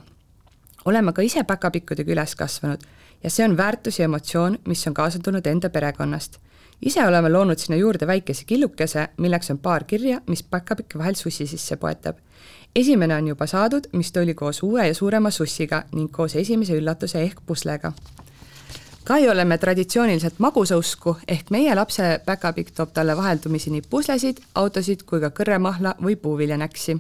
oleme 0.85 1.13
ka 1.13 1.21
ise 1.21 1.43
päkapikkudega 1.43 2.11
üles 2.11 2.35
kasvanud 2.35 2.83
ja 3.23 3.29
see 3.29 3.45
on 3.45 3.57
väärtus 3.57 3.99
ja 3.99 4.05
emotsioon, 4.05 4.59
mis 4.67 4.87
on 4.87 4.93
kaasa 4.93 5.19
tulnud 5.19 5.45
enda 5.45 5.69
perekonnast. 5.69 6.37
ise 6.81 7.07
oleme 7.07 7.29
loonud 7.29 7.57
sinna 7.57 7.77
juurde 7.77 8.07
väikese 8.07 8.45
killukese, 8.45 9.07
milleks 9.17 9.51
on 9.51 9.57
paar 9.57 9.83
kirja, 9.83 10.21
mis 10.27 10.43
päkapikke 10.43 10.99
vahel 10.99 11.15
sussi 11.15 11.47
sisse 11.47 11.75
poetab. 11.77 12.17
esimene 12.75 13.15
on 13.15 13.27
juba 13.27 13.47
saadud, 13.47 13.89
mis 13.93 14.11
tuli 14.11 14.33
koos 14.33 14.63
uue 14.63 14.87
ja 14.87 14.93
suurema 14.93 15.31
sussiga 15.31 15.83
ning 15.91 16.11
koos 16.11 16.35
esimese 16.35 16.77
üllatuse 16.77 17.21
ehk 17.21 17.41
puslega 17.45 17.93
Kai 19.07 19.29
oleme 19.29 19.57
traditsiooniliselt 19.57 20.33
magusausku, 20.37 21.17
ehk 21.27 21.49
meie 21.49 21.75
lapse 21.75 22.07
päkapikk 22.25 22.73
toob 22.75 22.89
talle 22.93 23.13
vaheldumisi 23.17 23.71
nii 23.71 23.85
puslesid, 23.89 24.41
autosid 24.59 25.05
kui 25.07 25.21
ka 25.23 25.29
kõrremahla 25.37 25.93
või 26.03 26.17
puuviljanäksi. 26.19 26.97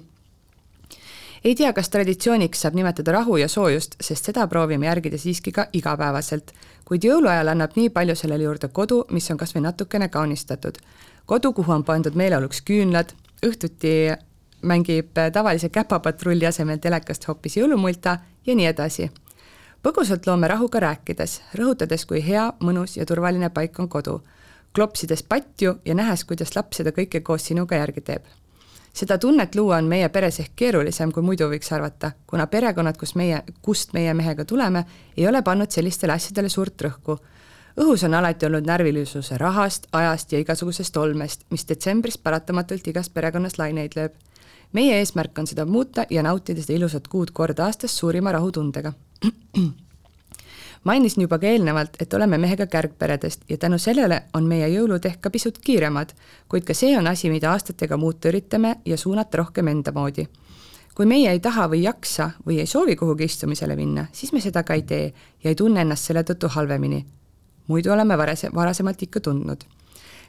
ei 1.43 1.55
tea, 1.55 1.73
kas 1.73 1.89
traditsiooniks 1.89 2.61
saab 2.61 2.79
nimetada 2.79 3.11
rahu 3.11 3.37
ja 3.37 3.47
soojust, 3.47 3.95
sest 4.01 4.25
seda 4.25 4.47
proovime 4.47 4.85
järgida 4.85 5.17
siiski 5.17 5.51
ka 5.51 5.67
igapäevaselt. 5.73 6.53
kuid 6.85 7.03
jõuluajal 7.03 7.47
annab 7.47 7.75
nii 7.75 7.89
palju 7.89 8.15
sellele 8.15 8.43
juurde 8.43 8.67
kodu, 8.67 9.03
mis 9.11 9.31
on 9.31 9.37
kas 9.37 9.55
või 9.55 9.61
natukene 9.67 10.07
kaunistatud. 10.07 10.77
kodu, 11.25 11.53
kuhu 11.53 11.71
on 11.71 11.83
pandud 11.83 12.15
meeleoluks 12.15 12.61
küünlad, 12.61 13.13
õhtuti 13.45 14.15
mängib 14.61 15.11
tavalise 15.33 15.69
käpapatrulli 15.69 16.45
asemel 16.45 16.77
telekast 16.77 17.27
hoopis 17.27 17.57
jõulumulta 17.57 18.19
ja 18.45 18.55
nii 18.55 18.65
edasi 18.65 19.11
põgusalt 19.83 20.25
loome 20.27 20.47
rahuga 20.47 20.79
rääkides, 20.79 21.41
rõhutades, 21.57 22.05
kui 22.07 22.21
hea, 22.25 22.49
mõnus 22.63 22.97
ja 22.97 23.05
turvaline 23.05 23.49
paik 23.53 23.79
on 23.79 23.89
kodu, 23.89 24.19
klopsides 24.75 25.23
patju 25.23 25.77
ja 25.85 25.95
nähes, 25.95 26.25
kuidas 26.25 26.55
laps 26.55 26.81
seda 26.81 26.93
kõike 26.95 27.21
koos 27.21 27.45
sinuga 27.45 27.79
järgi 27.81 28.01
teeb. 28.01 28.25
seda 28.97 29.17
tunnet 29.17 29.55
luua 29.55 29.77
on 29.77 29.85
meie 29.85 30.09
peres 30.09 30.39
ehk 30.39 30.55
keerulisem, 30.55 31.11
kui 31.11 31.23
muidu 31.23 31.49
võiks 31.49 31.71
arvata, 31.71 32.11
kuna 32.27 32.47
perekonnad, 32.47 32.97
kus 32.97 33.15
meie, 33.15 33.43
kust 33.61 33.93
meie 33.93 34.13
mehega 34.13 34.45
tuleme, 34.45 34.85
ei 35.17 35.27
ole 35.27 35.41
pannud 35.41 35.71
sellistele 35.71 36.13
asjadele 36.13 36.49
suurt 36.49 36.81
rõhku. 36.81 37.17
õhus 37.77 38.03
on 38.03 38.13
alati 38.13 38.45
olnud 38.45 38.65
närvilisuse 38.65 39.37
rahast, 39.37 39.87
ajast 39.91 40.31
ja 40.31 40.39
igasugusest 40.39 40.97
olmest, 40.97 41.45
mis 41.49 41.67
detsembris 41.69 42.17
paratamatult 42.17 42.87
igas 42.87 43.09
perekonnas 43.09 43.57
laineid 43.57 43.95
lööb 43.95 44.13
meie 44.73 44.97
eesmärk 44.99 45.39
on 45.39 45.47
seda 45.47 45.65
muuta 45.65 46.05
ja 46.09 46.23
nautida 46.23 46.61
seda 46.61 46.73
ilusat 46.73 47.07
kuud 47.07 47.31
kord 47.31 47.59
aastas 47.59 47.97
suurima 47.97 48.31
rahutundega 48.31 48.93
mainisin 50.87 51.21
juba 51.21 51.39
ka 51.39 51.47
eelnevalt, 51.47 51.97
et 51.99 52.13
oleme 52.13 52.37
mehega 52.37 52.65
kärgperedest 52.67 53.41
ja 53.49 53.57
tänu 53.57 53.77
sellele 53.77 54.21
on 54.33 54.45
meie 54.47 54.69
jõulud 54.71 55.05
ehk 55.05 55.21
ka 55.21 55.29
pisut 55.29 55.57
kiiremad, 55.63 56.13
kuid 56.49 56.63
ka 56.67 56.73
see 56.73 56.97
on 56.97 57.07
asi, 57.07 57.29
mida 57.33 57.51
aastatega 57.51 57.97
muuta 57.97 58.31
üritame 58.31 58.77
ja 58.85 58.97
suunata 58.97 59.37
rohkem 59.43 59.67
enda 59.67 59.91
moodi. 59.91 60.27
kui 60.95 61.05
meie 61.05 61.29
ei 61.29 61.39
taha 61.39 61.67
või 61.69 61.83
jaksa 61.83 62.31
või 62.47 62.59
ei 62.59 62.65
soovi 62.65 62.95
kuhugi 62.95 63.23
istumisele 63.23 63.75
minna, 63.75 64.07
siis 64.11 64.31
me 64.33 64.41
seda 64.41 64.63
ka 64.63 64.73
ei 64.73 64.81
tee 64.81 65.13
ja 65.43 65.49
ei 65.49 65.55
tunne 65.55 65.81
ennast 65.81 66.03
selle 66.09 66.23
tõttu 66.23 66.47
halvemini. 66.49 67.05
muidu 67.67 67.91
oleme 67.91 68.17
varase, 68.17 68.49
varasemalt 68.53 69.03
ikka 69.03 69.19
tundnud. 69.19 69.63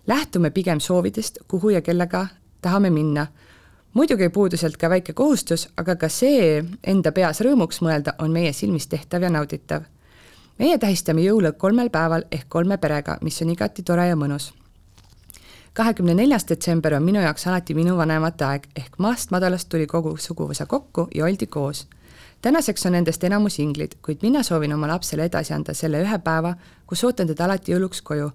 lähtume 0.07 0.51
pigem 0.51 0.81
soovidest, 0.81 1.39
kuhu 1.49 1.71
ja 1.71 1.83
kellega 1.83 2.27
tahame 2.63 2.91
minna 2.91 3.27
muidugi 3.99 4.29
puudu 4.29 4.57
sealt 4.57 4.77
ka 4.79 4.87
väike 4.91 5.13
kohustus, 5.13 5.65
aga 5.77 5.97
ka 5.99 6.09
see 6.09 6.61
enda 6.87 7.11
peas 7.13 7.41
rõõmuks 7.43 7.81
mõelda 7.83 8.13
on 8.23 8.31
meie 8.31 8.53
silmis 8.55 8.87
tehtav 8.87 9.25
ja 9.27 9.31
nauditav. 9.35 9.83
meie 10.59 10.79
tähistame 10.79 11.25
jõule 11.25 11.53
kolmel 11.53 11.91
päeval 11.91 12.23
ehk 12.31 12.47
kolme 12.49 12.79
perega, 12.79 13.17
mis 13.23 13.43
on 13.43 13.51
igati 13.51 13.83
tore 13.83 14.07
ja 14.07 14.17
mõnus. 14.17 14.53
kahekümne 15.73 16.15
neljas 16.15 16.47
detsember 16.49 16.95
on 16.95 17.03
minu 17.03 17.21
jaoks 17.21 17.47
alati 17.47 17.75
minu 17.75 17.97
vanemate 17.97 18.45
aeg 18.45 18.69
ehk 18.77 18.99
maast 18.99 19.31
madalast 19.31 19.69
tuli 19.69 19.87
kogu 19.87 20.17
suguvõsa 20.17 20.67
kokku 20.67 21.09
ja 21.15 21.25
oldi 21.25 21.47
koos. 21.47 21.87
tänaseks 22.43 22.87
on 22.87 22.93
nendest 22.93 23.25
enamus 23.25 23.59
inglid, 23.59 23.99
kuid 24.03 24.19
mina 24.23 24.43
soovin 24.43 24.73
oma 24.73 24.89
lapsele 24.89 25.25
edasi 25.25 25.55
anda 25.55 25.75
selle 25.75 26.03
ühe 26.03 26.19
päeva, 26.19 26.55
kus 26.87 27.05
ootan 27.05 27.27
teda 27.27 27.45
alati 27.45 27.73
jõuluks 27.73 28.03
koju 28.03 28.31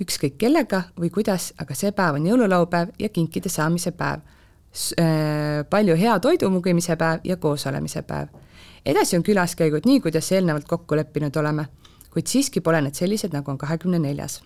ükskõik 0.00 0.38
kellega 0.38 0.82
või 1.00 1.10
kuidas, 1.10 1.54
aga 1.58 1.74
see 1.74 1.92
päev 1.92 2.14
on 2.14 2.26
jõululaupäev 2.26 2.88
ja 2.98 3.08
kinkide 3.08 3.48
saamise 3.48 3.90
päev 3.90 4.20
palju 5.70 5.96
hea 5.96 6.18
toidumugimise 6.20 6.96
päev 6.96 7.20
ja 7.24 7.36
koosolemise 7.36 8.02
päev. 8.02 8.28
edasi 8.86 9.16
on 9.16 9.22
külaskäigud 9.22 9.86
nii, 9.86 10.00
kuidas 10.00 10.32
eelnevalt 10.32 10.68
kokku 10.68 10.96
leppinud 10.96 11.36
oleme, 11.36 11.66
kuid 12.10 12.26
siiski 12.26 12.60
pole 12.60 12.80
need 12.80 12.94
sellised, 12.94 13.32
nagu 13.32 13.50
on 13.50 13.58
kahekümne 13.58 13.98
neljas. 13.98 14.42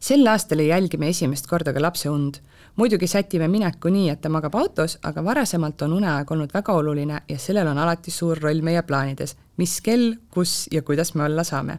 sel 0.00 0.26
aastal 0.26 0.58
ei 0.58 0.68
jälgi 0.68 0.96
me 0.96 1.08
esimest 1.08 1.46
korda 1.46 1.72
ka 1.72 1.82
lapse 1.82 2.10
und. 2.10 2.34
muidugi 2.76 3.06
sätime 3.06 3.48
mineku 3.48 3.88
nii, 3.88 4.08
et 4.10 4.20
ta 4.20 4.28
magab 4.28 4.54
autos, 4.54 4.98
aga 5.02 5.24
varasemalt 5.24 5.82
on 5.82 5.92
uneaeg 5.92 6.30
olnud 6.30 6.52
väga 6.54 6.72
oluline 6.72 7.22
ja 7.28 7.38
sellel 7.38 7.66
on 7.66 7.78
alati 7.78 8.10
suur 8.10 8.38
roll 8.38 8.60
meie 8.62 8.82
plaanides, 8.82 9.36
mis 9.56 9.80
kell, 9.80 10.14
kus 10.30 10.68
ja 10.72 10.82
kuidas 10.82 11.14
me 11.14 11.24
olla 11.24 11.44
saame. 11.44 11.78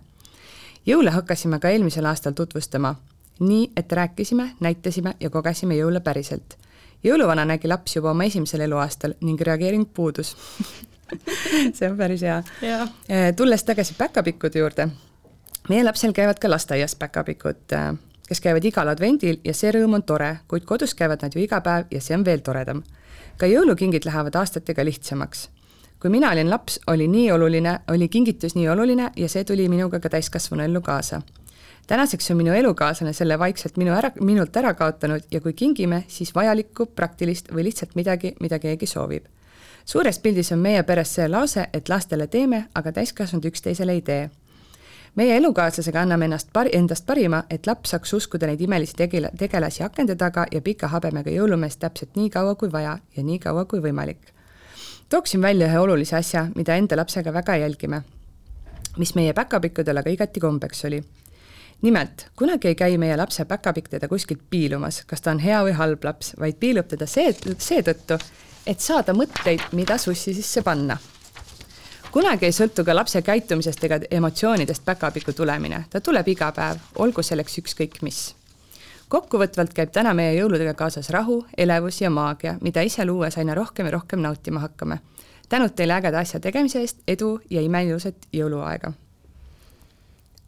jõule 0.86 1.10
hakkasime 1.10 1.60
ka 1.60 1.70
eelmisel 1.70 2.06
aastal 2.06 2.34
tutvustama, 2.34 2.96
nii 3.40 3.72
et 3.78 3.92
rääkisime, 3.92 4.52
näitasime 4.60 5.14
ja 5.20 5.30
kogesime 5.30 5.76
jõule 5.76 6.00
päriselt 6.00 6.61
jõuluvana 7.04 7.46
nägi 7.46 7.68
laps 7.68 7.96
juba 7.96 8.12
oma 8.12 8.28
esimesel 8.30 8.62
eluaastal 8.68 9.14
ning 9.22 9.42
reageering 9.42 9.88
puudus 9.94 10.36
see 11.78 11.90
on 11.90 11.98
päris 11.98 12.22
hea. 12.22 12.38
Eh, 13.10 13.34
tulles 13.36 13.64
tagasi 13.64 13.96
päkapikkude 13.98 14.60
juurde, 14.60 14.88
meie 15.70 15.84
lapsel 15.84 16.14
käivad 16.14 16.40
ka 16.40 16.50
lasteaias 16.50 16.96
päkapikud, 16.96 17.76
kes 18.28 18.42
käivad 18.42 18.66
igal 18.66 18.92
advendil 18.94 19.42
ja 19.44 19.54
see 19.54 19.74
rõõm 19.76 19.98
on 20.00 20.06
tore, 20.08 20.38
kuid 20.48 20.66
kodus 20.68 20.96
käivad 20.96 21.24
nad 21.26 21.36
ju 21.36 21.44
iga 21.44 21.62
päev 21.62 21.92
ja 21.92 22.02
see 22.02 22.16
on 22.16 22.26
veel 22.26 22.46
toredam. 22.46 22.84
ka 23.38 23.48
jõulukingid 23.50 24.06
lähevad 24.06 24.36
aastatega 24.36 24.86
lihtsamaks. 24.86 25.50
kui 26.00 26.10
mina 26.10 26.32
olin 26.32 26.50
laps, 26.50 26.80
oli 26.88 27.08
nii 27.08 27.32
oluline, 27.32 27.80
oli 27.88 28.08
kingitus 28.08 28.56
nii 28.56 28.70
oluline 28.70 29.12
ja 29.16 29.30
see 29.30 29.44
tuli 29.44 29.70
minuga 29.70 30.00
ka 30.00 30.10
täiskasvanu 30.10 30.64
ellu 30.64 30.82
kaasa 30.82 31.22
tänaseks 31.88 32.32
on 32.32 32.38
minu 32.38 32.54
elukaaslane 32.54 33.14
selle 33.14 33.40
vaikselt 33.40 33.78
minu 33.78 33.94
ära, 33.94 34.12
minult 34.22 34.58
ära 34.58 34.74
kaotanud 34.74 35.22
ja 35.32 35.42
kui 35.42 35.54
kingime, 35.54 36.04
siis 36.08 36.36
vajalikku, 36.36 36.86
praktilist 36.96 37.52
või 37.54 37.66
lihtsalt 37.70 37.96
midagi, 37.96 38.36
mida 38.40 38.60
keegi 38.60 38.86
soovib. 38.86 39.26
suures 39.86 40.20
pildis 40.20 40.52
on 40.52 40.60
meie 40.60 40.84
peres 40.84 41.16
see 41.16 41.28
lause, 41.28 41.66
et 41.74 41.90
lastele 41.90 42.28
teeme, 42.28 42.66
aga 42.76 42.92
täiskasvanud 42.92 43.46
üksteisele 43.46 43.92
ei 43.92 44.02
tee. 44.02 44.30
meie 45.16 45.38
elukaaslasega 45.38 46.02
anname 46.02 46.26
ennast 46.26 46.50
pari, 46.54 46.70
endast 46.74 47.06
parima, 47.06 47.44
et 47.50 47.68
laps 47.68 47.90
saaks 47.90 48.14
uskuda 48.14 48.48
neid 48.48 48.62
imelisi 48.62 48.94
tegela-, 48.96 49.32
tegelasi 49.38 49.84
akende 49.84 50.16
taga 50.16 50.46
ja 50.52 50.62
pika 50.62 50.88
habemega 50.88 51.32
jõulumeest 51.32 51.80
täpselt 51.80 52.16
nii 52.16 52.30
kaua 52.30 52.56
kui 52.56 52.72
vaja 52.72 52.98
ja 53.18 53.24
nii 53.24 53.40
kaua 53.40 53.66
kui 53.66 53.80
võimalik. 53.80 54.34
tooksin 55.10 55.42
välja 55.42 55.68
ühe 55.68 55.80
olulise 55.80 56.16
asja, 56.16 56.48
mida 56.56 56.76
enda 56.76 56.98
lapsega 56.98 57.34
väga 57.34 57.56
jälgime, 57.56 58.02
mis 58.98 59.16
meie 59.16 59.34
päkapikkudel 59.34 59.98
aga 59.98 60.10
igati 60.10 60.40
kombeks 60.40 60.86
oli 60.86 61.04
nimelt, 61.82 62.28
kunagi 62.36 62.68
ei 62.68 62.76
käi 62.76 62.98
meie 62.98 63.18
lapse 63.18 63.46
päkapikk 63.46 63.90
teda 63.90 64.08
kuskilt 64.08 64.44
piilumas, 64.50 65.04
kas 65.08 65.22
ta 65.22 65.32
on 65.32 65.40
hea 65.40 65.64
või 65.66 65.74
halb 65.78 66.04
laps, 66.04 66.36
vaid 66.40 66.60
piilub 66.60 66.88
teda 66.88 67.08
see, 67.10 67.34
seetõttu, 67.58 68.20
et 68.68 68.80
saada 68.80 69.14
mõtteid, 69.18 69.72
mida 69.72 69.98
sussi 69.98 70.34
sisse 70.38 70.62
panna 70.62 70.98
kunagi 72.12 72.46
ei 72.46 72.52
sõltu 72.56 72.84
ka 72.84 72.96
lapse 72.96 73.22
käitumisest 73.24 73.84
ega 73.88 74.00
emotsioonidest 74.12 74.84
päkapiku 74.86 75.34
tulemine, 75.34 75.86
ta 75.90 76.02
tuleb 76.02 76.28
iga 76.28 76.52
päev, 76.56 76.82
olgu 77.00 77.24
selleks 77.24 77.58
ükskõik 77.62 78.02
mis. 78.02 78.36
kokkuvõtvalt 79.12 79.74
käib 79.76 79.92
täna 79.92 80.14
meie 80.14 80.36
jõuludega 80.36 80.74
kaasas 80.74 81.10
rahu, 81.10 81.46
elevus 81.58 82.02
ja 82.02 82.10
maagia, 82.10 82.58
mida 82.62 82.82
ise 82.82 83.06
luues 83.06 83.38
aina 83.38 83.56
rohkem 83.56 83.86
ja 83.86 83.92
rohkem 83.92 84.20
nautima 84.20 84.60
hakkame. 84.60 85.00
tänud 85.50 85.76
teile 85.76 85.94
ägeda 85.94 86.20
asja 86.20 86.40
tegemise 86.40 86.80
eest, 86.80 86.98
edu 87.08 87.40
ja 87.50 87.62
imeilusat 87.62 88.28
jõuluaega! 88.34 88.94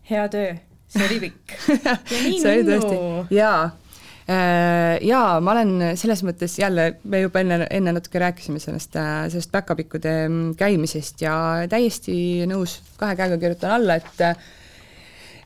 hea 0.09 0.29
töö, 0.29 0.55
see 0.93 1.07
oli 1.07 1.21
pikk. 1.27 1.55
See 2.41 2.51
oli 2.51 2.65
tõesti, 2.67 2.97
jaa. 3.37 3.63
Äh, 4.23 5.01
jaa, 5.03 5.39
ma 5.43 5.51
olen 5.51 5.97
selles 5.99 6.21
mõttes 6.23 6.53
jälle, 6.55 6.93
me 7.03 7.25
juba 7.25 7.41
enne, 7.43 7.65
enne 7.67 7.95
natuke 7.97 8.21
rääkisime 8.23 8.61
sellest, 8.63 8.95
äh, 8.95 9.25
sellest 9.33 9.51
päkapikkude 9.51 10.13
käimisest 10.59 11.25
ja 11.25 11.35
täiesti 11.69 12.15
nõus, 12.47 12.77
kahe 13.01 13.17
käega 13.19 13.39
kirjutan 13.41 13.75
alla, 13.81 13.99
et 13.99 14.23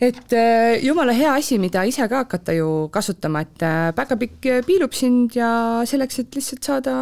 et 0.01 0.33
äh, 0.33 0.77
jumala 0.85 1.13
hea 1.17 1.31
asi, 1.39 1.57
mida 1.61 1.83
ise 1.87 2.05
ka 2.09 2.23
hakata 2.23 2.53
ju 2.53 2.67
kasutama, 2.93 3.41
et 3.45 3.63
äh, 3.65 3.89
päkapikk 3.97 4.47
piilub 4.67 4.93
sind 4.93 5.35
ja 5.37 5.49
selleks, 5.89 6.19
et 6.21 6.37
lihtsalt 6.37 6.69
saada 6.69 6.93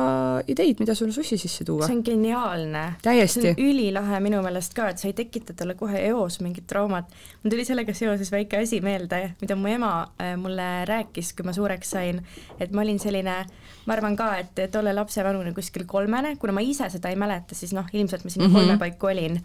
ideid, 0.52 0.80
mida 0.80 0.96
sulle 0.96 1.16
sussi 1.16 1.38
sisse 1.41 1.66
tuua. 1.68 1.88
see 1.88 1.98
on 1.98 2.04
geniaalne. 2.06 2.86
täiesti. 3.04 3.41
see 3.41 3.54
on 3.56 3.62
ülilahe 3.66 4.22
minu 4.24 4.41
meelest 4.46 4.76
ka, 4.78 4.89
et 4.93 5.02
sa 5.02 5.10
ei 5.12 5.18
tekita 5.18 5.56
talle 5.58 5.76
kohe 5.80 6.06
eos 6.08 6.39
mingit 6.46 6.68
traumat. 6.72 7.12
mul 7.43 7.54
tuli 7.54 7.68
sellega 7.68 7.93
seoses 7.93 8.32
väike 8.32 8.64
asi 8.64 8.82
meelde, 8.86 9.22
mida 9.41 9.60
mu 9.60 9.72
ema 9.72 9.93
äh, 10.22 10.36
mulle 10.39 10.70
rääkis, 10.88 11.34
kui 11.36 11.48
ma 11.48 11.56
suureks 11.56 11.96
sain, 11.98 12.24
et 12.60 12.72
ma 12.72 12.86
olin 12.86 13.00
selline, 13.02 13.39
ma 13.86 13.98
arvan 13.98 14.16
ka, 14.16 14.32
et 14.39 14.68
tolle 14.72 14.96
lapse 14.96 15.24
vanune 15.24 15.54
kuskil 15.56 15.84
kolmene, 15.89 16.38
kuna 16.39 16.56
ma 16.56 16.64
ise 16.64 16.88
seda 16.93 17.12
ei 17.12 17.20
mäleta, 17.20 17.58
siis 17.58 17.76
noh, 17.76 17.88
ilmselt 17.93 18.24
ma 18.24 18.32
sinna 18.32 18.48
mm 18.48 18.54
-hmm. 18.54 18.62
kolme 18.62 18.80
paiku 18.80 19.12
olin 19.12 19.41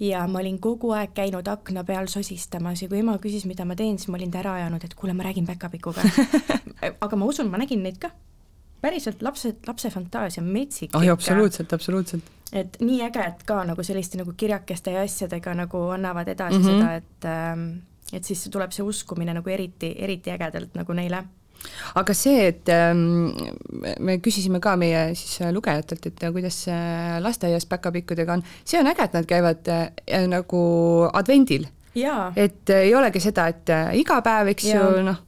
ja 0.00 0.26
ma 0.28 0.40
olin 0.40 0.58
kogu 0.62 0.90
aeg 0.96 1.14
käinud 1.14 1.48
akna 1.48 1.84
peal 1.86 2.08
sosistamas 2.10 2.82
ja 2.82 2.88
kui 2.90 2.98
ema 2.98 3.16
küsis, 3.22 3.46
mida 3.46 3.66
ma 3.68 3.76
teen, 3.78 3.98
siis 3.98 4.10
ma 4.10 4.18
olin 4.18 4.32
ta 4.32 4.40
ära 4.42 4.56
ajanud, 4.60 4.84
et 4.84 4.94
kuule, 4.98 5.14
ma 5.14 5.26
räägin 5.26 5.46
päkapikuga 5.46 6.04
aga 7.04 7.16
ma 7.16 7.28
usun, 7.30 7.50
ma 7.50 7.60
nägin 7.62 7.82
neid 7.82 8.00
ka. 8.02 8.10
päriselt 8.84 9.22
lapse, 9.22 9.54
lapse 9.66 9.90
fantaasia 9.90 10.42
on 10.42 10.50
metsik. 10.52 10.96
oi, 10.96 11.08
absoluutselt, 11.08 11.72
absoluutselt. 11.72 12.30
et 12.52 12.76
nii 12.80 13.00
äge, 13.06 13.22
et 13.22 13.46
ka 13.46 13.62
nagu 13.64 13.82
selliste 13.86 14.18
nagu 14.18 14.34
kirjakeste 14.36 14.96
ja 14.96 15.06
asjadega 15.06 15.54
nagu 15.54 15.88
annavad 15.94 16.28
edasi 16.28 16.58
mm 16.58 16.64
-hmm. 16.64 16.80
seda, 16.80 16.94
et 16.94 17.30
ähm, 17.30 17.68
et 18.12 18.24
siis 18.24 18.44
tuleb 18.50 18.72
see 18.72 18.84
uskumine 18.84 19.34
nagu 19.34 19.50
eriti, 19.50 19.94
eriti 19.98 20.30
ägedalt 20.30 20.74
nagu 20.74 20.92
neile 20.92 21.24
aga 21.94 22.14
see, 22.16 22.48
et 22.50 22.68
ähm, 22.72 23.32
me 24.00 24.18
küsisime 24.22 24.60
ka 24.60 24.76
meie 24.80 25.10
siis 25.18 25.40
lugejatelt, 25.54 26.06
et 26.10 26.26
kuidas 26.34 26.64
lasteaias 27.24 27.66
päkapikkudega 27.70 28.38
on, 28.38 28.44
see 28.64 28.80
on 28.80 28.90
äge, 28.90 29.08
et 29.08 29.16
nad 29.16 29.28
käivad 29.28 29.70
äh, 29.72 30.26
nagu 30.30 30.64
advendil. 31.12 31.68
et 32.36 32.70
äh, 32.70 32.88
ei 32.88 32.94
olegi 32.94 33.22
seda, 33.22 33.46
et 33.52 33.70
äh, 33.70 33.94
iga 34.00 34.20
päev, 34.24 34.50
eks 34.54 34.66
ja. 34.72 34.82
ju, 34.82 35.04
noh, 35.06 35.20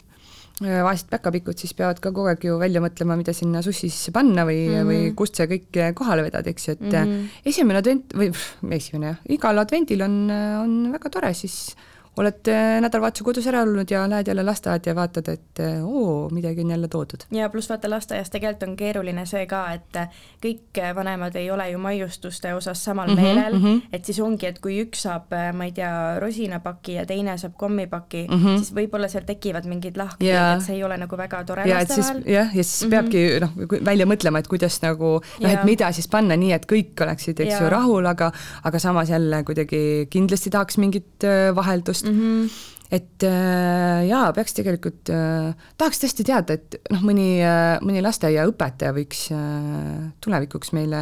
vaesed 0.56 1.10
päkapikud 1.12 1.58
siis 1.60 1.74
peavad 1.76 1.98
ka 2.00 2.10
kogu 2.16 2.30
aeg 2.30 2.46
ju 2.48 2.54
välja 2.56 2.80
mõtlema, 2.80 3.18
mida 3.20 3.34
sinna 3.36 3.60
sussi 3.62 3.90
sisse 3.92 4.12
panna 4.12 4.46
või 4.48 4.62
mm, 4.64 4.76
-hmm. 4.78 4.88
või 4.88 5.10
kust 5.18 5.36
see 5.36 5.50
kõik 5.50 5.76
kohale 5.98 6.24
vedada, 6.24 6.48
eks 6.48 6.68
ju, 6.68 6.76
et 6.78 6.86
mm 6.86 6.94
-hmm. 6.94 7.42
esimene 7.52 7.82
advent 7.82 8.16
või 8.16 8.30
pff, 8.32 8.64
esimene 8.72 9.10
jah, 9.12 9.18
igal 9.36 9.60
advendil 9.60 10.06
on, 10.08 10.16
on 10.32 10.78
väga 10.96 11.12
tore 11.12 11.34
siis 11.34 11.76
oled 12.16 12.48
äh, 12.48 12.78
nädalavahetuse 12.80 13.24
kodus 13.24 13.46
ära 13.50 13.60
olnud 13.66 13.90
ja 13.90 14.06
lähed 14.08 14.30
jälle 14.30 14.44
lasteaeda 14.46 14.90
ja 14.90 14.94
vaatad, 14.96 15.28
et 15.28 15.60
äh, 15.60 15.84
oo, 15.84 16.28
midagi 16.32 16.64
on 16.64 16.70
jälle 16.70 16.88
toodud. 16.88 17.26
ja 17.30 17.48
pluss 17.52 17.68
vaata, 17.68 17.90
lasteaias 17.90 18.30
tegelikult 18.30 18.62
on 18.68 18.76
keeruline 18.76 19.26
see 19.28 19.44
ka, 19.46 19.62
et 19.76 19.98
äh, 20.00 20.22
kõik 20.44 20.80
vanemad 20.96 21.36
ei 21.36 21.50
ole 21.50 21.68
ju 21.70 21.78
maiustuste 21.78 22.54
osas 22.54 22.84
samal 22.84 23.08
mm 23.08 23.16
-hmm, 23.16 23.22
meelel 23.22 23.58
mm, 23.58 23.64
-hmm. 23.64 23.82
et 23.92 24.04
siis 24.04 24.20
ongi, 24.20 24.46
et 24.46 24.58
kui 24.58 24.78
üks 24.84 25.02
saab, 25.02 25.34
ma 25.52 25.64
ei 25.64 25.72
tea, 25.72 26.20
rosinapaki 26.20 26.94
ja 26.94 27.06
teine 27.06 27.38
saab 27.38 27.52
kommipaki 27.56 28.26
mm, 28.30 28.36
-hmm. 28.36 28.56
siis 28.56 28.74
võib-olla 28.74 29.08
seal 29.08 29.24
tekivad 29.24 29.64
mingid 29.64 29.96
lahkrid 29.96 30.28
yeah., 30.28 30.56
et 30.56 30.64
see 30.64 30.76
ei 30.76 30.84
ole 30.84 30.96
nagu 30.96 31.16
väga 31.16 31.44
tore 31.44 31.68
ja, 31.68 31.78
laste 31.78 32.00
vahel. 32.00 32.22
jah, 32.26 32.56
ja 32.56 32.64
siis 32.64 32.82
mm 32.82 32.86
-hmm. 32.86 32.90
peabki 32.90 33.40
noh, 33.40 33.84
välja 33.84 34.06
mõtlema, 34.06 34.38
et 34.38 34.48
kuidas 34.48 34.80
nagu 34.82 35.20
noh, 35.40 35.50
et 35.50 35.64
mida 35.64 35.92
siis 35.92 36.08
panna 36.08 36.36
nii, 36.36 36.52
et 36.52 36.66
kõik 36.72 37.02
oleksid, 37.02 37.40
eks 37.40 37.60
ju, 37.60 37.68
rahul, 37.68 38.06
aga 38.06 38.32
aga 38.64 38.78
samas 38.78 39.10
jälle 39.10 39.44
kuidagi 39.44 40.06
kindlasti 40.10 40.50
tahaks 40.50 40.78
mingit 40.78 41.24
vaheldust 41.54 42.05
mm. 42.06 42.16
-hmm 42.16 42.72
et 42.92 43.24
äh, 43.26 44.06
jaa, 44.06 44.30
peaks 44.36 44.54
tegelikult 44.54 45.10
äh,, 45.10 45.54
tahaks 45.78 46.02
tõesti 46.02 46.26
teada, 46.26 46.54
et 46.54 46.78
noh, 46.92 47.02
mõni 47.06 47.40
äh,, 47.42 47.78
mõni 47.84 48.02
lasteaiaõpetaja 48.04 48.94
võiks 48.96 49.26
äh, 49.34 50.10
tulevikuks 50.22 50.70
meile 50.76 51.00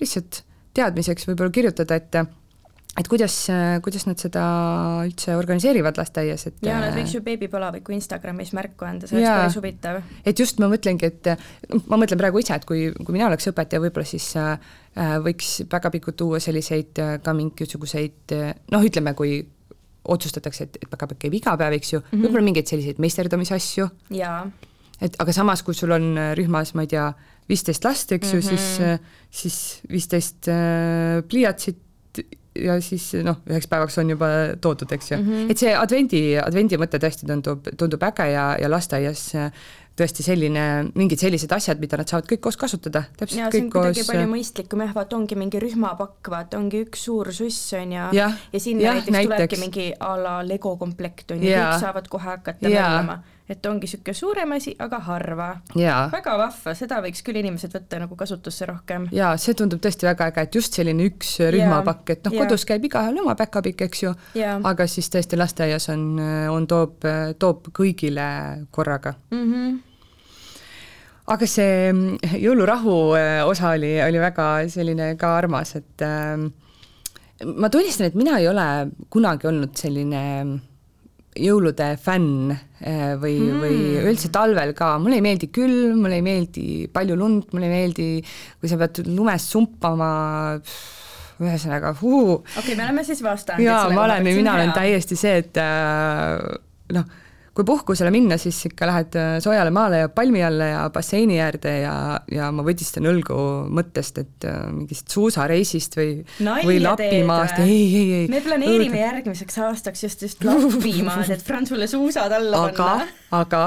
lihtsalt 0.00 0.42
teadmiseks 0.76 1.28
võib-olla 1.28 1.52
kirjutada, 1.52 2.00
et 2.00 2.22
et 2.92 3.08
kuidas, 3.08 3.34
kuidas 3.84 4.02
nad 4.04 4.20
seda 4.20 4.42
üldse 5.06 5.32
organiseerivad 5.38 5.96
lasteaias, 5.96 6.42
et 6.50 6.66
jaa, 6.66 6.76
nad 6.80 6.96
võiks 6.96 7.14
ju 7.16 7.22
beebipalaviku 7.24 7.94
Instagramis 7.96 8.52
märku 8.56 8.84
anda, 8.84 9.08
see 9.08 9.16
oleks 9.16 9.32
päris 9.32 9.56
huvitav. 9.56 10.02
et 10.28 10.42
just 10.44 10.60
ma 10.60 10.68
mõtlengi, 10.68 11.08
et 11.08 11.30
ma 11.88 12.00
mõtlen 12.00 12.20
praegu 12.20 12.42
ise, 12.42 12.56
et 12.56 12.68
kui, 12.68 12.90
kui 12.92 13.16
mina 13.16 13.30
oleks 13.30 13.48
õpetaja, 13.48 13.80
võib-olla 13.84 14.08
siis 14.08 14.28
äh, 14.40 14.56
võiks 15.24 15.62
päkapikud 15.72 16.20
tuua 16.20 16.40
selliseid 16.44 17.00
äh, 17.00 17.16
ka 17.24 17.36
mingisuguseid 17.36 18.36
noh, 18.72 18.84
ütleme, 18.84 19.16
kui 19.16 19.40
otsustatakse, 20.04 20.64
et, 20.64 20.78
et 20.82 20.90
päkapikk 20.90 21.26
käib 21.26 21.34
iga 21.38 21.56
päev, 21.58 21.76
eks 21.78 21.92
ju 21.92 22.00
mm 22.00 22.06
-hmm., 22.10 22.26
võib-olla 22.26 22.44
mingeid 22.44 22.66
selliseid 22.66 22.98
meisterdamisasju. 22.98 23.88
et 25.02 25.16
aga 25.18 25.32
samas, 25.32 25.62
kui 25.62 25.74
sul 25.74 25.90
on 25.90 26.16
äh, 26.18 26.32
rühmas, 26.38 26.74
ma 26.74 26.82
ei 26.86 26.90
tea, 26.94 27.12
viisteist 27.50 27.84
last, 27.84 28.12
eks 28.12 28.34
ju 28.34 28.40
mm, 28.40 28.46
-hmm. 28.46 28.48
siis, 28.48 28.80
äh, 28.80 28.98
siis 29.30 29.80
viisteist 29.90 30.48
äh, 30.48 31.22
pliiatsit 31.28 31.78
ja 32.54 32.80
siis 32.84 33.14
noh, 33.24 33.38
üheks 33.48 33.68
päevaks 33.68 33.98
on 33.98 34.10
juba 34.12 34.26
toodud, 34.60 34.92
eks 34.92 35.10
ju 35.10 35.16
mm. 35.16 35.28
-hmm. 35.28 35.50
et 35.50 35.58
see 35.58 35.74
advendi, 35.76 36.22
advendi 36.38 36.76
mõte 36.76 37.00
tõesti 37.00 37.26
tundub, 37.26 37.68
tundub 37.78 38.02
äge 38.02 38.28
ja, 38.32 38.56
ja 38.60 38.70
lasteaias 38.70 39.30
tõesti 39.98 40.24
selline, 40.24 40.64
mingid 40.96 41.20
sellised 41.20 41.52
asjad, 41.52 41.80
mida 41.82 41.98
nad 42.00 42.08
saavad 42.08 42.28
kõik 42.30 42.40
koos 42.46 42.56
kasutada, 42.60 43.04
täpselt 43.18 43.40
ja, 43.40 43.50
kõik 43.52 43.68
koos. 43.72 44.00
palju 44.08 44.30
mõistlikum 44.30 44.84
jah, 44.86 44.94
vaata 44.96 45.18
ongi 45.18 45.36
mingi 45.38 45.60
rühmapakk, 45.62 46.32
vaata 46.32 46.60
ongi 46.60 46.80
üks 46.86 47.04
suur 47.08 47.32
suss 47.36 47.74
on 47.76 47.92
ju, 47.96 48.08
ja, 48.16 48.30
ja 48.52 48.62
sinna 48.62 48.88
ja, 48.88 48.96
näiteks, 48.96 49.12
näiteks. 49.16 49.36
tulebki 49.36 49.60
mingi 49.60 49.86
a 50.00 50.14
la 50.16 50.38
Lego 50.46 50.74
komplekt 50.80 51.36
on 51.36 51.44
ju, 51.44 51.52
kõik 51.52 51.84
saavad 51.84 52.08
kohe 52.12 52.30
hakata 52.30 52.72
mängima 52.72 53.20
et 53.50 53.66
ongi 53.66 53.86
niisugune 53.86 54.14
suurem 54.14 54.54
asi, 54.56 54.74
aga 54.78 54.98
harva. 55.08 55.48
väga 55.74 56.36
vahva, 56.38 56.74
seda 56.78 57.00
võiks 57.04 57.24
küll 57.26 57.40
inimesed 57.42 57.74
võtta 57.74 58.00
nagu 58.04 58.16
kasutusse 58.16 58.66
rohkem. 58.70 59.08
jaa, 59.12 59.34
see 59.36 59.56
tundub 59.58 59.82
tõesti 59.82 60.08
väga 60.08 60.30
äge, 60.30 60.46
et 60.46 60.58
just 60.60 60.78
selline 60.78 61.08
üks 61.10 61.36
rühmapakk, 61.54 62.16
et 62.16 62.26
noh, 62.26 62.36
kodus 62.42 62.66
käib 62.68 62.86
igaühel 62.88 63.22
oma 63.24 63.36
päkapikk, 63.38 63.86
eks 63.88 64.04
ju, 64.06 64.14
aga 64.72 64.88
siis 64.90 65.10
tõesti 65.12 65.38
lasteaias 65.40 65.88
on, 65.94 66.04
on, 66.52 66.68
toob, 66.70 67.08
toob 67.38 67.72
kõigile 67.74 68.28
korraga 68.70 69.16
mm. 69.30 69.48
-hmm 69.48 69.80
aga 71.32 71.46
see 71.46 71.92
jõulurahu 72.42 72.96
äh, 73.14 73.40
osa 73.46 73.70
oli, 73.76 73.94
oli 74.02 74.20
väga 74.20 74.46
selline 74.72 75.12
ka 75.20 75.36
armas, 75.38 75.76
et 75.78 76.02
äh, 76.02 76.34
ma 77.46 77.70
tunnistan, 77.72 78.08
et 78.08 78.18
mina 78.18 78.38
ei 78.40 78.48
ole 78.50 78.66
kunagi 79.12 79.48
olnud 79.50 79.76
selline 79.78 80.22
jõulude 81.38 81.92
fänn 82.00 82.52
eh, 82.52 83.14
või 83.20 83.36
mm., 83.40 83.60
või 83.62 83.78
üldse 84.10 84.32
talvel 84.34 84.74
ka, 84.76 84.94
mulle 85.02 85.20
ei 85.20 85.24
meeldi 85.24 85.48
külm, 85.54 86.02
mulle 86.04 86.18
ei 86.20 86.26
meeldi 86.26 86.66
palju 86.92 87.16
lund, 87.18 87.48
mulle 87.54 87.70
ei 87.70 87.76
meeldi, 87.76 88.08
kui 88.60 88.70
sa 88.70 88.78
pead 88.80 89.02
lumes 89.08 89.46
sumpama, 89.54 90.10
ühesõnaga, 91.42 91.94
okei 92.52 92.60
okay,, 92.60 92.76
me 92.76 92.86
oleme 92.86 93.06
siis 93.08 93.24
vastanud. 93.24 93.64
jaa, 93.64 93.88
ma 93.94 94.04
olen, 94.04 94.28
mina 94.28 94.58
olen 94.58 94.74
täiesti 94.76 95.18
see, 95.18 95.40
et 95.42 95.60
äh, 95.62 96.36
noh 96.98 97.18
kui 97.52 97.66
puhkusele 97.68 98.10
minna, 98.12 98.38
siis 98.40 98.56
ikka 98.70 98.86
lähed 98.88 99.16
äh, 99.20 99.34
soojale 99.44 99.72
maale 99.74 99.98
ja 100.04 100.08
palmi 100.12 100.40
alla 100.44 100.68
ja 100.70 100.84
basseini 100.92 101.36
äärde 101.44 101.74
ja, 101.82 101.94
ja 102.32 102.48
ma 102.54 102.64
võdistan 102.64 103.04
õlgu 103.10 103.36
mõttest, 103.76 104.22
et 104.22 104.46
äh, 104.48 104.62
mingist 104.72 105.12
suusareisist 105.12 105.98
või, 105.98 106.14
või 106.40 106.78
Lapimaast, 106.80 107.60
ei, 107.64 107.82
ei, 107.84 108.06
ei. 108.22 108.30
me 108.32 108.40
planeerime 108.44 108.88
õudne. 108.88 109.02
järgmiseks 109.04 109.60
aastaks 109.66 110.06
just, 110.06 110.24
just 110.24 110.48
Lapimaad, 110.48 111.28
et 111.34 111.44
Franzule 111.44 111.90
suusad 111.90 112.32
alla 112.38 112.64
aga, 112.70 112.88
panna. 112.88 113.12
aga 113.42 113.62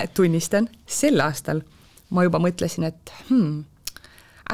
äh, 0.00 0.08
tunnistan, 0.16 0.70
sel 0.86 1.20
aastal 1.24 1.60
ma 2.14 2.24
juba 2.24 2.40
mõtlesin, 2.40 2.88
et 2.88 3.12
hmm, 3.28 3.60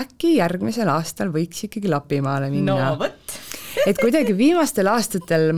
äkki 0.00 0.36
järgmisel 0.40 0.90
aastal 0.90 1.30
võiks 1.34 1.68
ikkagi 1.68 1.92
Lapimaale 1.92 2.50
minna. 2.50 2.80
no 2.82 2.98
vot 3.04 3.38
et 3.86 3.98
kuidagi 4.00 4.34
viimastel 4.36 4.90
aastatel 4.90 5.52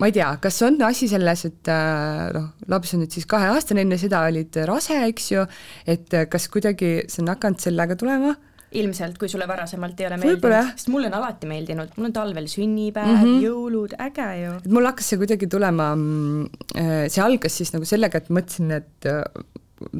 ma 0.00 0.08
ei 0.08 0.14
tea, 0.14 0.28
kas 0.42 0.60
on 0.66 0.78
asi 0.86 1.08
selles, 1.10 1.44
et 1.48 1.70
äh, 1.72 2.30
noh, 2.36 2.48
laps 2.72 2.94
on 2.96 3.02
nüüd 3.04 3.12
siis 3.14 3.28
kaheaastane, 3.28 3.84
enne 3.84 3.98
seda 4.00 4.24
olid 4.28 4.56
rase, 4.68 4.96
eks 5.10 5.28
ju, 5.34 5.44
et 5.88 6.16
äh, 6.16 6.28
kas 6.32 6.48
kuidagi 6.52 6.94
see 7.12 7.22
on 7.24 7.34
hakanud 7.34 7.62
sellega 7.62 7.98
tulema? 8.00 8.34
ilmselt, 8.72 9.18
kui 9.20 9.28
sulle 9.28 9.44
varasemalt 9.44 9.98
ei 10.00 10.06
ole 10.08 10.16
meeldinud, 10.16 10.70
sest 10.78 10.88
mulle 10.88 11.10
on 11.10 11.16
alati 11.18 11.44
meeldinud, 11.44 11.90
mul 11.98 12.08
on 12.08 12.14
talvel 12.16 12.46
sünnipäev 12.48 13.10
mm, 13.10 13.18
-hmm. 13.20 13.42
jõulud, 13.44 13.92
äge 14.00 14.28
ju. 14.38 14.54
et 14.64 14.70
mul 14.72 14.88
hakkas 14.88 15.10
see 15.12 15.20
kuidagi 15.20 15.48
tulema, 15.52 15.90
mm, 15.92 16.70
see 17.12 17.20
algas 17.20 17.58
siis 17.60 17.74
nagu 17.74 17.84
sellega, 17.84 18.22
et 18.22 18.30
mõtlesin, 18.32 18.72
et 18.78 19.10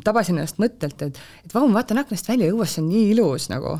tabasin 0.07 0.41
ennast 0.41 0.57
mõttelt, 0.63 1.05
et, 1.05 1.21
et 1.45 1.53
vau, 1.53 1.67
ma 1.69 1.83
vaatan 1.83 2.01
aknast 2.01 2.33
välja, 2.33 2.49
õues 2.55 2.79
on 2.81 2.89
nii 2.89 3.11
ilus 3.13 3.51
nagu 3.53 3.77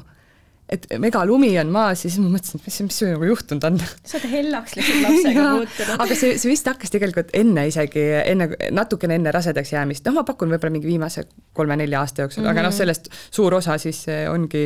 et 0.73 0.87
megalumi 1.03 1.51
on 1.61 1.71
maas 1.73 2.05
ja 2.05 2.11
siis 2.11 2.19
ma 2.23 2.31
mõtlesin, 2.33 2.61
et 2.61 2.69
mis, 2.69 2.79
mis 2.87 3.01
nagu 3.11 3.29
juhtunud 3.29 3.67
on. 3.69 3.77
sa 4.09 4.17
oled 4.19 4.33
hellaks 4.33 4.77
lihtsalt 4.79 5.05
lapsega 5.05 5.45
muutunud. 5.57 5.93
aga 6.05 6.17
see, 6.17 6.39
see 6.41 6.53
vist 6.53 6.71
hakkas 6.71 6.95
tegelikult 6.95 7.33
enne 7.37 7.67
isegi, 7.69 8.05
enne, 8.23 8.49
natukene 8.75 9.19
enne 9.21 9.35
rasedaks 9.35 9.75
jäämist, 9.75 10.07
noh, 10.09 10.17
ma 10.21 10.25
pakun 10.29 10.53
võib-olla 10.55 10.77
mingi 10.79 10.89
viimase 10.89 11.27
kolme-nelja 11.57 12.01
aasta 12.01 12.25
jooksul 12.25 12.43
mm, 12.43 12.49
-hmm. 12.49 12.57
aga 12.57 12.67
noh, 12.67 12.73
mhm. 12.73 12.79
sellest 12.79 13.13
suur 13.31 13.59
osa 13.61 13.79
siis 13.83 14.05
ongi, 14.33 14.65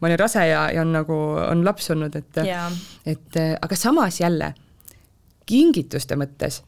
ma 0.00 0.10
olin 0.10 0.20
rase 0.20 0.46
ja, 0.48 0.66
ja 0.72 0.84
on 0.86 0.92
nagu, 0.96 1.20
on 1.46 1.64
laps 1.68 1.90
olnud, 1.94 2.16
et 2.16 2.44
yeah. 2.46 2.72
et 3.06 3.40
aga 3.60 3.76
samas 3.76 4.20
jälle, 4.20 4.54
kingituste 5.46 6.16
mõttes 6.16 6.62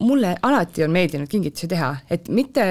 mulle 0.00 0.34
alati 0.42 0.84
on 0.84 0.92
meeldinud 0.92 1.28
kingitusi 1.30 1.68
teha, 1.70 1.90
et 2.12 2.28
mitte, 2.32 2.64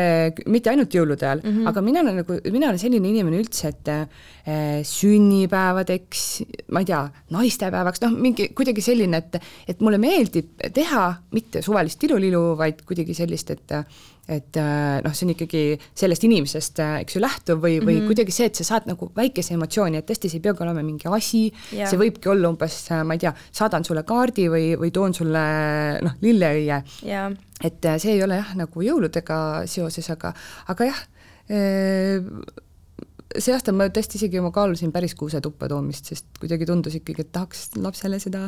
mitte 0.51 0.71
ainult 0.71 0.93
jõulude 0.93 1.25
ajal 1.25 1.41
mm, 1.41 1.51
-hmm. 1.51 1.69
aga 1.71 1.81
mina 1.81 2.03
olen 2.03 2.19
nagu, 2.21 2.39
mina 2.53 2.69
olen 2.69 2.81
selline 2.81 3.09
inimene 3.09 3.39
üldse, 3.41 3.71
et 3.73 3.91
äh, 3.93 4.81
sünnipäevadeks, 4.85 6.25
ma 6.71 6.83
ei 6.83 6.89
tea, 6.91 7.01
naistepäevaks, 7.33 8.03
noh, 8.05 8.17
mingi 8.27 8.49
kuidagi 8.57 8.81
selline, 8.85 9.17
et, 9.23 9.39
et 9.67 9.81
mulle 9.81 9.97
meeldib 10.01 10.53
teha 10.73 11.05
mitte 11.31 11.61
suvalist 11.65 11.99
tilulilu, 11.99 12.43
vaid 12.57 12.85
kuidagi 12.85 13.17
sellist, 13.17 13.51
et 13.51 13.79
et 14.27 14.57
äh, 14.57 15.01
noh, 15.05 15.13
see 15.13 15.27
on 15.27 15.33
ikkagi 15.35 15.61
sellest 15.93 16.25
inimesest, 16.25 16.81
äh, 16.81 16.95
eks 17.03 17.17
ju, 17.17 17.21
lähtuv 17.21 17.59
või, 17.61 17.77
või 17.77 17.95
mm 17.95 17.99
-hmm. 17.99 18.09
kuidagi 18.09 18.33
see, 18.33 18.49
et 18.49 18.57
sa 18.57 18.65
saad 18.71 18.87
nagu 18.89 19.11
väikese 19.15 19.53
emotsiooni, 19.53 20.01
et 20.01 20.09
tõesti, 20.09 20.31
see 20.31 20.39
ei 20.41 20.45
peagi 20.47 20.65
olema 20.65 20.81
mingi 20.81 21.09
asi 21.09 21.43
yeah., 21.71 21.89
see 21.89 21.99
võibki 22.01 22.31
olla 22.33 22.49
umbes, 22.49 22.79
äh, 22.91 23.03
ma 23.05 23.13
ei 23.13 23.21
tea, 23.21 23.33
saadan 23.51 23.85
sulle 23.85 24.03
kaardi 24.03 24.47
või, 24.49 24.73
või 24.81 24.91
toon 24.91 25.13
sulle 25.13 25.45
noh, 26.01 26.17
lilleõie 26.25 26.81
yeah.. 27.05 27.31
et 27.61 27.89
see 27.97 28.17
ei 28.17 28.23
ole 28.23 28.41
jah, 28.41 28.55
nagu 28.57 28.81
jõuludega 28.81 29.39
seoses, 29.69 30.09
aga, 30.09 30.33
aga 30.73 30.89
jah, 30.89 31.05
see 33.39 33.53
aasta 33.55 33.73
ma 33.75 33.87
tõesti 33.93 34.19
isegi 34.19 34.41
ma 34.43 34.51
kaalusin 34.55 34.91
päris 34.95 35.15
kuusetuppa 35.17 35.67
toomist, 35.71 36.11
sest 36.11 36.39
kuidagi 36.39 36.67
tundus 36.69 36.95
ikkagi, 36.99 37.25
et 37.25 37.31
tahaks 37.35 37.67
lapsele 37.81 38.19
seda 38.21 38.45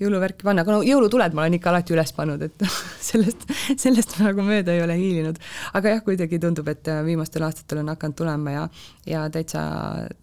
jõuluvärki 0.00 0.46
panna, 0.46 0.64
aga 0.64 0.76
no 0.76 0.84
jõulutuled 0.86 1.34
ma 1.36 1.44
olen 1.44 1.58
ikka 1.58 1.72
alati 1.72 1.94
üles 1.94 2.12
pannud, 2.16 2.42
et 2.46 2.64
sellest, 3.10 3.46
sellest 3.80 4.16
ma 4.18 4.30
nagu 4.30 4.44
mööda 4.46 4.74
ei 4.76 4.82
ole 4.84 4.96
hiilinud. 4.98 5.40
aga 5.78 5.94
jah, 5.94 6.02
kuidagi 6.06 6.40
tundub, 6.42 6.68
et 6.72 6.90
viimastel 7.06 7.44
aastatel 7.46 7.82
on 7.82 7.92
hakanud 7.92 8.18
tulema 8.20 8.54
ja, 8.54 8.64
ja 9.08 9.24
täitsa, 9.32 9.62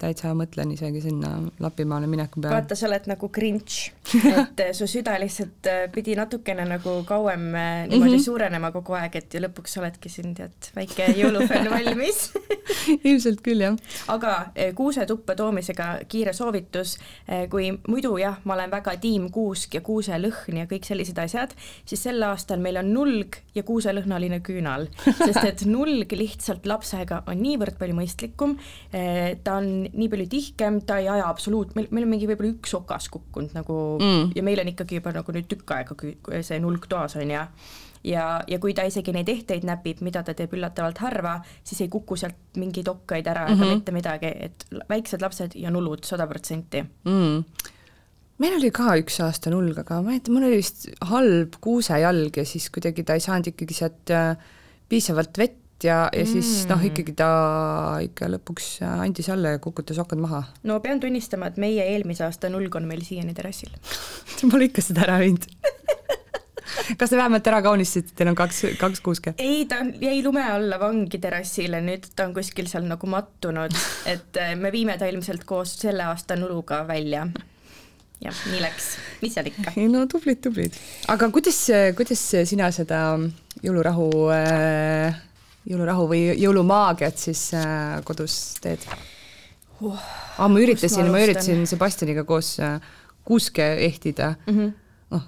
täitsa 0.01 0.33
mõtlen 0.37 0.73
isegi 0.75 1.03
sinna 1.05 1.35
Lapimaale 1.63 2.09
mineku 2.09 2.41
peale. 2.41 2.55
vaata, 2.59 2.77
sa 2.77 2.87
oled 2.89 3.09
nagu 3.11 3.31
Grinch, 3.33 3.91
et 4.33 4.65
su 4.77 4.89
süda 4.89 5.17
lihtsalt 5.21 5.71
äh, 5.71 5.85
pidi 5.93 6.17
natukene 6.17 6.67
nagu 6.67 6.99
kauem 7.07 7.49
äh, 7.53 7.87
niimoodi 7.87 8.11
mm 8.11 8.17
-hmm. 8.17 8.25
suurenema 8.25 8.71
kogu 8.75 8.97
aeg, 8.99 9.15
et 9.21 9.33
ja 9.33 9.43
lõpuks 9.47 9.79
oledki 9.81 10.09
siin 10.11 10.33
tead, 10.37 10.71
väike 10.75 11.11
jõulufänn 11.17 11.69
valmis 11.71 12.29
ilmselt 13.07 13.41
küll, 13.45 13.61
jah 13.63 13.77
aga 14.11 14.33
eh, 14.55 14.73
kuusetuppa 14.75 15.35
toomisega 15.35 15.87
kiire 16.09 16.33
soovitus, 16.33 16.97
eh, 17.27 17.45
kui 17.51 17.69
muidu 17.87 18.15
jah, 18.21 18.39
ma 18.45 18.55
olen 18.57 18.71
väga 18.71 18.95
tiim 19.01 19.29
kuusk 19.33 19.77
ja 19.77 19.81
kuuselõhn 19.85 20.61
ja 20.61 20.67
kõik 20.69 20.87
sellised 20.87 21.19
asjad, 21.21 21.55
siis 21.85 22.03
sel 22.07 22.23
aastal 22.27 22.61
meil 22.63 22.79
on 22.81 22.91
nulg 22.93 23.39
ja 23.55 23.63
kuuselõhnaline 23.67 24.39
küünal, 24.45 24.87
sest 25.25 25.43
et 25.43 25.65
nulg 25.69 26.11
lihtsalt 26.17 26.67
lapsega 26.69 27.23
on 27.27 27.41
niivõrd 27.43 27.79
palju 27.79 27.97
mõistlikum, 27.97 28.57
eh, 28.91 29.35
ta 29.43 29.57
on 29.61 29.87
nii 29.87 30.11
palju 30.13 30.29
tihkem, 30.31 30.81
ta 30.87 31.01
ei 31.03 31.11
aja 31.11 31.27
absoluut, 31.29 31.75
meil, 31.77 31.89
meil 31.91 32.07
on 32.07 32.15
mingi 32.15 32.29
võib-olla 32.29 32.55
üks 32.55 32.77
okas 32.77 33.09
kukkunud 33.13 33.55
nagu 33.57 33.81
mm. 34.01 34.31
ja 34.37 34.45
meil 34.45 34.63
on 34.63 34.71
ikkagi 34.73 35.01
juba 35.01 35.15
nagu 35.15 35.35
nüüd 35.35 35.49
tükk 35.51 35.75
aega 35.75 35.97
see 36.45 36.59
nulg 36.63 36.87
toas 36.89 37.17
on 37.19 37.31
ju 37.31 37.43
ja, 38.07 38.27
ja 38.47 38.59
kui 38.63 38.73
ta 38.77 38.87
isegi 38.87 39.13
neid 39.15 39.29
ehteid 39.29 39.67
näpib, 39.67 40.01
mida 40.05 40.23
ta 40.23 40.35
teeb 40.37 40.53
üllatavalt 40.57 41.01
harva, 41.03 41.37
siis 41.63 41.83
ei 41.85 41.91
kuku 41.91 42.17
sealt 42.19 42.57
mingeid 42.57 42.87
okkaid 42.87 43.27
ära 43.27 43.47
mm 43.47 43.53
-hmm. 43.53 43.57
ega 43.57 43.65
mhm. 43.65 43.73
mitte 43.73 43.91
midagi, 43.91 44.33
et 44.49 44.65
väiksed 44.89 45.21
lapsed 45.21 45.55
ja 45.55 45.71
nulud 45.71 46.05
sada 46.05 46.27
protsenti 46.27 46.83
mm 47.03 47.73
meil 48.37 48.57
oli 48.57 48.71
ka 48.73 48.97
üks 49.01 49.19
aasta 49.25 49.49
nulg, 49.53 49.77
aga 49.81 50.01
ma 50.05 50.13
ei 50.15 50.19
tea, 50.21 50.33
mul 50.33 50.47
oli 50.49 50.59
vist 50.61 50.87
halb 51.09 51.57
kuusejalg 51.63 52.37
ja 52.37 52.45
siis 52.45 52.69
kuidagi 52.73 53.05
ta 53.05 53.17
ei 53.17 53.23
saanud 53.23 53.49
ikkagi 53.53 53.77
sealt 53.77 54.13
äh, 54.13 54.35
piisavalt 54.89 55.39
vett 55.41 55.85
ja, 55.85 56.07
ja 56.13 56.25
siis 56.25 56.63
mm. 56.63 56.71
noh, 56.71 56.85
ikkagi 56.89 57.15
ta 57.17 57.29
ikka 58.05 58.29
lõpuks 58.33 58.69
andis 58.87 59.29
alla 59.33 59.55
ja 59.55 59.61
kukutas 59.63 59.99
okad 60.01 60.21
maha. 60.21 60.43
no 60.69 60.79
pean 60.83 61.01
tunnistama, 61.01 61.51
et 61.51 61.57
meie 61.61 61.89
eelmise 61.93 62.25
aasta 62.27 62.51
nulg 62.53 62.77
on 62.77 62.87
meil 62.89 63.03
siiani 63.05 63.35
terrassil 63.37 63.73
Pole 64.51 64.69
ikka 64.69 64.85
seda 64.85 65.05
ära 65.07 65.19
viinud 65.23 65.49
kas 66.97 67.11
te 67.11 67.17
vähemalt 67.17 67.47
ära 67.49 67.61
kaunistasite, 67.65 68.13
teil 68.17 68.31
on 68.31 68.37
kaks, 68.37 68.63
kaks 68.79 69.03
kuuske? 69.03 69.33
ei, 69.41 69.65
ta 69.69 69.81
jäi 70.01 70.21
lume 70.25 70.43
alla 70.43 70.79
vangi 70.81 71.19
terrassile, 71.21 71.81
nüüd 71.85 72.09
ta 72.15 72.27
on 72.27 72.35
kuskil 72.35 72.69
seal 72.69 72.87
nagu 72.89 73.09
mattunud, 73.11 73.75
et 74.09 74.39
äh, 74.41 74.55
me 74.59 74.71
viime 74.73 74.97
ta 74.99 75.09
ilmselt 75.09 75.45
koos 75.47 75.77
selle 75.81 76.07
aasta 76.07 76.37
nuluga 76.39 76.83
välja. 76.87 77.27
jah, 78.23 78.43
nii 78.51 78.61
läks, 78.63 78.89
mis 79.21 79.37
seal 79.37 79.51
ikka. 79.51 79.75
ei 79.77 79.89
no 79.91 80.05
tublid, 80.11 80.41
tublid. 80.43 80.77
aga 81.13 81.29
kuidas, 81.33 81.61
kuidas 81.97 82.25
sina 82.49 82.71
seda 82.75 83.03
jõulurahu, 83.63 84.09
äh, 84.35 85.21
jõulurahu 85.67 86.09
või 86.13 86.23
jõulumaagiat 86.33 87.27
siis 87.27 87.49
äh, 87.57 87.99
kodus 88.07 88.57
teed 88.63 88.83
uh,? 89.81 89.93
aa, 90.37 90.49
ma 90.49 90.61
üritasin, 90.61 91.11
ma 91.13 91.21
üritasin 91.23 91.65
Sebastianiga 91.69 92.25
koos 92.27 92.57
kuuske 93.27 93.73
ehtida 93.85 94.35
mm. 94.47 94.53
-hmm 94.57 94.75
noh, 95.13 95.23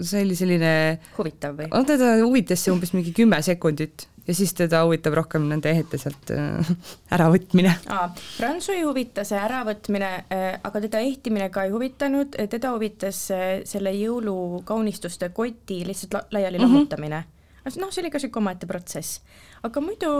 see 0.00 0.24
oli 0.24 0.36
selline 0.38 0.72
huvitav 1.18 1.58
või? 1.58 1.68
no 1.72 1.84
teda 1.88 2.16
huvitas 2.22 2.64
see 2.64 2.72
umbes 2.74 2.94
mingi 2.96 3.12
kümme 3.16 3.42
sekundit 3.44 4.06
ja 4.30 4.34
siis 4.34 4.52
teda 4.54 4.84
huvitab 4.86 5.16
rohkem 5.18 5.48
nende 5.50 5.70
ehete 5.72 5.98
sealt 5.98 6.30
äh, 6.34 6.70
äravõtmine. 7.14 7.72
Prantsu 8.36 8.74
ei 8.76 8.84
huvita 8.86 9.24
see 9.26 9.38
äravõtmine, 9.40 10.10
äh, 10.30 10.46
aga 10.66 10.84
teda 10.86 11.02
ehtimine 11.06 11.50
ka 11.52 11.66
ei 11.66 11.74
huvitanud, 11.74 12.38
teda 12.52 12.74
huvitas 12.76 13.24
äh, 13.34 13.48
selle 13.68 13.92
jõulukaunistuste 13.96 15.32
koti 15.34 15.82
lihtsalt 15.88 16.32
laiali 16.34 16.58
mm 16.58 16.64
-hmm. 16.64 16.68
lammutamine. 16.68 17.24
noh, 17.64 17.90
see 17.90 18.02
oli 18.02 18.10
ka 18.10 18.18
niisugune 18.18 18.44
omaette 18.44 18.66
protsess, 18.66 19.20
aga 19.62 19.80
muidu 19.80 20.12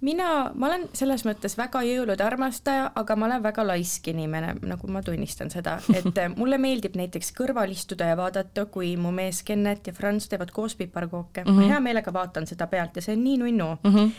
mina, 0.00 0.28
ma 0.54 0.68
olen 0.68 0.86
selles 0.96 1.24
mõttes 1.26 1.56
väga 1.58 1.82
jõulude 1.86 2.22
armastaja, 2.24 2.90
aga 2.98 3.16
ma 3.18 3.26
olen 3.26 3.42
väga 3.42 3.64
laisk 3.66 4.08
inimene, 4.12 4.54
nagu 4.70 4.90
ma 4.92 5.02
tunnistan 5.02 5.50
seda, 5.50 5.78
et 5.94 6.20
mulle 6.40 6.58
meeldib 6.62 6.96
näiteks 6.98 7.32
kõrval 7.36 7.72
istuda 7.74 8.12
ja 8.12 8.18
vaadata, 8.18 8.66
kui 8.72 8.94
mu 9.00 9.12
mees 9.14 9.42
Kennet 9.46 9.90
ja 9.90 9.96
Franz 9.96 10.28
teevad 10.30 10.52
koos 10.54 10.76
piparkooke 10.78 11.44
mm, 11.44 11.50
-hmm. 11.50 11.54
ma 11.54 11.60
mhm. 11.60 11.70
hea 11.70 11.80
meelega 11.80 12.12
vaatan 12.12 12.46
seda 12.46 12.66
pealt 12.66 12.96
ja 12.96 13.02
see 13.02 13.16
on 13.16 13.24
nii 13.24 13.38
nunnu 13.38 13.70
mm. 13.82 13.94
-hmm. 13.94 14.10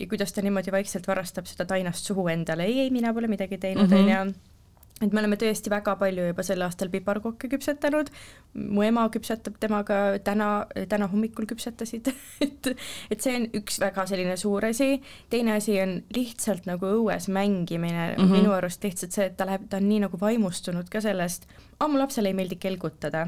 ja 0.00 0.06
kuidas 0.08 0.32
ta 0.32 0.42
niimoodi 0.42 0.72
vaikselt 0.72 1.06
varastab 1.06 1.46
seda 1.46 1.64
tainast 1.64 2.04
suhu 2.04 2.28
endale, 2.28 2.64
ei, 2.64 2.80
ei, 2.80 2.90
mina 2.90 3.14
pole 3.14 3.26
midagi 3.26 3.58
teinud, 3.58 3.90
mhm. 3.90 4.00
onju 4.00 4.55
et 4.96 5.12
me 5.12 5.20
oleme 5.20 5.36
tõesti 5.36 5.68
väga 5.68 5.92
palju 6.00 6.24
juba 6.30 6.44
sel 6.46 6.62
aastal 6.64 6.88
piparkokke 6.92 7.50
küpsetanud, 7.52 8.08
mu 8.56 8.84
ema 8.86 9.04
küpsetab 9.12 9.58
temaga 9.60 9.98
täna, 10.24 10.50
täna 10.88 11.08
hommikul 11.12 11.48
küpsetasid. 11.50 12.08
Et, 12.46 12.68
et 13.10 13.22
see 13.22 13.32
on 13.38 13.44
üks 13.56 13.78
väga 13.80 14.04
selline 14.08 14.34
suur 14.38 14.64
asi, 14.68 14.98
teine 15.32 15.54
asi 15.56 15.76
on 15.80 15.94
lihtsalt 16.14 16.66
nagu 16.68 16.88
õues 16.98 17.28
mängimine. 17.32 18.14
Mm, 18.14 18.18
-hmm. 18.18 18.32
minu 18.32 18.52
arust 18.52 18.84
lihtsalt 18.84 19.14
see, 19.14 19.26
et 19.30 19.36
ta 19.38 19.46
läheb, 19.48 19.66
ta 19.70 19.80
on 19.80 19.88
nii 19.88 20.02
nagu 20.04 20.20
vaimustunud 20.20 20.88
ka 20.92 21.00
sellest, 21.00 21.46
aa, 21.78 21.88
mu 21.88 21.98
lapsele 21.98 22.32
ei 22.32 22.36
meeldi 22.36 22.58
kelgutada. 22.60 23.26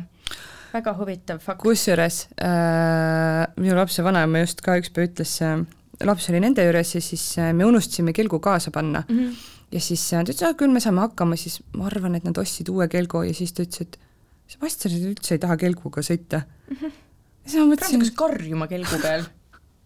Väga 0.73 0.95
huvitav 0.99 1.41
fakt. 1.41 1.63
kusjuures 1.63 2.29
äh, 2.45 3.47
minu 3.57 3.77
lapse 3.77 4.05
vanaema 4.05 4.45
just 4.45 4.61
ka 4.65 4.77
üks 4.81 4.93
päev 4.93 5.09
ütles, 5.09 5.39
laps 6.05 6.29
oli 6.31 6.41
nende 6.45 6.65
juures 6.67 6.95
ja 6.95 7.01
siis 7.01 7.31
äh, 7.39 7.53
me 7.53 7.65
unustasime 7.65 8.13
kelgu 8.13 8.41
kaasa 8.41 8.71
panna. 8.71 9.05
Mm. 9.09 9.19
-hmm 9.19 9.58
ja 9.73 9.81
siis 9.83 10.05
ta 10.11 10.23
ütles, 10.25 10.43
et 10.45 10.61
küll 10.61 10.73
me 10.73 10.83
saame 10.85 11.03
hakkama, 11.05 11.39
siis 11.41 11.61
ma 11.77 11.89
arvan, 11.91 12.17
et 12.19 12.27
nad 12.27 12.39
ostsid 12.41 12.71
uue 12.73 12.89
kelgu 12.93 13.25
ja 13.27 13.35
siis 13.37 13.55
ta 13.57 13.67
ütles, 13.67 13.87
et 13.87 13.99
Sebastian 14.49 15.11
üldse 15.11 15.37
ei 15.37 15.43
taha 15.43 15.59
kelguga 15.61 16.01
sõita 16.05 16.41
mm. 16.41 16.77
-hmm. 16.81 16.93
ja 17.45 17.51
siis 17.51 17.61
ma 17.61 17.67
mõtlesin. 17.75 18.07
karjuma 18.17 18.69
kelgu 18.71 19.01
peal 19.03 19.27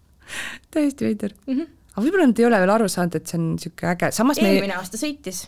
täiesti 0.74 1.08
veider 1.08 1.34
mm. 1.46 1.56
-hmm. 1.56 1.72
aga 1.94 2.06
võib-olla 2.06 2.28
nad 2.30 2.38
ei 2.38 2.46
ole 2.46 2.62
veel 2.62 2.76
aru 2.76 2.88
saanud, 2.88 3.18
et 3.18 3.26
see 3.26 3.40
on 3.40 3.48
niisugune 3.56 3.92
äge, 3.94 4.12
samas 4.12 4.38
eelmine 4.38 4.74
me... 4.74 4.78
aasta 4.78 5.00
sõitis 5.00 5.46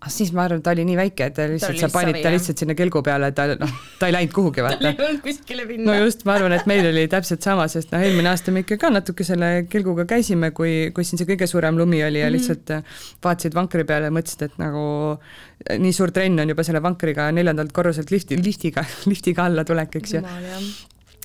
ah 0.00 0.08
siis 0.12 0.30
ma 0.32 0.46
arvan, 0.46 0.62
ta 0.64 0.72
oli 0.72 0.84
nii 0.88 0.96
väike, 0.96 1.26
et 1.28 1.34
ta 1.36 1.44
lihtsalt, 1.50 1.76
sa 1.76 1.90
panid 1.92 2.16
ta 2.24 2.30
lihtsalt 2.32 2.62
sinna 2.62 2.76
kelgu 2.76 3.02
peale, 3.04 3.28
ta 3.36 3.44
noh, 3.50 3.72
ta 4.00 4.08
ei 4.08 4.14
läinud 4.14 4.32
kuhugi 4.32 4.64
vaata. 4.64 4.80
tal 4.84 4.94
ei 4.94 5.06
olnud 5.06 5.22
kuskile 5.26 5.66
minna. 5.68 5.90
no 5.90 6.06
just, 6.06 6.24
ma 6.28 6.38
arvan, 6.38 6.54
et 6.56 6.68
meil 6.70 6.88
oli 6.88 7.04
täpselt 7.12 7.44
sama, 7.44 7.66
sest 7.72 7.92
noh, 7.92 8.00
eelmine 8.06 8.30
aasta 8.32 8.54
me 8.54 8.64
ikka 8.64 8.78
ka 8.80 8.92
natuke 8.94 9.26
selle 9.28 9.50
kelguga 9.72 10.06
käisime, 10.08 10.54
kui, 10.56 10.72
kui 10.96 11.04
siin 11.04 11.20
see 11.20 11.28
kõige 11.28 11.48
suurem 11.50 11.76
lumi 11.80 12.00
oli 12.06 12.22
ja 12.22 12.30
-hmm. 12.30 12.36
lihtsalt 12.38 12.72
äh, 12.78 13.02
vaatasid 13.24 13.56
vankri 13.58 13.84
peale 13.84 14.08
ja 14.08 14.14
mõtlesid, 14.16 14.46
et 14.48 14.56
nagu 14.62 14.84
äh, 15.12 15.76
nii 15.84 15.92
suur 15.92 16.14
trenn 16.16 16.40
on 16.40 16.54
juba 16.54 16.64
selle 16.64 16.80
vankriga 16.82 17.28
neljandalt 17.36 17.76
korruselt 17.76 18.10
lifti, 18.10 18.40
liftiga, 18.40 18.86
liftiga 19.12 19.44
alla 19.50 19.68
tulek, 19.68 20.00
eks 20.00 20.16
ju 20.16 20.24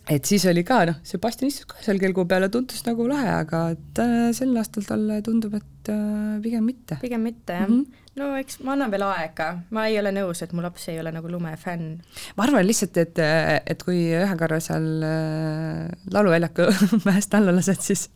et 0.10 0.26
siis 0.26 0.46
oli 0.50 0.64
ka 0.68 0.84
noh, 0.90 0.98
Sebastian 1.06 1.50
istus 1.50 1.68
ka 1.70 1.82
seal 1.86 2.00
kelgu 2.02 2.26
peal 2.30 2.46
ja 2.46 2.52
tundus 2.54 2.84
nagu 2.88 3.08
lahe, 3.10 3.30
aga 3.42 3.68
et 3.76 4.02
äh, 4.04 4.32
sel 4.38 4.56
aastal 4.62 4.86
talle 4.88 5.22
tundub, 5.26 5.56
et 5.58 5.92
äh, 5.94 6.36
pigem 6.44 6.66
mitte. 6.70 7.00
pigem 7.02 7.26
mitte 7.26 7.62
jah 7.62 7.70
mm. 7.70 7.86
-hmm 7.86 8.02
no 8.16 8.30
eks 8.40 8.62
ma 8.64 8.76
annan 8.76 8.92
veel 8.94 9.04
aega, 9.04 9.48
ma 9.76 9.88
ei 9.90 9.98
ole 10.00 10.14
nõus, 10.16 10.42
et 10.44 10.54
mu 10.56 10.64
laps 10.64 10.88
ei 10.92 11.00
ole 11.02 11.12
nagu 11.12 11.32
lumefänn. 11.32 11.98
ma 12.38 12.46
arvan 12.48 12.68
lihtsalt, 12.68 12.98
et, 12.98 13.20
et 13.66 13.84
kui 13.84 14.06
ühe 14.16 14.38
korra 14.40 14.62
seal 14.64 15.04
äh, 15.04 15.90
lauluväljaku 16.16 16.70
mäest 17.08 17.36
alla 17.36 17.56
lased, 17.56 17.82
siis, 17.82 18.08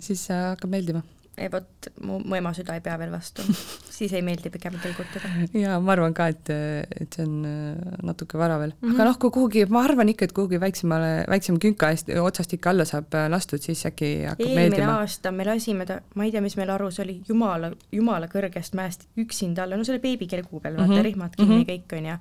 siis 0.00 0.28
hakkab 0.32 0.72
meeldima 0.72 1.04
ei 1.36 1.48
vot, 1.52 1.88
mu, 2.00 2.16
mu 2.24 2.36
ema 2.38 2.50
süda 2.56 2.76
ei 2.78 2.82
pea 2.84 2.94
veel 3.00 3.10
vastu, 3.12 3.44
siis 3.96 4.12
ei 4.16 4.22
meeldi 4.24 4.50
pigem 4.52 4.78
tilgutada. 4.80 5.28
jaa, 5.52 5.76
ma 5.84 5.92
arvan 5.92 6.14
ka, 6.16 6.28
et, 6.32 6.50
et 6.96 7.16
see 7.16 7.26
on 7.26 7.44
äh, 7.48 7.96
natuke 8.08 8.40
vara 8.40 8.56
veel 8.62 8.72
mm, 8.72 8.78
-hmm. 8.80 8.94
aga 8.94 9.08
noh, 9.10 9.18
kui 9.20 9.32
kuhugi, 9.34 9.66
ma 9.72 9.82
arvan 9.84 10.08
ikka, 10.12 10.30
et 10.30 10.34
kuhugi 10.36 10.60
väiksemale, 10.62 11.10
väiksema 11.28 11.60
künka 11.62 11.90
eest, 11.92 12.10
otsast 12.22 12.56
ikka 12.56 12.72
alla 12.72 12.88
saab 12.88 13.18
lastud, 13.32 13.60
siis 13.60 13.84
äkki 13.90 14.10
hakkab 14.24 14.46
eelmine 14.46 14.60
meeldima. 14.60 14.82
eelmine 14.82 15.02
aasta 15.02 15.32
me 15.32 15.48
lasime 15.48 15.86
ta, 15.88 16.00
ma 16.14 16.24
ei 16.24 16.32
tea, 16.32 16.44
mis 16.44 16.56
meil 16.56 16.72
arus 16.72 17.00
oli, 17.04 17.18
jumala, 17.28 17.72
jumala 17.92 18.30
kõrgest 18.32 18.78
mäest 18.78 19.08
üksinda 19.20 19.66
alla, 19.66 19.76
no 19.76 19.84
selle 19.84 20.00
beebikelgu 20.00 20.60
peal, 20.60 20.76
vaata 20.80 20.92
mm 20.92 20.98
-hmm. 20.98 21.08
rihmad 21.10 21.36
kinni 21.36 21.56
mm 21.56 21.62
-hmm. 21.62 21.70
kõik, 21.72 21.98
on 21.98 22.10
ju. 22.12 22.16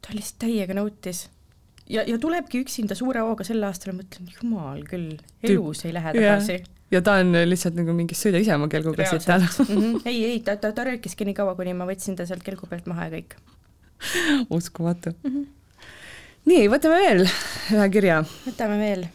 ta 0.00 0.16
lihtsalt 0.16 0.38
täiega 0.46 0.74
nautis 0.74 1.28
ja, 1.86 2.02
ja 2.02 2.18
tulebki 2.18 2.64
üksinda 2.64 2.94
suure 2.94 3.20
hooga 3.20 3.44
sel 3.44 3.62
aastal, 3.62 3.94
ma 3.94 4.02
mõtlen, 4.02 4.34
jumal 4.42 4.84
küll, 4.90 5.16
elus 5.42 5.84
ei 5.84 5.94
lähe 5.94 6.18
tagasi 6.18 6.52
yeah 6.58 6.76
ja 6.90 7.02
ta 7.02 7.14
on 7.22 7.32
lihtsalt 7.46 7.78
nagu 7.78 7.94
mingi 7.94 8.16
sõida 8.18 8.40
ise 8.42 8.54
oma 8.56 8.68
kelguga 8.70 9.06
siit 9.08 9.28
alla 9.30 9.46
mm. 9.46 9.70
-hmm. 9.76 10.02
ei, 10.10 10.24
ei, 10.32 10.40
ta, 10.44 10.56
ta, 10.56 10.72
ta 10.72 10.84
röökiski 10.84 11.24
nii 11.28 11.36
kaua, 11.38 11.54
kuni 11.58 11.74
ma 11.74 11.86
võtsin 11.88 12.18
ta 12.18 12.26
sealt 12.26 12.42
kelgu 12.46 12.66
pealt 12.70 12.86
maha 12.90 13.08
ja 13.08 13.18
kõik. 13.18 13.38
uskumatu 14.50 15.14
mm. 15.22 15.30
-hmm. 15.30 15.46
nii, 16.50 16.68
võtame 16.68 17.00
veel 17.04 17.26
ühe 17.78 17.88
kirja. 17.96 18.22
võtame 18.46 18.78
veel. 18.78 19.08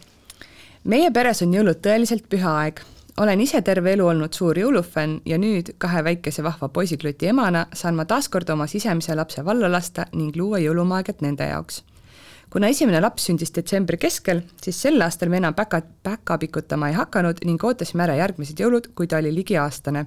meie 0.84 1.10
peres 1.10 1.42
on 1.42 1.54
jõulud 1.54 1.82
tõeliselt 1.84 2.28
püha 2.28 2.54
aeg. 2.62 2.80
olen 3.16 3.40
ise 3.40 3.62
terve 3.62 3.92
elu 3.92 4.06
olnud 4.06 4.32
suur 4.32 4.58
jõulufänn 4.58 5.20
ja 5.24 5.38
nüüd 5.38 5.74
kahe 5.78 6.04
väikese 6.04 6.42
vahva 6.42 6.68
poisikluti 6.68 7.26
emana 7.26 7.66
saan 7.72 7.94
ma 7.94 8.04
taaskord 8.04 8.50
oma 8.50 8.66
sisemise 8.66 9.14
lapse 9.14 9.44
valla 9.44 9.72
lasta 9.72 10.06
ning 10.12 10.36
luua 10.36 10.58
jõulumaagiat 10.58 11.20
nende 11.20 11.44
jaoks 11.44 11.82
kuna 12.56 12.70
esimene 12.72 13.02
laps 13.04 13.26
sündis 13.28 13.50
detsembri 13.52 13.98
keskel, 14.00 14.38
siis 14.64 14.78
sel 14.80 15.02
aastal 15.04 15.28
me 15.28 15.36
enam 15.42 15.52
päka, 15.52 15.82
päkapikutama 16.06 16.88
ei 16.88 16.94
hakanud 16.96 17.42
ning 17.44 17.60
ootasime 17.68 18.06
ära 18.06 18.14
järgmised 18.16 18.62
jõulud, 18.62 18.86
kui 18.96 19.10
ta 19.12 19.18
oli 19.20 19.28
ligi 19.34 19.58
aastane. 19.60 20.06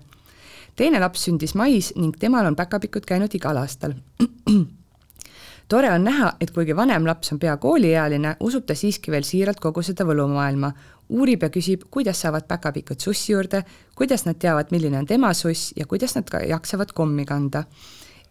teine 0.75 0.97
laps 0.99 1.27
sündis 1.27 1.53
mais 1.53 1.91
ning 1.95 2.17
temal 2.17 2.49
on 2.49 2.55
päkapikud 2.57 3.05
käinud 3.05 3.35
igal 3.37 3.59
aastal. 3.61 3.93
Tore 5.69 5.93
on 5.93 6.03
näha, 6.09 6.31
et 6.41 6.49
kuigi 6.49 6.73
vanem 6.75 7.05
laps 7.05 7.35
on 7.35 7.39
pea 7.39 7.53
kooliealine, 7.57 8.35
usub 8.39 8.65
ta 8.65 8.73
siiski 8.73 9.11
veel 9.11 9.29
siiralt 9.29 9.61
kogu 9.61 9.85
seda 9.85 10.09
võlumaailma, 10.09 10.73
uurib 11.09 11.45
ja 11.45 11.53
küsib, 11.53 11.85
kuidas 11.91 12.25
saavad 12.25 12.49
päkapikud 12.49 12.97
sussi 12.97 13.35
juurde, 13.35 13.61
kuidas 13.95 14.25
nad 14.25 14.41
teavad, 14.41 14.73
milline 14.73 14.97
on 14.97 15.05
tema 15.05 15.35
suss 15.37 15.75
ja 15.77 15.85
kuidas 15.85 16.17
nad 16.17 16.33
jaksavad 16.49 16.97
kommi 16.97 17.29
kanda 17.29 17.67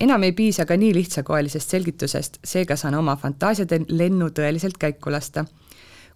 enam 0.01 0.23
ei 0.23 0.33
piisa 0.33 0.67
ka 0.67 0.77
nii 0.77 0.95
lihtsakoelisest 0.95 1.71
selgitusest, 1.71 2.39
seega 2.45 2.77
saan 2.77 2.95
oma 2.95 3.17
fantaasiade 3.17 3.81
lennu 3.89 4.31
tõeliselt 4.31 4.79
käiku 4.79 5.11
lasta. 5.11 5.45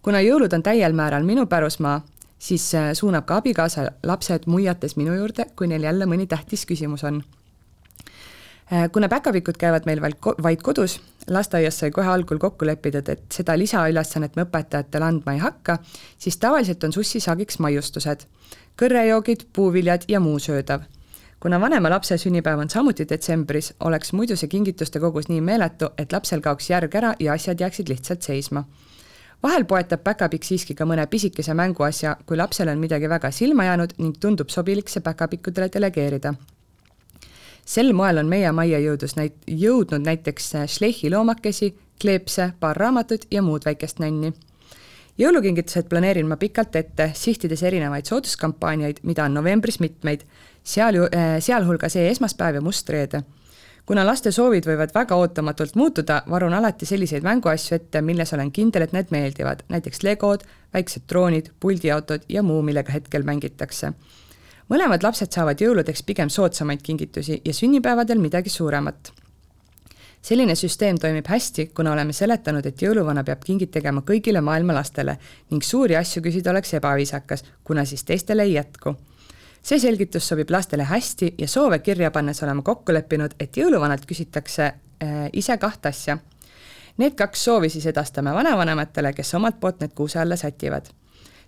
kuna 0.03 0.21
jõulud 0.21 0.55
on 0.55 0.63
täiel 0.63 0.93
määral 0.93 1.23
minu 1.23 1.47
pärusmaa, 1.47 2.01
siis 2.39 2.75
äh, 2.75 2.91
suunab 2.93 3.27
ka 3.27 3.37
abikaasa 3.37 3.91
lapsed 4.03 4.47
muiates 4.47 4.97
minu 4.97 5.15
juurde, 5.15 5.47
kui 5.57 5.67
neil 5.67 5.83
jälle 5.83 6.07
mõni 6.07 6.27
tähtis 6.27 6.67
küsimus 6.67 7.05
on. 7.05 7.23
Äh, 8.73 8.91
kuna 8.93 9.09
päkapikud 9.09 9.59
käivad 9.59 9.87
meil 9.87 10.01
vaid, 10.03 10.19
vaid 10.43 10.63
kodus, 10.63 11.01
lasteaias 11.31 11.79
sai 11.79 11.91
kohe 11.91 12.09
algul 12.09 12.39
kokku 12.39 12.67
lepitud, 12.67 13.09
et 13.09 13.23
seda 13.31 13.59
lisaülesannet 13.59 14.37
me 14.37 14.47
õpetajatele 14.47 15.07
andma 15.07 15.37
ei 15.37 15.39
hakka, 15.39 15.79
siis 16.19 16.37
tavaliselt 16.37 16.85
on 16.85 16.93
sussisagiks 16.93 17.59
maiustused, 17.59 18.27
kõrrejoogid, 18.79 19.47
puuviljad 19.53 20.09
ja 20.09 20.21
muu 20.21 20.39
söödav 20.39 20.83
kuna 21.43 21.61
vanema 21.61 21.91
lapse 21.91 22.17
sünnipäev 22.19 22.59
on 22.59 22.71
samuti 22.71 23.05
detsembris, 23.09 23.73
oleks 23.81 24.13
muidu 24.13 24.37
see 24.39 24.49
kingituste 24.49 25.01
kogus 25.03 25.27
nii 25.27 25.41
meeletu, 25.43 25.89
et 25.99 26.13
lapsel 26.15 26.41
kaoks 26.41 26.69
järg 26.71 26.95
ära 26.95 27.15
ja 27.19 27.33
asjad 27.35 27.61
jääksid 27.61 27.89
lihtsalt 27.91 28.23
seisma. 28.23 28.65
vahel 29.43 29.65
poetab 29.65 30.05
päkapikk 30.05 30.45
siiski 30.45 30.75
ka 30.79 30.87
mõne 30.87 31.07
pisikese 31.11 31.55
mänguasja, 31.55 32.17
kui 32.27 32.37
lapsele 32.37 32.71
on 32.71 32.79
midagi 32.79 33.09
väga 33.09 33.31
silma 33.31 33.65
jäänud 33.65 33.95
ning 33.99 34.21
tundub 34.21 34.55
sobilik 34.55 34.89
see 34.89 35.03
päkapikkudele 35.03 35.69
delegeerida. 35.75 36.35
sel 37.67 37.93
moel 37.93 38.19
on 38.19 38.27
meie 38.27 38.53
majja 38.53 38.79
jõudus 38.79 39.17
näit-, 39.17 39.43
jõudnud 39.47 40.07
näiteks 40.07 40.53
šlehhi 40.67 41.11
loomakesi, 41.11 41.75
kleepse, 42.01 42.53
paar 42.61 42.77
raamatut 42.77 43.27
ja 43.31 43.43
muud 43.43 43.65
väikest 43.65 43.99
nänni 43.99 44.33
jõulukingitused 45.19 45.89
planeerin 45.89 46.27
ma 46.29 46.37
pikalt 46.37 46.77
ette, 46.77 47.11
sihtides 47.15 47.63
erinevaid 47.63 48.07
sooduskampaaniaid, 48.09 49.03
mida 49.03 49.25
on 49.25 49.35
novembris 49.35 49.81
mitmeid 49.81 50.25
seal 50.65 50.97
äh, 51.03 51.37
sealhulgas 51.41 51.97
e-esmaspäev 51.97 52.55
ja 52.55 52.61
mustreede. 52.61 53.23
kuna 53.87 54.05
laste 54.07 54.31
soovid 54.31 54.67
võivad 54.67 54.93
väga 54.95 55.17
ootamatult 55.19 55.75
muutuda, 55.75 56.21
varun 56.31 56.55
alati 56.55 56.87
selliseid 56.87 57.25
mänguasju 57.27 57.75
ette, 57.75 58.01
milles 58.01 58.31
olen 58.33 58.53
kindel, 58.55 58.83
et 58.87 58.93
need 58.95 59.11
meeldivad, 59.11 59.65
näiteks 59.69 60.05
legod, 60.07 60.45
väiksed 60.75 61.03
droonid, 61.11 61.51
puldiautod 61.61 62.23
ja 62.29 62.43
muu, 62.43 62.63
millega 62.63 62.93
hetkel 62.93 63.27
mängitakse. 63.27 63.93
mõlemad 64.71 65.03
lapsed 65.03 65.33
saavad 65.33 65.61
jõuludeks 65.61 66.07
pigem 66.07 66.31
soodsamaid 66.31 66.83
kingitusi 66.83 67.43
ja 67.45 67.55
sünnipäevadel 67.55 68.19
midagi 68.19 68.51
suuremat 68.51 69.13
selline 70.23 70.55
süsteem 70.55 70.99
toimib 70.99 71.27
hästi, 71.27 71.67
kuna 71.75 71.93
oleme 71.93 72.13
seletanud, 72.13 72.67
et 72.67 72.83
jõuluvana 72.83 73.25
peab 73.25 73.43
kingid 73.45 73.73
tegema 73.75 74.01
kõigile 74.07 74.41
maailma 74.41 74.73
lastele 74.73 75.17
ning 75.51 75.63
suuri 75.63 75.97
asju 75.97 76.23
küsida 76.23 76.51
oleks 76.51 76.75
ebaviisakas, 76.79 77.45
kuna 77.65 77.85
siis 77.85 78.05
teistele 78.05 78.43
ei 78.43 78.53
jätku 78.53 78.95
see 79.63 79.79
selgitus 79.79 80.29
sobib 80.29 80.51
lastele 80.51 80.85
hästi 80.85 81.35
ja 81.39 81.49
soove 81.49 81.79
kirja 81.79 82.11
pannes 82.11 82.43
oleme 82.43 82.63
kokku 82.63 82.93
leppinud, 82.93 83.37
et 83.41 83.57
jõuluvanalt 83.57 84.07
küsitakse 84.07 84.65
äh, 84.65 85.29
ise 85.33 85.57
kahte 85.59 85.89
asja. 85.89 86.19
Need 86.99 87.15
kaks 87.17 87.45
soovi 87.45 87.69
siis 87.73 87.87
edastame 87.87 88.35
vanavanematele, 88.35 89.13
kes 89.17 89.35
omalt 89.35 89.61
poolt 89.61 89.81
need 89.81 89.95
kuuse 89.95 90.21
alla 90.21 90.37
sätivad. 90.37 90.91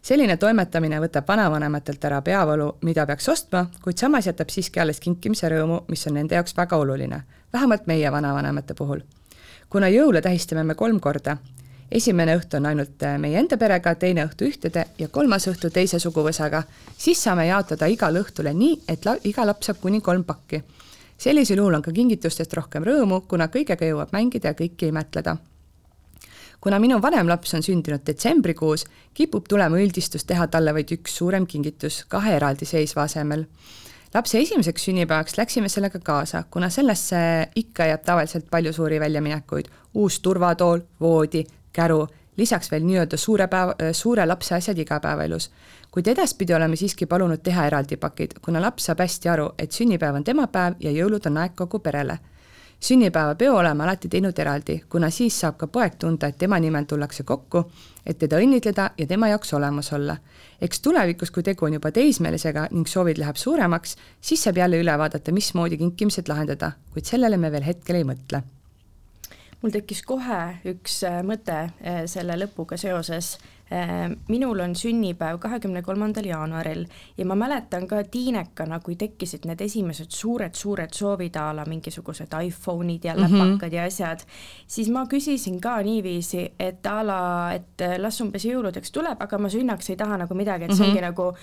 selline 0.05 0.37
toimetamine 0.37 0.99
võtab 1.01 1.29
vanavanematelt 1.29 2.05
ära 2.05 2.21
peavalu, 2.23 2.77
mida 2.83 3.07
peaks 3.07 3.29
ostma, 3.29 3.67
kuid 3.83 3.99
samas 3.99 4.27
jätab 4.27 4.49
siiski 4.53 4.81
alles 4.81 5.01
kinkimise 5.01 5.49
rõõmu, 5.49 5.85
mis 5.89 6.07
on 6.07 6.15
nende 6.15 6.35
jaoks 6.35 6.57
väga 6.57 6.77
oluline, 6.77 7.23
vähemalt 7.53 7.87
meie 7.87 8.13
vanavanemate 8.13 8.75
puhul. 8.75 9.01
kuna 9.71 9.89
jõule 9.89 10.23
tähistame 10.23 10.63
me 10.65 10.75
kolm 10.75 11.01
korda, 11.01 11.37
esimene 11.95 12.35
õhtu 12.39 12.59
on 12.59 12.67
ainult 12.67 13.03
äh, 13.07 13.17
meie 13.23 13.39
enda 13.39 13.57
perega, 13.61 13.95
teine 13.95 14.25
õhtu 14.27 14.49
ühtede 14.49 14.85
ja 14.99 15.09
kolmas 15.13 15.47
õhtu 15.51 15.71
teise 15.73 16.01
suguvõsaga, 16.03 16.65
siis 16.99 17.23
saame 17.23 17.47
jaotada 17.47 17.87
igale 17.91 18.23
õhtule 18.25 18.55
nii, 18.55 18.81
et 18.89 19.07
la 19.07 19.15
iga 19.25 19.47
laps 19.47 19.71
saab 19.71 19.81
kuni 19.83 20.01
kolm 20.01 20.25
pakki. 20.25 20.63
sellisel 21.19 21.59
juhul 21.59 21.75
on 21.75 21.83
ka 21.83 21.93
kingitustest 21.93 22.55
rohkem 22.55 22.85
rõõmu, 22.85 23.21
kuna 23.29 23.47
kõigega 23.47 23.87
jõuab 23.87 24.13
mängida 24.13 24.53
ja 24.53 24.59
kõiki 24.59 24.91
imetleda. 24.91 25.37
kuna 26.61 26.79
minu 26.79 27.01
vanem 27.03 27.29
laps 27.29 27.55
on 27.55 27.63
sündinud 27.63 28.05
detsembrikuus, 28.07 28.85
kipub 29.15 29.49
tulema 29.49 29.79
üldistus 29.79 30.25
teha 30.25 30.47
talle 30.47 30.75
vaid 30.75 30.91
üks 30.91 31.17
suurem 31.17 31.47
kingitus 31.47 32.05
kahe 32.09 32.37
eraldiseisva 32.37 33.03
asemel 33.03 33.47
lapse 34.15 34.39
esimeseks 34.39 34.85
sünnipäevaks 34.85 35.39
läksime 35.39 35.69
sellega 35.69 35.99
kaasa, 35.99 36.45
kuna 36.51 36.71
sellesse 36.71 37.49
ikka 37.57 37.87
jääb 37.87 38.03
tavaliselt 38.05 38.47
palju 38.51 38.73
suuri 38.73 39.01
väljaminekuid, 39.01 39.67
uus 39.95 40.21
turvatool, 40.21 40.81
voodi, 41.01 41.45
käru, 41.75 42.07
lisaks 42.37 42.71
veel 42.71 42.85
nii-öelda 42.87 43.17
suure 43.17 43.47
päeva, 43.51 43.75
suure 43.93 44.27
lapse 44.27 44.55
asjad 44.55 44.79
igapäevaelus. 44.79 45.51
kuid 45.91 46.07
edaspidi 46.11 46.55
oleme 46.55 46.77
siiski 46.77 47.07
palunud 47.07 47.39
teha 47.43 47.67
eraldi 47.67 47.97
pakid, 47.97 48.33
kuna 48.43 48.61
laps 48.63 48.89
saab 48.89 48.99
hästi 49.05 49.29
aru, 49.31 49.51
et 49.59 49.73
sünnipäev 49.73 50.17
on 50.19 50.25
tema 50.25 50.47
päev 50.47 50.75
ja 50.81 50.91
jõulud 50.91 51.27
on 51.31 51.37
aeg 51.39 51.55
kogu 51.55 51.79
perele. 51.79 52.19
sünnipäevapeo 52.81 53.57
oleme 53.57 53.85
alati 53.85 54.09
teinud 54.09 54.39
eraldi, 54.39 54.81
kuna 54.89 55.11
siis 55.11 55.41
saab 55.41 55.57
ka 55.57 55.67
poeg 55.67 55.95
tunda, 55.99 56.27
et 56.27 56.39
tema 56.39 56.59
nimel 56.59 56.85
tullakse 56.85 57.23
kokku, 57.23 57.63
et 58.07 58.19
teda 58.19 58.37
õnnitleda 58.37 58.91
ja 58.99 59.07
tema 59.07 59.29
jaoks 59.29 59.55
olemas 59.55 59.93
olla. 59.93 60.17
eks 60.61 60.81
tulevikus, 60.81 61.31
kui 61.31 61.43
tegu 61.43 61.65
on 61.65 61.73
juba 61.73 61.93
teismelisega 61.93 62.69
ning 62.71 62.87
soovid 62.87 63.19
läheb 63.19 63.37
suuremaks, 63.37 63.97
siis 64.21 64.43
saab 64.43 64.57
jälle 64.57 64.83
üle 64.83 64.99
vaadata, 64.99 65.33
mismoodi 65.33 65.77
kinkimised 65.77 66.29
lahendada, 66.29 66.73
kuid 66.93 67.05
sellele 67.05 67.37
me 67.37 67.53
veel 67.53 67.63
hetkel 67.63 67.97
ei 67.97 68.05
mõtle 68.05 68.43
mul 69.65 69.73
tekkis 69.73 70.05
kohe 70.05 70.41
üks 70.75 71.01
äh, 71.09 71.23
mõte 71.25 71.57
äh, 71.65 72.05
selle 72.11 72.37
lõpuga 72.45 72.81
seoses. 72.81 73.39
minul 74.29 74.61
on 74.61 74.75
sünnipäev 74.77 75.39
kahekümne 75.41 75.81
kolmandal 75.83 76.27
jaanuaril 76.29 76.83
ja 77.17 77.25
ma 77.27 77.35
mäletan 77.35 77.87
ka 77.89 78.03
tiinekana, 78.05 78.77
kui 78.85 78.95
tekkisid 79.01 79.49
need 79.49 79.63
esimesed 79.65 80.13
suured-suured 80.13 80.93
soovid 80.95 81.39
a 81.41 81.47
la 81.57 81.65
mingisugused 81.67 82.37
iPhone'id 82.45 83.09
ja 83.09 83.17
läpakad 83.17 83.41
mm 83.49 83.59
-hmm. 83.59 83.75
ja 83.75 83.85
asjad, 83.89 84.21
siis 84.67 84.91
ma 84.93 85.07
küsisin 85.09 85.61
ka 85.61 85.79
niiviisi, 85.83 86.45
et 86.61 86.87
a 86.87 87.03
la, 87.07 87.53
et 87.55 87.87
las 87.99 88.21
umbes 88.21 88.45
jõuludeks 88.45 88.93
tuleb, 88.93 89.17
aga 89.19 89.39
ma 89.39 89.49
sünnaks 89.49 89.91
ei 89.91 89.97
taha 89.97 90.19
nagu 90.19 90.35
midagi, 90.35 90.65
et 90.65 90.77
see 90.77 90.87
mm 90.87 90.93
-hmm. 90.93 90.97
ongi 90.97 91.01
nagu 91.01 91.35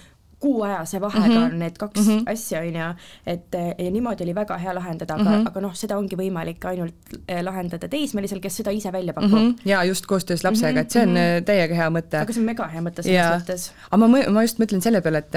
kuuajase 0.41 1.01
vahega 1.01 1.27
mm 1.27 1.35
-hmm. 1.35 1.53
on 1.53 1.59
need 1.59 1.77
kaks 1.77 1.99
mm 1.99 2.07
-hmm. 2.07 2.31
asja, 2.33 2.59
on 2.59 2.75
ju, 2.75 2.89
et 3.25 3.57
ja 3.77 3.91
niimoodi 3.91 4.23
oli 4.23 4.35
väga 4.35 4.57
hea 4.57 4.75
lahendada, 4.75 5.13
aga 5.13 5.29
mm, 5.29 5.35
-hmm. 5.35 5.47
aga 5.47 5.61
noh, 5.61 5.75
seda 5.75 5.97
ongi 5.97 6.17
võimalik 6.17 6.65
ainult 6.65 7.15
eh, 7.27 7.43
lahendada 7.43 7.87
teismelisel, 7.87 8.39
kes 8.39 8.57
seda 8.57 8.71
ise 8.71 8.91
välja 8.91 9.13
pakub 9.13 9.31
mm. 9.31 9.51
-hmm. 9.51 9.69
ja 9.69 9.83
just 9.83 10.05
koostöös 10.05 10.43
lapsega 10.43 10.71
mm, 10.71 10.77
-hmm. 10.77 10.81
et 10.81 10.91
see 10.91 11.03
on 11.03 11.09
mm 11.09 11.15
-hmm. 11.15 11.45
täiega 11.45 11.75
hea 11.75 11.89
mõte. 11.89 12.21
aga 12.21 12.33
see 12.33 12.41
on 12.41 12.45
mega 12.45 12.67
hea 12.67 12.81
mõte 12.81 13.03
selles 13.03 13.41
mõttes. 13.41 13.71
aga 13.91 14.07
ma, 14.07 14.17
ma 14.29 14.41
just 14.41 14.59
mõtlen 14.59 14.81
selle 14.81 15.01
peale, 15.01 15.17
et 15.17 15.35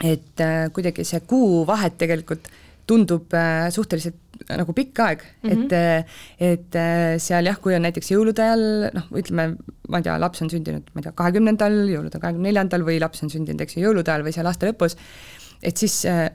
et 0.00 0.40
äh, 0.40 0.70
kuidagi 0.72 1.04
see 1.04 1.20
kuu 1.20 1.66
vahet 1.66 1.98
tegelikult 1.98 2.48
tundub 2.86 3.34
äh, 3.34 3.70
suhteliselt 3.70 4.21
nagu 4.48 4.74
pikk 4.76 5.00
aeg 5.04 5.22
mm, 5.22 5.50
-hmm. 5.50 5.64
et, 5.64 5.72
äh, 5.72 6.50
et 6.52 6.76
äh, 6.76 7.18
seal 7.22 7.46
jah, 7.46 7.58
kui 7.62 7.74
on 7.76 7.84
näiteks 7.86 8.12
jõulude 8.14 8.42
ajal 8.42 8.64
noh, 8.96 9.08
ütleme, 9.18 9.56
ma 9.88 10.00
ei 10.00 10.06
tea, 10.06 10.18
laps 10.18 10.42
on 10.42 10.50
sündinud, 10.50 10.88
ma 10.94 11.02
ei 11.02 11.08
tea, 11.08 11.14
kahekümnendal, 11.18 11.78
jõulud 11.92 12.14
on 12.14 12.24
kahekümne 12.24 12.48
neljandal 12.48 12.86
või 12.86 12.98
laps 13.02 13.22
on 13.22 13.32
sündinud, 13.32 13.60
eks 13.64 13.76
ju, 13.76 13.86
jõulude 13.86 14.12
ajal 14.12 14.26
või 14.26 14.34
seal 14.36 14.50
aasta 14.50 14.68
lõpus, 14.70 14.96
et 15.62 15.76
siis 15.76 16.02
äh, 16.10 16.26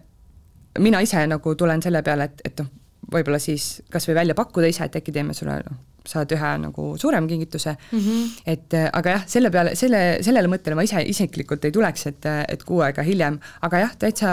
mina 0.80 1.02
ise 1.02 1.26
nagu 1.28 1.56
tulen 1.56 1.82
selle 1.84 2.04
peale, 2.06 2.30
et, 2.32 2.42
et 2.46 2.64
noh, 2.64 2.72
võib-olla 3.14 3.40
siis 3.40 3.78
kas 3.92 4.08
või 4.10 4.18
välja 4.22 4.36
pakkuda 4.38 4.70
ise, 4.72 4.88
et 4.88 4.98
äkki 5.00 5.14
teeme 5.16 5.36
sulle 5.38 5.62
noh, 5.64 5.80
saad 6.08 6.32
ühe 6.32 6.52
nagu 6.64 6.84
suurema 6.96 7.28
kingituse 7.28 7.74
mm, 7.76 8.00
-hmm. 8.00 8.28
et 8.48 8.76
aga 8.94 9.18
jah, 9.18 9.24
selle 9.28 9.50
peale, 9.52 9.74
selle, 9.76 10.20
sellele 10.24 10.48
mõttele 10.48 10.78
ma 10.80 10.86
ise 10.88 11.02
isiklikult 11.04 11.66
ei 11.68 11.74
tuleks, 11.76 12.08
et, 12.08 12.30
et 12.48 12.64
kuu 12.64 12.80
aega 12.86 13.04
hiljem, 13.04 13.40
aga 13.62 13.82
jah, 13.84 13.98
täitsa 14.00 14.30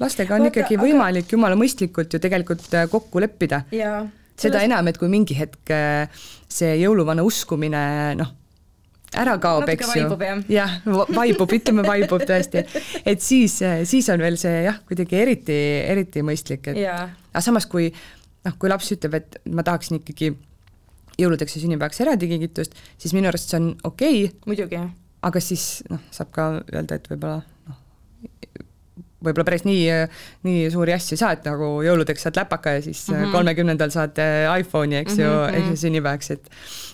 lastega 0.00 0.36
on 0.36 0.46
Vaata, 0.46 0.52
ikkagi 0.52 0.78
võimalik 0.80 1.26
aga... 1.26 1.36
jumala 1.36 1.58
mõistlikult 1.58 2.12
ju 2.12 2.22
tegelikult 2.22 2.66
äh, 2.74 2.88
kokku 2.90 3.22
leppida. 3.22 3.64
seda 3.70 4.02
sellest... 4.36 4.64
enam, 4.64 4.90
et 4.90 4.98
kui 5.00 5.10
mingi 5.12 5.36
hetk 5.38 5.72
äh, 5.74 6.26
see 6.48 6.76
jõuluvana 6.80 7.24
uskumine 7.26 7.82
noh, 8.18 8.34
ära 9.16 9.36
kaob, 9.42 9.68
eks 9.70 9.94
ju. 9.96 10.08
jah, 10.52 10.76
vaibub, 10.86 11.52
ütleme 11.56 11.84
vaibub 11.86 12.24
tõesti. 12.26 12.64
et 13.04 13.22
siis, 13.24 13.58
äh, 13.62 13.82
siis 13.88 14.08
on 14.12 14.22
veel 14.22 14.38
see 14.40 14.66
jah, 14.66 14.80
kuidagi 14.88 15.18
eriti, 15.22 15.56
eriti 15.86 16.24
mõistlik, 16.26 16.72
et 16.72 16.82
aga 16.86 17.44
samas, 17.44 17.68
kui 17.70 17.90
noh, 18.46 18.58
kui 18.58 18.70
laps 18.70 18.92
ütleb, 18.94 19.18
et 19.20 19.40
ma 19.50 19.64
tahaksin 19.66 20.00
ikkagi 20.00 20.34
jõuludeks 21.16 21.56
ja 21.56 21.64
sünnipäevaks 21.64 22.02
eraldi 22.04 22.28
kingitust, 22.30 22.76
siis 23.00 23.14
minu 23.16 23.30
arust 23.30 23.52
see 23.52 23.60
on 23.60 23.72
okei 23.88 24.24
okay,. 24.26 24.40
muidugi. 24.46 24.80
aga 25.26 25.42
siis 25.42 25.82
noh, 25.90 26.02
saab 26.14 26.32
ka 26.34 26.48
öelda, 26.60 26.98
et 26.98 27.08
võib-olla 27.10 27.40
noh, 27.70 27.80
võib-olla 29.24 29.46
päris 29.48 29.64
nii, 29.64 29.84
nii 30.46 30.70
suuri 30.72 30.92
asju 30.96 31.16
ei 31.16 31.20
saa, 31.22 31.32
et 31.36 31.46
nagu 31.48 31.70
jõuludeks 31.84 32.26
saad 32.26 32.40
läpaka 32.40 32.76
ja 32.76 32.82
siis 32.84 33.06
mhm. 33.10 33.32
kolmekümnendal 33.32 33.88
mm 33.88 33.96
-hmm. 33.96 34.16
saad 34.16 34.60
iPhone'i, 34.60 34.96
eks 35.02 35.18
ju 35.18 35.28
mm, 35.28 35.54
-hmm. 35.54 35.76
sünnipäevaks, 35.84 36.30
et 36.30 36.50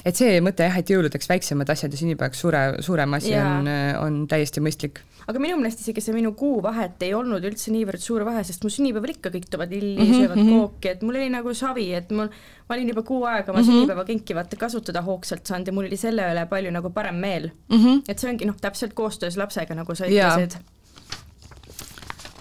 et 0.06 0.16
see 0.16 0.40
mõte 0.40 0.66
jah, 0.66 0.78
et 0.78 0.90
jõuludeks 0.90 1.28
väiksemad 1.28 1.70
asjad 1.70 1.92
ja 1.92 1.98
sünnipäevaks 1.98 2.40
suure, 2.40 2.62
suurem 2.80 3.14
asi 3.14 3.30
yeah. 3.30 3.58
on, 3.58 3.68
on 4.06 4.28
täiesti 4.28 4.60
mõistlik 4.60 5.02
aga 5.28 5.42
minu 5.42 5.58
meelest 5.60 5.82
isegi 5.84 6.02
see 6.04 6.14
minu 6.16 6.32
kuuvahet 6.38 7.02
ei 7.06 7.12
olnud 7.14 7.44
üldse 7.46 7.72
niivõrd 7.74 8.02
suur 8.02 8.24
vahe, 8.26 8.42
sest 8.46 8.64
mu 8.66 8.72
sünnipäeval 8.72 9.14
ikka 9.14 9.32
kõik 9.34 9.48
toovad 9.52 9.74
lilli 9.74 9.96
mm, 9.96 10.08
-hmm. 10.08 10.20
söövad 10.20 10.42
mhm. 10.42 10.58
kooki, 10.58 10.92
et 10.92 11.02
mul 11.06 11.18
oli 11.20 11.30
nagu 11.32 11.54
savi, 11.54 11.88
et 11.98 12.10
mul, 12.10 12.30
ma 12.68 12.76
olin 12.76 12.92
juba 12.94 13.04
kuu 13.06 13.22
aega 13.24 13.52
oma 13.52 13.60
mm 13.60 13.64
-hmm. 13.64 13.72
sünnipäevakinki 13.72 14.34
vaata 14.38 14.56
kasutada 14.56 15.02
hoogsalt 15.02 15.46
saanud 15.46 15.66
ja 15.66 15.72
mul 15.72 15.86
oli 15.90 15.96
selle 15.96 16.26
üle 16.32 16.46
palju 16.50 16.70
nagu 16.70 16.90
parem 16.90 17.14
meel 17.14 17.50
mm. 17.68 17.78
-hmm. 17.78 18.02
et 18.08 18.18
see 18.18 18.30
ongi 18.30 18.48
noh, 18.50 18.56
täpselt 18.60 18.94
koostöös 18.94 19.36
lapsega, 19.36 19.74
nagu 19.74 19.94
sa 19.94 20.06
ütlesid 20.06 20.58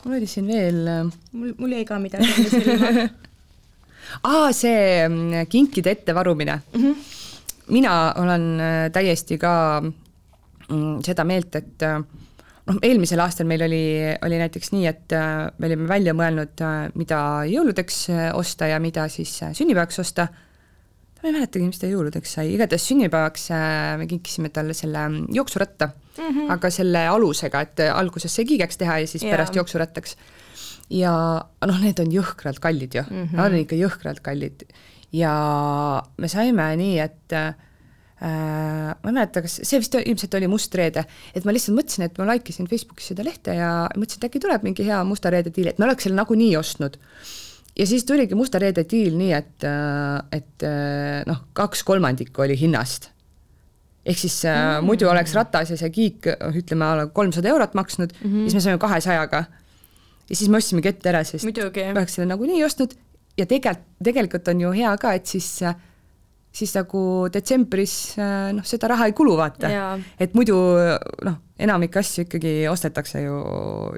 mul 0.06 0.18
oli 0.18 0.28
siin 0.30 0.48
veel. 0.50 0.80
Äh, 0.88 1.12
mul, 1.32 1.54
mul 1.58 1.76
jäi 1.78 1.86
ka 1.88 2.00
midagi 2.02 2.48
silma 2.50 2.92
aa, 4.28 4.50
see 4.56 5.08
mm, 5.08 5.48
kinkide 5.52 5.94
ettevarumine 5.96 6.60
mm. 6.74 6.82
-hmm. 6.82 6.96
mina 7.76 8.14
olen 8.18 8.48
äh, 8.60 8.92
täiesti 8.92 9.38
ka 9.38 9.82
mm, 9.82 11.00
seda 11.06 11.24
meelt, 11.24 11.56
et 11.56 11.86
äh, 11.88 12.02
noh, 12.68 12.80
eelmisel 12.82 13.20
aastal 13.20 13.48
meil 13.48 13.62
oli, 13.68 13.84
oli 14.26 14.38
näiteks 14.42 14.72
nii, 14.72 14.86
et 14.88 15.18
me 15.58 15.68
olime 15.68 15.88
välja 15.88 16.14
mõelnud, 16.14 16.62
mida 16.96 17.20
jõuludeks 17.50 18.08
osta 18.38 18.68
ja 18.70 18.80
mida 18.80 19.08
siis 19.10 19.40
sünnipäevaks 19.54 20.00
osta. 20.00 20.28
Ma 21.22 21.30
ei 21.30 21.36
mäletagi, 21.36 21.66
mis 21.70 21.82
ta 21.82 21.90
jõuludeks 21.90 22.36
sai, 22.38 22.54
igatahes 22.56 22.86
sünnipäevaks 22.90 23.50
me 24.02 24.08
kinkisime 24.10 24.50
talle 24.54 24.74
selle 24.78 25.06
jooksuratta 25.30 25.92
mm, 25.92 26.30
-hmm. 26.30 26.54
aga 26.56 26.72
selle 26.74 27.08
alusega, 27.08 27.62
et 27.62 27.84
alguses 27.94 28.34
see 28.36 28.48
kiigeks 28.50 28.82
teha 28.82 29.02
ja 29.04 29.10
siis 29.10 29.24
yeah. 29.24 29.36
pärast 29.36 29.56
jooksurattaks. 29.56 30.16
ja 30.90 31.14
noh, 31.68 31.82
need 31.84 32.00
on 32.00 32.12
jõhkralt 32.12 32.60
kallid 32.60 32.96
ju 32.96 33.04
mm, 33.04 33.26
-hmm. 33.26 33.36
nad 33.38 33.54
on 33.54 33.62
ikka 33.62 33.76
jõhkralt 33.76 34.24
kallid 34.26 34.66
ja 35.14 35.34
me 36.18 36.28
saime 36.32 36.72
nii, 36.80 36.98
et 37.04 37.36
äh, 37.36 37.54
ma 38.22 39.10
ei 39.10 39.16
mäleta, 39.16 39.42
kas 39.42 39.60
see 39.66 39.80
vist 39.82 39.96
ilmselt 39.98 40.36
oli 40.38 40.50
Must 40.52 40.76
reede, 40.78 41.04
et 41.36 41.46
ma 41.46 41.54
lihtsalt 41.54 41.78
mõtlesin, 41.78 42.06
et 42.08 42.20
ma 42.22 42.28
like 42.30 42.54
isin 42.54 42.70
Facebookis 42.70 43.12
seda 43.12 43.26
lehte 43.28 43.56
ja 43.58 43.72
mõtlesin, 43.96 44.22
et 44.22 44.30
äkki 44.30 44.42
tuleb 44.44 44.66
mingi 44.68 44.86
hea 44.88 45.02
Musta 45.08 45.32
reede 45.34 45.54
diil, 45.54 45.72
et 45.72 45.82
me 45.82 45.88
oleks 45.88 46.08
selle 46.08 46.20
nagunii 46.20 46.54
ostnud 46.60 47.00
ja 47.82 47.88
siis 47.90 48.06
tuligi 48.06 48.38
Musta 48.38 48.62
reede 48.62 48.86
diil 48.90 49.18
nii, 49.18 49.32
et, 49.34 49.66
äh, 49.66 50.38
et 50.38 50.68
äh, 50.68 51.24
noh, 51.30 51.44
kaks 51.58 51.84
kolmandikku 51.88 52.46
oli 52.46 52.58
hinnast 52.60 53.10
ehk 54.06 54.18
siis 54.18 54.40
äh, 54.50 54.58
mm. 54.58 54.88
muidu 54.88 55.10
oleks 55.10 55.36
ratas 55.38 55.74
ja 55.74 55.78
see 55.78 55.92
kiik, 55.94 56.30
ütleme, 56.58 56.90
kolmsada 57.14 57.52
eurot 57.52 57.76
maksnud 57.78 58.14
mm, 58.14 58.32
-hmm. 58.32 58.50
siis 58.50 58.58
me 58.58 58.66
saime 58.66 58.82
kahesajaga. 58.82 59.44
ja 60.30 60.36
siis 60.36 60.50
me 60.50 60.58
ostsimegi 60.58 60.90
ette 60.90 61.10
ära, 61.10 61.24
sest 61.24 61.46
me 61.46 61.54
oleks 61.92 62.18
selle 62.18 62.30
nagunii 62.34 62.64
ostnud 62.66 62.96
ja 63.38 63.46
tegelikult, 63.46 63.86
tegelikult 64.04 64.48
on 64.48 64.62
ju 64.62 64.72
hea 64.78 64.98
ka, 64.98 65.14
et 65.14 65.26
siis 65.26 65.62
siis 66.52 66.74
nagu 66.76 67.02
detsembris 67.32 67.96
äh, 68.20 68.50
noh, 68.56 68.66
seda 68.68 68.92
raha 68.92 69.08
ei 69.10 69.16
kulu, 69.16 69.38
vaata. 69.40 69.72
et 70.20 70.34
muidu 70.36 70.58
noh, 71.26 71.38
enamik 71.62 71.96
asju 72.02 72.26
ikkagi 72.26 72.54
ostetakse 72.72 73.24
ju, 73.24 73.38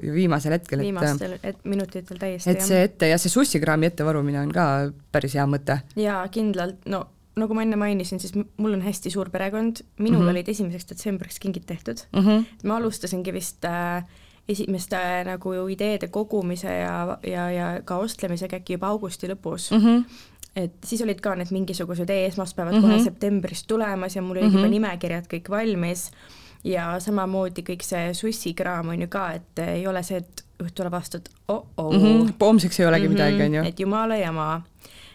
ju 0.04 0.14
viimasel 0.14 0.54
hetkel. 0.58 0.84
viimastel 0.84 1.38
et, 1.42 1.58
minutitel 1.64 2.20
täiesti. 2.20 2.54
et 2.54 2.62
see 2.62 2.84
ette 2.86 3.10
ja 3.10 3.18
see 3.18 3.32
sussikraami 3.32 3.90
ettevarumine 3.90 4.42
on 4.44 4.54
ka 4.54 4.68
päris 5.12 5.34
hea 5.38 5.46
mõte. 5.50 5.80
jaa, 5.98 6.22
kindlalt, 6.34 6.86
no 6.90 7.06
nagu 7.40 7.56
ma 7.56 7.64
enne 7.64 7.78
mainisin, 7.78 8.20
siis 8.22 8.34
mul 8.36 8.76
on 8.76 8.84
hästi 8.84 9.10
suur 9.10 9.30
perekond, 9.34 9.82
minul 9.98 10.20
mm 10.20 10.26
-hmm. 10.26 10.30
olid 10.30 10.48
esimeseks 10.48 10.86
detsembriks 10.92 11.38
kingid 11.42 11.66
tehtud 11.66 12.06
mm. 12.12 12.20
-hmm. 12.20 12.44
ma 12.64 12.76
alustasingi 12.76 13.32
vist 13.32 13.64
äh, 13.64 14.04
esimeste 14.48 14.96
äh, 14.96 15.24
nagu 15.26 15.52
ideede 15.68 16.08
kogumise 16.08 16.68
ja, 16.68 17.18
ja, 17.26 17.50
ja 17.50 17.82
ka 17.84 17.96
ostlemisega 17.96 18.56
äkki 18.56 18.72
juba 18.72 18.86
augusti 18.86 19.26
lõpus 19.28 19.70
mm. 19.70 19.82
-hmm 19.82 20.04
et 20.56 20.74
siis 20.84 21.02
olid 21.02 21.20
ka 21.20 21.34
need 21.34 21.50
mingisugused 21.50 22.10
e-esmaspäevad 22.10 22.74
mm 22.74 22.78
-hmm. 22.78 22.96
kohe 22.96 23.04
septembris 23.04 23.64
tulemas 23.66 24.16
ja 24.16 24.22
mul 24.22 24.36
olid 24.36 24.44
mm 24.44 24.50
-hmm. 24.50 24.58
juba 24.58 24.68
nimekirjad 24.68 25.26
kõik 25.34 25.50
valmis 25.50 26.10
ja 26.64 27.00
samamoodi 27.00 27.62
kõik 27.62 27.82
see 27.82 28.14
sussikraam 28.14 28.88
on 28.88 29.00
ju 29.00 29.08
ka, 29.08 29.30
et 29.32 29.58
ei 29.58 29.86
ole 29.86 30.02
see, 30.02 30.16
et 30.16 30.44
õhtul 30.62 30.86
avastad 30.86 31.28
oh-oh 31.48 31.92
mm. 31.92 31.98
-hmm. 31.98 32.32
homseks 32.40 32.80
ei 32.80 32.86
olegi 32.86 33.08
mm 33.08 33.14
-hmm. 33.14 33.18
midagi, 33.18 33.42
on 33.42 33.54
ju. 33.54 33.64
et 33.64 33.80
jumala 33.80 34.16
jama 34.16 34.62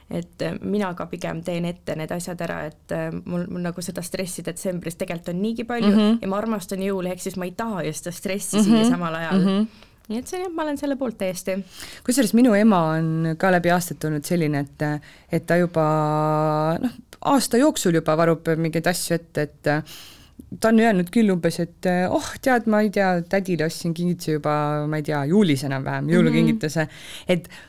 et 0.10 0.42
äh, 0.42 0.54
mina 0.62 0.94
ka 0.94 1.06
pigem 1.06 1.44
teen 1.44 1.66
ette 1.66 1.96
need 1.96 2.12
asjad 2.12 2.42
ära, 2.42 2.64
et 2.66 2.92
äh, 2.92 3.12
mul, 3.26 3.46
mul 3.50 3.62
nagu 3.62 3.82
seda 3.82 4.02
stressi 4.02 4.46
detsembris 4.46 4.96
tegelikult 4.96 5.30
on 5.36 5.42
niigi 5.42 5.64
palju 5.64 5.92
mm 5.92 5.98
-hmm. 5.98 6.18
ja 6.22 6.28
ma 6.28 6.38
armastan 6.38 6.80
jõule, 6.80 7.12
ehk 7.12 7.22
siis 7.22 7.38
ma 7.38 7.46
ei 7.46 7.52
taha 7.52 7.84
ju 7.84 7.94
seda 7.94 8.12
stressi 8.12 8.58
mm 8.58 8.64
-hmm. 8.64 8.82
siia 8.82 8.90
samal 8.90 9.16
ajal 9.16 9.40
mm. 9.40 9.46
-hmm 9.46 9.68
nii 10.10 10.22
et 10.22 10.30
see 10.30 10.46
ma 10.54 10.66
olen 10.66 10.78
selle 10.80 10.98
poolt 11.00 11.20
täiesti. 11.22 11.60
kusjuures 12.06 12.34
minu 12.38 12.56
ema 12.58 12.82
on 12.98 13.34
ka 13.40 13.52
läbi 13.54 13.74
aastate 13.74 14.10
olnud 14.10 14.26
selline, 14.26 14.66
et, 14.66 14.86
et 15.32 15.46
ta 15.46 15.60
juba 15.62 15.86
noh, 16.82 16.96
aasta 17.34 17.60
jooksul 17.62 18.00
juba 18.00 18.16
varub 18.18 18.48
mingeid 18.58 18.90
asju 18.90 19.20
ette, 19.20 19.48
et 19.48 19.74
ta 20.60 20.72
on 20.72 20.82
öelnud 20.82 21.10
küll 21.14 21.30
umbes, 21.34 21.60
et 21.62 21.90
oh, 22.10 22.30
tead, 22.42 22.68
ma 22.72 22.82
ei 22.86 22.92
tea, 22.94 23.12
tädile 23.30 23.68
ostsin 23.68 23.94
kingituse 23.94 24.38
juba, 24.40 24.54
ma 24.90 25.02
ei 25.02 25.06
tea, 25.06 25.22
juulis 25.30 25.66
enam-vähem, 25.68 26.10
jõulukingituse 26.14 26.86
mm, 26.86 26.94
-hmm. 26.94 27.34
et 27.36 27.69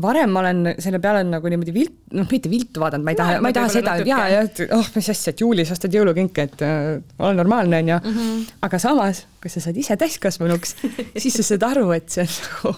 varem 0.00 0.30
ma 0.32 0.40
olen 0.40 0.68
selle 0.80 0.98
peale 1.02 1.20
nagu 1.26 1.50
niimoodi 1.52 1.72
vilt, 1.74 1.96
noh, 2.16 2.26
mitte 2.30 2.50
viltu 2.52 2.80
vaadanud, 2.80 3.04
ma 3.04 3.12
ei 3.12 3.18
taha, 3.18 3.40
ma 3.44 3.50
ei 3.52 3.56
taha 3.56 3.72
seda, 3.72 3.96
et 4.00 4.08
jaa, 4.08 4.24
ja 4.32 4.40
et 4.46 4.62
oh, 4.72 4.88
mis 4.94 5.10
asja, 5.12 5.34
et 5.34 5.42
juulis 5.44 5.72
ostad 5.74 5.92
jõulukinke, 5.92 6.46
et 6.48 6.64
äh, 6.64 6.86
ole 7.20 7.34
normaalne, 7.36 7.82
on 7.82 7.92
ju. 7.92 7.98
Mhm. 8.12 8.46
aga 8.68 8.80
samas, 8.80 9.24
kui 9.42 9.52
sa 9.52 9.64
saad 9.64 9.76
ise 9.82 9.96
täiskasvanuks 10.00 10.76
siis 11.22 11.36
sa 11.40 11.46
saad 11.50 11.68
aru, 11.68 11.90
et 11.96 12.08
see 12.12 12.24
on 12.24 12.32
nagu 12.72 12.74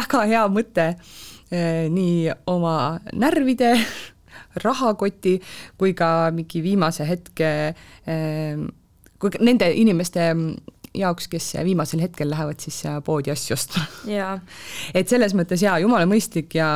väga 0.00 0.26
hea 0.28 0.42
mõte 0.52 0.86
eh, 0.92 1.88
nii 1.92 2.28
oma 2.52 2.76
närvide, 3.16 3.72
rahakoti 4.62 5.38
kui 5.80 5.96
ka 5.96 6.28
mingi 6.36 6.60
viimase 6.64 7.06
hetke 7.08 7.48
eh, 7.72 8.60
kui 9.22 9.40
nende 9.40 9.70
inimeste 9.78 10.28
jaoks, 10.94 11.28
kes 11.32 11.52
viimasel 11.64 12.02
hetkel 12.04 12.30
lähevad 12.30 12.60
siis 12.62 12.82
poodi 13.04 13.32
asju 13.32 13.56
ostma. 13.56 13.84
et 14.98 15.08
selles 15.08 15.34
mõttes 15.38 15.64
jaa, 15.64 15.78
jumala 15.82 16.08
mõistlik 16.08 16.56
ja 16.58 16.68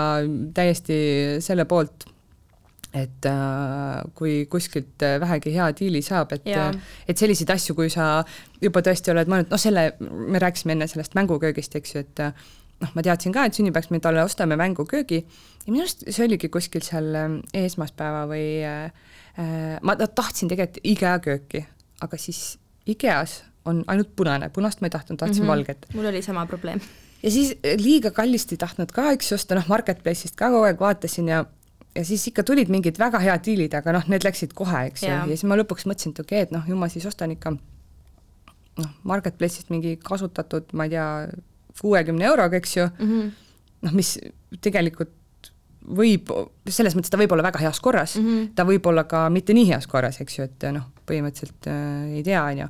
täiesti 0.57 0.99
selle 1.45 1.67
poolt, 1.69 2.09
et 2.97 3.29
äh, 3.29 4.03
kui 4.17 4.37
kuskilt 4.51 5.05
vähegi 5.21 5.53
hea 5.57 5.71
diili 5.77 6.01
saab, 6.05 6.33
et, 6.37 6.47
et 7.09 7.19
selliseid 7.19 7.51
asju, 7.53 7.77
kui 7.77 7.91
sa 7.93 8.23
juba 8.63 8.81
tõesti 8.85 9.13
oled 9.13 9.29
mõelnud, 9.29 9.53
noh 9.53 9.61
selle, 9.61 9.91
me 10.01 10.41
rääkisime 10.43 10.77
enne 10.77 10.89
sellest 10.89 11.17
mänguköögist, 11.19 11.77
eks 11.77 11.97
ju, 11.97 12.05
et 12.07 12.25
noh, 12.81 12.95
ma 12.97 13.05
teadsin 13.05 13.35
ka, 13.35 13.47
et 13.47 13.57
sünnipäevaks 13.57 13.93
me 13.93 14.01
talle 14.05 14.25
ostame 14.25 14.57
mänguköögi 14.61 15.21
ja 15.21 15.73
minu 15.73 15.85
arust 15.85 16.07
see 16.09 16.25
oligi 16.25 16.51
kuskil 16.53 16.85
seal 16.87 17.11
esmaspäeva 17.57 18.25
või 18.31 18.47
äh, 18.65 19.77
ma 19.85 19.97
tahtsin 20.07 20.49
tegelikult 20.53 20.81
IKEA 20.85 21.19
kööki, 21.25 21.67
aga 22.05 22.21
siis 22.21 22.57
IKEA-s 22.89 23.43
on 23.67 23.83
ainult 23.87 24.15
punane, 24.17 24.49
punast 24.55 24.81
ma 24.81 24.91
ei 24.91 24.95
tahtnud, 24.95 25.19
tahtsin 25.19 25.43
mm 25.43 25.49
-hmm. 25.49 25.53
valget. 25.53 25.87
mul 25.95 26.07
oli 26.13 26.23
sama 26.23 26.47
probleem. 26.47 26.81
ja 27.23 27.31
siis 27.31 27.57
liiga 27.83 28.11
kallist 28.11 28.53
ei 28.53 28.59
tahtnud 28.59 28.93
ka, 28.93 29.11
eks 29.11 29.33
ju, 29.33 29.35
osta, 29.35 29.55
noh, 29.55 29.69
Marketplace'ist 29.69 30.37
ka 30.37 30.51
kogu 30.51 30.65
aeg 30.71 30.81
vaatasin 30.81 31.29
ja 31.29 31.45
ja 31.97 32.05
siis 32.05 32.27
ikka 32.29 32.43
tulid 32.43 32.69
mingid 32.69 32.99
väga 32.99 33.19
head 33.19 33.45
diilid, 33.45 33.75
aga 33.75 33.93
noh, 33.97 34.09
need 34.13 34.25
läksid 34.25 34.53
kohe, 34.55 34.87
eks 34.91 35.03
ju, 35.03 35.09
ja 35.09 35.25
siis 35.27 35.45
ma 35.45 35.57
lõpuks 35.57 35.87
mõtlesin, 35.89 36.13
et 36.13 36.21
okei 36.21 36.43
okay,, 36.43 36.49
et 36.49 36.55
noh, 36.55 36.65
ju 36.69 36.77
ma 36.77 36.89
siis 36.93 37.07
ostan 37.07 37.31
ikka 37.31 37.57
noh, 37.57 38.91
Marketplace'ist 39.03 39.73
mingi 39.73 39.97
kasutatud, 40.03 40.73
ma 40.73 40.85
ei 40.85 40.97
tea, 40.97 41.07
kuuekümne 41.81 42.25
euroga, 42.25 42.57
eks 42.57 42.77
ju 42.77 42.89
mm 42.89 43.07
-hmm., 43.07 43.31
noh, 43.87 43.93
mis 43.93 44.19
tegelikult 44.61 45.15
võib, 45.87 46.31
selles 46.69 46.97
mõttes 46.97 47.13
ta 47.13 47.19
võib 47.21 47.33
olla 47.33 47.45
väga 47.47 47.61
heas 47.63 47.81
korras 47.81 48.17
mm, 48.17 48.27
-hmm. 48.27 48.47
ta 48.59 48.65
võib 48.67 48.87
olla 48.91 49.05
ka 49.05 49.27
mitte 49.31 49.55
nii 49.55 49.69
heas 49.71 49.87
korras, 49.87 50.21
eks 50.21 50.39
ju, 50.39 50.45
et 50.45 50.67
noh, 50.75 50.89
põhimõtteliselt 51.07 51.69
äh, 51.71 52.17
ei 52.19 52.23
tea, 52.27 52.43
on 52.43 52.65
ju 52.65 52.69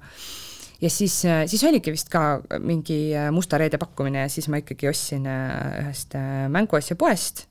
ja 0.80 0.90
siis, 0.90 1.24
äh, 1.24 1.44
siis 1.46 1.64
oligi 1.64 1.92
vist 1.94 2.10
ka 2.12 2.40
mingi 2.60 3.00
äh, 3.16 3.30
musta 3.34 3.58
reede 3.60 3.78
pakkumine 3.80 4.26
ja 4.26 4.30
siis 4.32 4.48
ma 4.52 4.60
ikkagi 4.60 4.90
ostsin 4.90 5.26
äh, 5.30 5.82
ühest 5.82 6.16
mänguasja 6.52 6.96
poest 7.00 7.46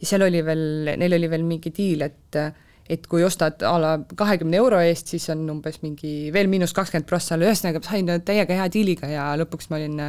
ja 0.00 0.08
seal 0.10 0.26
oli 0.26 0.42
veel, 0.44 0.94
neil 0.98 1.18
oli 1.18 1.30
veel 1.30 1.44
mingi 1.46 1.74
diil, 1.74 2.06
et 2.06 2.40
et 2.86 3.02
kui 3.10 3.24
ostad 3.26 3.64
a 3.66 3.72
la 3.82 3.88
kahekümne 3.98 4.54
euro 4.60 4.78
eest, 4.78 5.08
siis 5.10 5.24
on 5.32 5.40
umbes 5.50 5.80
mingi 5.82 6.28
veel 6.34 6.46
miinus 6.46 6.70
kakskümmend 6.74 7.08
prossa 7.10 7.34
ühesõnaga 7.34 7.80
sain 7.82 8.12
täiega 8.22 8.60
hea 8.60 8.66
diiliga 8.70 9.08
ja 9.10 9.24
lõpuks 9.40 9.72
ma 9.72 9.80
olin, 9.80 10.04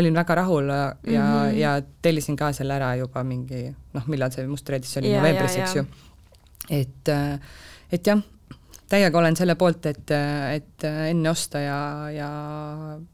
olin 0.00 0.16
väga 0.16 0.38
rahul 0.40 0.70
ja 0.72 0.86
mm, 0.94 1.10
-hmm. 1.12 1.58
ja 1.58 1.74
tellisin 2.02 2.38
ka 2.40 2.48
selle 2.56 2.78
ära 2.78 2.94
juba 2.96 3.20
mingi 3.24 3.66
noh, 3.68 4.08
millal 4.08 4.32
see 4.32 4.46
must 4.48 4.68
reedis, 4.72 4.96
oli 4.96 5.12
novembris, 5.12 5.58
eks 5.60 5.76
ju. 5.76 5.84
et, 6.70 7.12
et 7.92 8.06
jah 8.06 8.24
täiega 8.92 9.18
olen 9.18 9.36
selle 9.38 9.54
poolt, 9.58 9.86
et, 9.88 10.12
et 10.12 10.86
enne 10.86 11.30
osta 11.30 11.60
ja, 11.62 11.78
ja 12.12 12.28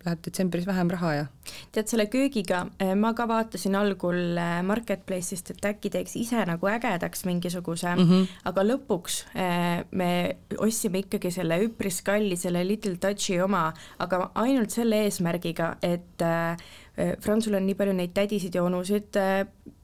läheb 0.05 0.23
detsembris 0.25 0.67
vähem 0.67 0.91
raha 0.91 1.13
ja. 1.15 1.27
tead, 1.75 1.89
selle 1.91 2.09
köögiga 2.11 2.65
eh, 2.83 2.95
ma 2.99 3.13
ka 3.17 3.29
vaatasin 3.31 3.77
algul 3.79 4.39
eh, 4.39 4.59
Marketplace'ist, 4.67 5.53
et 5.55 5.69
äkki 5.71 5.93
teeks 5.95 6.17
ise 6.19 6.43
nagu 6.49 6.71
ägedaks 6.71 7.25
mingisuguse 7.29 7.95
mm, 7.95 8.11
-hmm. 8.11 8.27
aga 8.51 8.67
lõpuks 8.67 9.21
eh, 9.35 9.85
me 9.91 10.11
ostsime 10.59 11.05
ikkagi 11.05 11.33
selle 11.35 11.61
üpris 11.69 12.03
kalli, 12.07 12.37
selle 12.37 12.65
Little 12.67 12.97
Touchi 12.99 13.39
oma, 13.43 13.69
aga 13.99 14.31
ainult 14.35 14.75
selle 14.75 15.05
eesmärgiga, 15.07 15.77
et 15.83 16.27
Franzul 17.23 17.55
on 17.55 17.63
nii 17.63 17.77
palju 17.79 17.93
neid 17.95 18.11
tädisid 18.15 18.57
ja 18.59 18.65
onusid, 18.67 19.15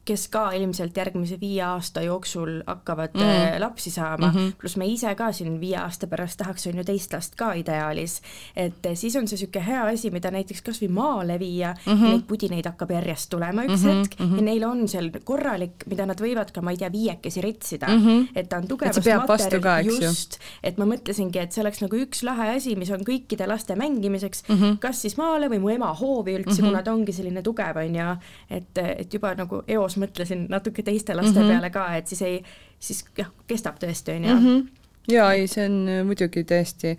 kes 0.04 0.28
ka 0.28 0.50
ilmselt 0.52 0.96
järgmise 0.96 1.38
viie 1.40 1.62
aasta 1.62 2.02
jooksul 2.04 2.62
hakkavad 2.66 3.14
mm. 3.14 3.60
lapsi 3.60 3.90
saama 3.90 4.26
mm, 4.26 4.36
-hmm. 4.36 4.52
pluss 4.60 4.76
me 4.76 4.86
ise 4.86 5.14
ka 5.14 5.32
siin 5.32 5.60
viie 5.60 5.76
aasta 5.76 6.06
pärast 6.06 6.38
tahaks, 6.38 6.66
on 6.66 6.78
ju, 6.78 6.84
teist 6.84 7.12
last 7.12 7.34
ka 7.34 7.52
ideaalis. 7.52 8.20
et 8.56 8.86
äh, 8.86 8.94
siis 8.94 9.16
on 9.16 9.28
see 9.28 9.36
niisugune 9.36 9.66
hea 9.66 9.84
asi, 9.86 10.10
mida 10.10 10.30
näiteks 10.30 10.62
kas 10.62 10.82
või 10.82 10.90
maale 10.90 11.38
viia 11.38 11.74
mm, 11.86 11.92
-hmm. 11.92 12.08
neid 12.08 12.26
pudinaid 12.28 12.66
hakkab 12.66 12.90
järjest 12.90 13.30
tulema 13.30 13.64
üks 13.64 13.82
mm 13.82 13.90
-hmm. 13.90 13.98
hetk 13.98 14.20
mm 14.20 14.26
-hmm. 14.26 14.36
ja 14.36 14.42
neil 14.42 14.64
on 14.64 14.88
seal 14.88 15.10
korralik, 15.24 15.86
mida 15.86 16.06
nad 16.06 16.20
võivad 16.20 16.52
ka, 16.52 16.62
ma 16.62 16.70
ei 16.70 16.76
tea, 16.76 16.92
viiekesi 16.92 17.40
ritsida 17.40 17.86
mm, 17.88 18.06
-hmm. 18.06 18.28
et 18.34 18.48
ta 18.48 18.56
on 18.56 18.68
tugevast 18.68 19.08
materjalist, 19.28 20.02
just, 20.02 20.38
et 20.62 20.78
ma 20.78 20.84
mõtlesingi, 20.84 21.38
et 21.38 21.52
see 21.52 21.62
oleks 21.62 21.80
nagu 21.80 21.96
üks 21.96 22.22
lahe 22.22 22.50
asi, 22.56 22.76
mis 22.76 22.90
on 22.90 23.04
kõikide 23.04 23.48
laste 23.48 23.76
mängimiseks 23.76 24.44
mm, 24.48 24.56
-hmm. 24.56 24.78
kas 24.78 25.02
siis 25.02 25.16
maale 25.16 25.48
või 25.48 25.60
mu 25.60 25.68
ema 25.68 25.92
hoovi 25.94 26.36
üldse 26.36 26.50
mm, 26.50 26.58
-hmm. 26.58 26.70
kuna 26.70 26.82
ta 26.82 26.92
ongi 26.92 27.12
selline 27.12 27.42
tugev, 27.42 27.76
on 27.76 27.94
ju, 27.94 28.16
et, 28.50 28.78
et 28.78 29.14
juba 29.14 29.34
nagu 29.34 29.62
eos 29.66 29.93
koos 29.94 30.00
mõtlesin 30.02 30.46
natuke 30.50 30.82
teiste 30.82 31.14
laste 31.14 31.38
mm 31.38 31.44
-hmm. 31.44 31.52
peale 31.52 31.70
ka, 31.70 31.96
et 31.96 32.06
siis 32.06 32.22
ei, 32.22 32.42
siis 32.78 33.04
jah, 33.18 33.30
kestab 33.46 33.78
tõesti, 33.78 34.16
on 34.16 34.24
ju. 34.24 34.38
-hmm 34.38 34.83
jaa, 35.10 35.32
ei, 35.36 35.48
see 35.50 35.66
on 35.68 35.80
äh, 35.90 36.02
muidugi 36.06 36.44
tõesti, 36.48 36.94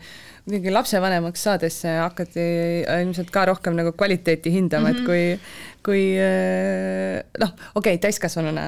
muidugi 0.46 0.74
lapsevanemaks 0.74 1.46
saades 1.48 1.80
hakati 1.86 2.44
äh, 2.84 3.02
ilmselt 3.06 3.32
ka 3.34 3.46
rohkem 3.52 3.78
nagu 3.78 3.96
kvaliteeti 3.98 4.54
hindama 4.54 4.90
mm, 4.90 4.94
-hmm. 4.94 4.98
et 4.98 5.02
mhm. 5.02 5.06
kui, 5.06 5.82
kui 5.86 6.04
äh, 6.20 7.24
noh, 7.42 7.56
okei 7.76 7.96
okay,, 7.96 8.04
täiskasvanuna 8.04 8.68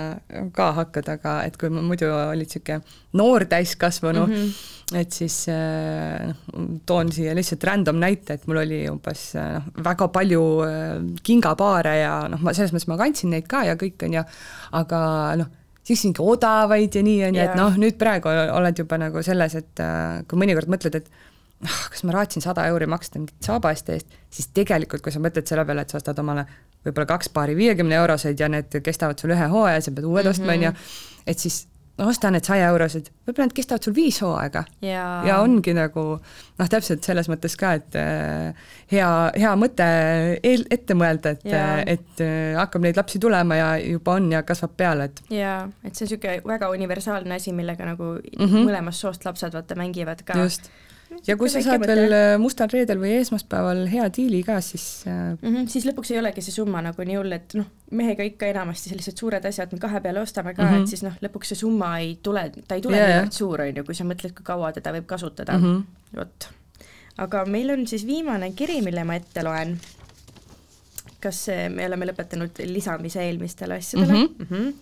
ka 0.53 0.71
hakkad, 0.81 1.13
aga 1.17 1.43
et 1.45 1.57
kui 1.57 1.69
ma 1.69 1.81
muidu 1.85 2.09
olid 2.09 2.47
niisugune 2.47 2.81
noor 3.13 3.45
täiskasvanu 3.45 4.25
mm, 4.25 4.33
-hmm 4.33 4.75
et 4.95 5.11
siis 5.11 5.49
äh, 5.51 6.27
noh, 6.29 6.67
toon 6.88 7.11
siia 7.11 7.33
lihtsalt 7.35 7.63
random 7.67 7.99
näite, 7.99 8.38
et 8.38 8.45
mul 8.47 8.61
oli 8.61 8.85
umbes 8.88 9.33
noh, 9.35 9.65
väga 9.83 10.07
palju 10.15 10.43
äh, 10.63 10.93
kingapaare 11.27 11.95
ja 11.99 12.13
noh, 12.31 12.39
ma 12.39 12.53
selles 12.55 12.71
mõttes 12.71 12.88
ma 12.88 12.99
kandsin 13.01 13.33
neid 13.35 13.49
ka 13.51 13.65
ja 13.67 13.75
kõik, 13.79 13.99
on 14.07 14.15
ju, 14.19 14.23
aga 14.79 15.01
noh, 15.41 15.51
siis 15.88 16.03
mingi 16.07 16.23
odavaid 16.23 16.95
ja 16.99 17.03
nii, 17.05 17.23
on 17.29 17.39
ju, 17.39 17.45
et 17.47 17.57
noh, 17.57 17.79
nüüd 17.79 17.97
praegu 17.99 18.31
oled 18.31 18.83
juba 18.83 18.99
nagu 19.01 19.23
selles, 19.25 19.55
et 19.59 19.83
äh, 19.83 20.21
kui 20.27 20.39
mõnikord 20.41 20.71
mõtled, 20.71 20.99
et 20.99 21.07
ah, 21.63 21.83
kas 21.93 22.03
ma 22.07 22.17
raatsin 22.17 22.43
sada 22.43 22.67
euri 22.71 22.89
maksta 22.91 23.21
mingit 23.21 23.47
saabaste 23.47 23.95
eest, 23.95 24.17
siis 24.33 24.51
tegelikult, 24.55 25.05
kui 25.05 25.15
sa 25.15 25.21
mõtled 25.23 25.47
selle 25.47 25.65
peale, 25.67 25.85
et 25.85 25.93
sa 25.93 26.01
ostad 26.01 26.19
omale 26.23 26.45
võib-olla 26.85 27.07
kaks 27.09 27.31
paari 27.35 27.55
viiekümne 27.57 27.97
euroseid 27.99 28.39
ja 28.39 28.49
need 28.51 28.79
kestavad 28.83 29.19
sul 29.19 29.33
ühe 29.35 29.49
hooaja, 29.51 29.81
sa 29.85 29.95
pead 29.95 30.07
uued 30.07 30.29
ostma, 30.29 30.53
on 30.55 30.67
ju, 30.67 30.73
et 31.27 31.41
siis 31.41 31.63
osta 32.06 32.30
need 32.32 32.45
saja 32.45 32.68
eurosed, 32.72 33.10
võib-olla 33.26 33.48
need 33.48 33.56
kestavad 33.58 33.86
sul 33.88 33.95
viis 33.98 34.20
hooaega 34.22 34.64
ja, 34.86 35.06
ja 35.26 35.38
ongi 35.41 35.74
nagu 35.74 36.04
noh, 36.18 36.70
täpselt 36.70 37.06
selles 37.08 37.30
mõttes 37.32 37.58
ka, 37.58 37.74
et 37.80 37.98
äh, 37.98 38.68
hea, 38.91 39.10
hea 39.38 39.54
mõte 39.60 39.88
eel, 40.38 40.66
ette 40.74 40.98
mõelda, 40.98 41.34
et, 41.38 41.48
et 41.98 42.24
äh, 42.26 42.58
hakkab 42.60 42.86
neid 42.86 43.00
lapsi 43.00 43.22
tulema 43.24 43.58
ja 43.58 43.70
juba 43.82 44.18
on 44.20 44.32
ja 44.36 44.43
kasvab 44.48 44.76
peale, 44.78 45.10
et. 45.10 45.24
jaa, 45.34 45.62
et 45.84 45.93
see 45.95 46.06
on 46.06 46.14
niisugune 46.14 46.54
väga 46.54 46.70
universaalne 46.74 47.39
asi, 47.41 47.56
millega 47.58 47.89
nagu 47.89 48.18
mm 48.18 48.45
-hmm. 48.45 48.70
mõlemast 48.70 49.06
soost 49.06 49.26
lapsed 49.26 49.58
vaata 49.58 49.76
mängivad 49.76 50.22
ka. 50.26 50.38
just 50.38 50.70
ja 51.28 51.36
kui 51.39 51.49
sa 51.51 51.62
saad 51.64 51.84
veel 51.88 52.14
äh, 52.14 52.34
mustal 52.41 52.70
reedel 52.72 52.99
või 53.01 53.14
esmaspäeval 53.22 53.84
hea 53.91 54.08
diili 54.14 54.41
ka, 54.45 54.60
siis 54.64 54.86
mm 55.08 55.38
-hmm, 55.41 55.68
siis 55.72 55.88
lõpuks 55.88 56.12
ei 56.14 56.20
olegi 56.22 56.43
see 56.43 56.55
summa 56.55 56.82
nagu 56.84 57.05
nii 57.08 57.18
hull, 57.20 57.36
et 57.36 57.55
noh, 57.60 57.68
mehega 57.91 58.26
ikka 58.28 58.49
enamasti 58.51 58.91
sellised 58.91 59.20
suured 59.20 59.45
asjad 59.45 59.74
me 59.74 59.80
kahe 59.84 60.01
peale 60.03 60.22
ostame 60.22 60.53
ka 60.53 60.64
mm, 60.64 60.70
-hmm. 60.70 60.74
et 60.74 60.80
mhm. 60.80 60.89
siis 60.93 61.03
noh, 61.03 61.18
lõpuks 61.24 61.53
see 61.53 61.62
summa 61.64 61.91
ei 61.99 62.18
tule, 62.24 62.51
ta 62.68 62.76
ei 62.76 62.82
tule 62.82 62.97
yeah, 62.97 63.14
niivõrd 63.14 63.38
suur, 63.39 63.62
on 63.62 63.82
ju, 63.82 63.84
kui 63.84 63.95
sa 63.95 64.08
mõtled, 64.08 64.34
kui 64.38 64.47
kaua 64.47 64.72
teda 64.72 64.93
võib 64.95 65.05
kasutada 65.05 65.58
mm. 65.58 65.64
-hmm. 65.64 66.18
vot. 66.20 66.49
aga 67.18 67.45
meil 67.45 67.72
on 67.72 67.88
siis 67.88 68.05
viimane 68.05 68.51
kiri, 68.51 68.82
mille 68.82 69.03
ma 69.03 69.16
ette 69.16 69.43
loen. 69.43 69.80
kas 71.20 71.47
me 71.70 71.86
oleme 71.86 72.05
lõpetanud 72.05 72.60
lisamise 72.66 73.24
eelmistele 73.24 73.74
asjadele 73.74 74.14
mm? 74.14 74.26
-hmm. 74.26 74.43
Mm 74.43 74.58
-hmm. 74.58 74.74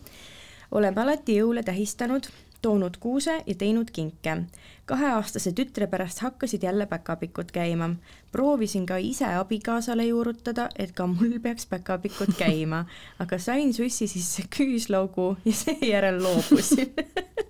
oleme 0.72 1.02
alati 1.02 1.40
jõule 1.40 1.64
tähistanud 1.64 2.28
toonud 2.66 2.98
kuuse 3.00 3.36
ja 3.46 3.56
teinud 3.56 3.92
kinke. 3.94 4.38
kaheaastase 4.86 5.52
tütre 5.58 5.88
pärast 5.88 6.20
hakkasid 6.26 6.64
jälle 6.64 6.86
päkapikud 6.86 7.52
käima. 7.54 7.90
proovisin 8.32 8.86
ka 8.86 8.98
ise 8.98 9.26
abikaasale 9.26 10.06
juurutada, 10.06 10.70
et 10.76 10.92
ka 10.92 11.08
mul 11.08 11.40
peaks 11.44 11.66
päkapikud 11.66 12.34
käima, 12.44 12.86
aga 13.20 13.38
sain 13.38 13.74
sussi 13.74 14.08
sisse 14.08 14.44
küüslaugu 14.58 15.38
ja 15.46 15.54
seejärel 15.54 16.24
loobusin 16.24 16.94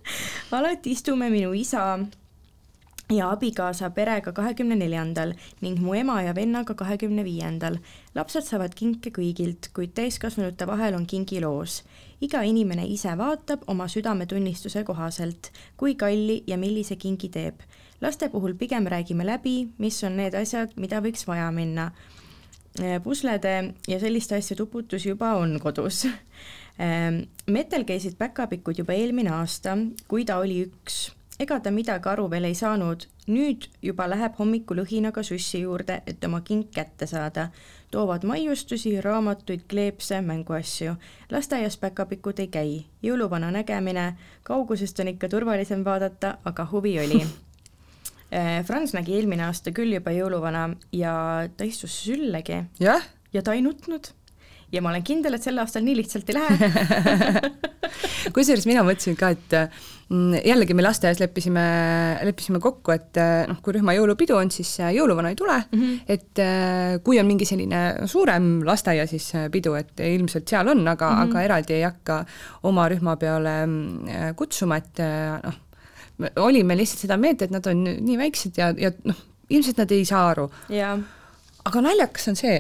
alati 0.58 0.92
istume 0.92 1.30
minu 1.30 1.54
isa 1.54 2.00
ja 3.10 3.30
abikaasa 3.30 3.90
perega 3.94 4.32
kahekümne 4.34 4.76
neljandal 4.76 5.34
ning 5.62 5.80
mu 5.82 5.94
ema 5.94 6.22
ja 6.26 6.34
vennaga 6.36 6.74
kahekümne 6.74 7.24
viiendal. 7.24 7.78
lapsed 8.16 8.44
saavad 8.48 8.74
kinke 8.76 9.12
kõigilt, 9.14 9.70
kuid 9.74 9.94
täiskasvanute 9.94 10.68
vahel 10.68 10.96
on 10.96 11.06
kingiloos. 11.06 11.84
iga 12.22 12.42
inimene 12.42 12.86
ise 12.88 13.18
vaatab 13.18 13.64
oma 13.68 13.88
südametunnistuse 13.88 14.84
kohaselt, 14.84 15.52
kui 15.78 15.96
kalli 15.96 16.44
ja 16.48 16.58
millise 16.58 16.96
kingi 16.96 17.30
teeb. 17.30 17.62
laste 18.02 18.30
puhul 18.30 18.54
pigem 18.54 18.88
räägime 18.88 19.26
läbi, 19.26 19.68
mis 19.78 20.04
on 20.04 20.18
need 20.18 20.34
asjad, 20.34 20.72
mida 20.76 21.02
võiks 21.02 21.28
vaja 21.28 21.52
minna. 21.52 21.92
puslede 23.04 23.74
ja 23.88 24.00
selliste 24.00 24.36
asjade 24.36 24.64
uputus 24.64 25.06
juba 25.06 25.36
on 25.36 25.60
kodus 25.60 26.08
Metel 27.48 27.86
käisid 27.88 28.18
päkapikud 28.18 28.76
juba 28.78 28.94
eelmine 28.94 29.32
aasta, 29.32 29.78
kui 30.08 30.26
ta 30.26 30.38
oli 30.38 30.66
üks 30.66 31.16
ega 31.40 31.60
ta 31.60 31.72
midagi 31.72 32.10
aru 32.10 32.28
veel 32.32 32.48
ei 32.48 32.56
saanud, 32.56 33.06
nüüd 33.28 33.68
juba 33.84 34.08
läheb 34.10 34.38
hommikul 34.40 34.84
õhinaga 34.86 35.24
sussi 35.26 35.64
juurde, 35.64 36.02
et 36.08 36.24
oma 36.24 36.42
kink 36.42 36.72
kätte 36.76 37.08
saada. 37.08 37.50
toovad 37.92 38.24
maiustusi, 38.28 39.02
raamatuid, 39.02 39.62
kleepse, 39.70 40.22
mänguasju. 40.22 40.96
lasteaias 41.32 41.78
päkapikud 41.78 42.40
ei 42.40 42.48
käi, 42.48 42.86
jõuluvana 43.04 43.52
nägemine, 43.52 44.16
kaugusest 44.44 45.00
on 45.00 45.08
ikka 45.08 45.30
turvalisem 45.30 45.86
vaadata, 45.86 46.38
aga 46.46 46.68
huvi 46.72 47.00
oli. 47.00 47.26
Äh, 48.34 48.66
Franz 48.66 48.92
nägi 48.94 49.14
eelmine 49.16 49.44
aasta 49.46 49.72
küll 49.72 49.94
juba 49.94 50.12
jõuluvana 50.12 50.64
ja 50.92 51.14
ta 51.58 51.64
istus 51.64 51.94
süllegi. 52.04 52.58
ja 53.34 53.42
ta 53.44 53.54
ei 53.54 53.62
nutnud. 53.62 54.10
Ja 54.72 54.82
ma 54.82 54.90
olen 54.90 55.04
kindel, 55.06 55.38
et 55.38 55.46
sel 55.46 55.62
aastal 55.62 55.86
nii 55.86 55.96
lihtsalt 56.02 56.30
ei 56.34 56.36
lähe. 56.36 56.72
Kusjuures 58.36 58.66
mina 58.66 58.82
mõtlesin 58.84 59.16
ka, 59.16 59.30
et 59.38 59.56
jällegi 60.46 60.76
me 60.78 60.84
lasteaias 60.86 61.20
leppisime, 61.20 61.64
leppisime 62.28 62.60
kokku, 62.62 62.94
et 62.94 63.18
noh, 63.50 63.58
kui 63.66 63.74
rühma 63.74 63.96
jõulupidu 63.98 64.36
on, 64.38 64.52
siis 64.54 64.76
jõuluvana 64.94 65.32
ei 65.34 65.38
tule 65.40 65.56
mm, 65.58 65.82
-hmm. 65.82 66.00
et 66.08 67.02
kui 67.04 67.18
on 67.20 67.26
mingi 67.26 67.48
selline 67.50 68.06
suurem 68.06 68.62
lasteaia 68.68 69.08
siis 69.10 69.32
pidu, 69.52 69.74
et 69.74 70.06
ilmselt 70.06 70.48
seal 70.48 70.68
on, 70.68 70.88
aga 70.88 71.10
mm, 71.10 71.18
-hmm. 71.18 71.30
aga 71.30 71.42
eraldi 71.50 71.74
ei 71.74 71.84
hakka 71.88 72.20
oma 72.64 72.86
rühma 72.90 73.16
peale 73.18 73.56
mm, 73.66 74.36
kutsuma, 74.36 74.78
et 74.78 75.02
noh, 75.44 75.58
olime 76.36 76.78
lihtsalt 76.78 77.08
seda 77.08 77.18
meelt, 77.18 77.42
et 77.42 77.52
nad 77.52 77.66
on 77.68 77.84
nii 77.84 78.18
väiksed 78.18 78.58
ja, 78.62 78.72
ja 78.78 78.92
noh, 79.04 79.18
ilmselt 79.50 79.78
nad 79.78 79.92
ei 79.92 80.06
saa 80.06 80.30
aru. 80.30 80.50
aga 81.66 81.82
naljakas 81.82 82.30
on 82.32 82.40
see, 82.40 82.60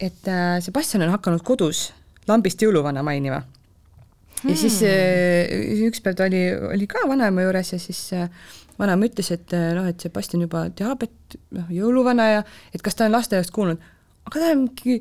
et 0.00 0.28
äh, 0.30 0.58
Sebastian 0.64 1.04
on 1.06 1.14
hakanud 1.14 1.44
kodus 1.46 1.88
lambist 2.28 2.62
jõuluvana 2.62 3.02
mainima. 3.04 3.42
Ja 4.42 4.48
hmm. 4.48 4.60
siis 4.60 4.80
äh, 4.86 5.84
üks 5.88 6.02
päev 6.04 6.16
ta 6.18 6.28
oli, 6.28 6.42
oli 6.70 6.88
ka 6.90 7.04
vanaema 7.10 7.44
juures 7.46 7.72
ja 7.74 7.78
siis 7.82 8.00
äh, 8.16 8.28
vanaema 8.78 9.08
ütles, 9.08 9.30
et 9.34 9.54
noh, 9.74 9.86
et 9.90 10.00
Sebastian 10.00 10.44
juba 10.46 10.68
teab, 10.78 11.02
et 11.06 11.38
noh, 11.56 11.70
jõuluvana 11.74 12.28
ja 12.30 12.42
et 12.74 12.84
kas 12.84 12.98
ta 12.98 13.08
on 13.08 13.16
lasteaiast 13.16 13.54
kuulnud, 13.54 13.80
aga 14.28 14.42
ta 14.42 14.52
on 14.54 14.66
mingi 14.68 15.00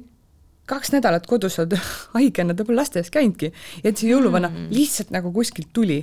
kaks 0.68 0.92
nädalat 0.96 1.28
kodus 1.30 1.60
olnud 1.62 1.78
haigena, 2.18 2.56
ta 2.58 2.66
pole 2.68 2.82
lasteaias 2.82 3.12
käinudki 3.14 3.52
ja 3.52 3.92
et 3.92 4.00
see 4.00 4.12
jõuluvana 4.12 4.52
hmm. 4.52 4.72
lihtsalt 4.74 5.14
nagu 5.16 5.32
kuskilt 5.36 5.70
tuli. 5.76 6.02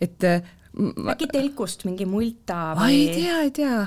et 0.00 0.24
ma... 0.78 1.14
äkki 1.14 1.28
telkust 1.32 1.84
mingi 1.88 2.06
multa 2.08 2.74
või? 2.78 2.80
ma 2.80 2.90
ei 2.92 3.08
tea, 3.14 3.40
ei 3.46 3.52
tea. 3.54 3.80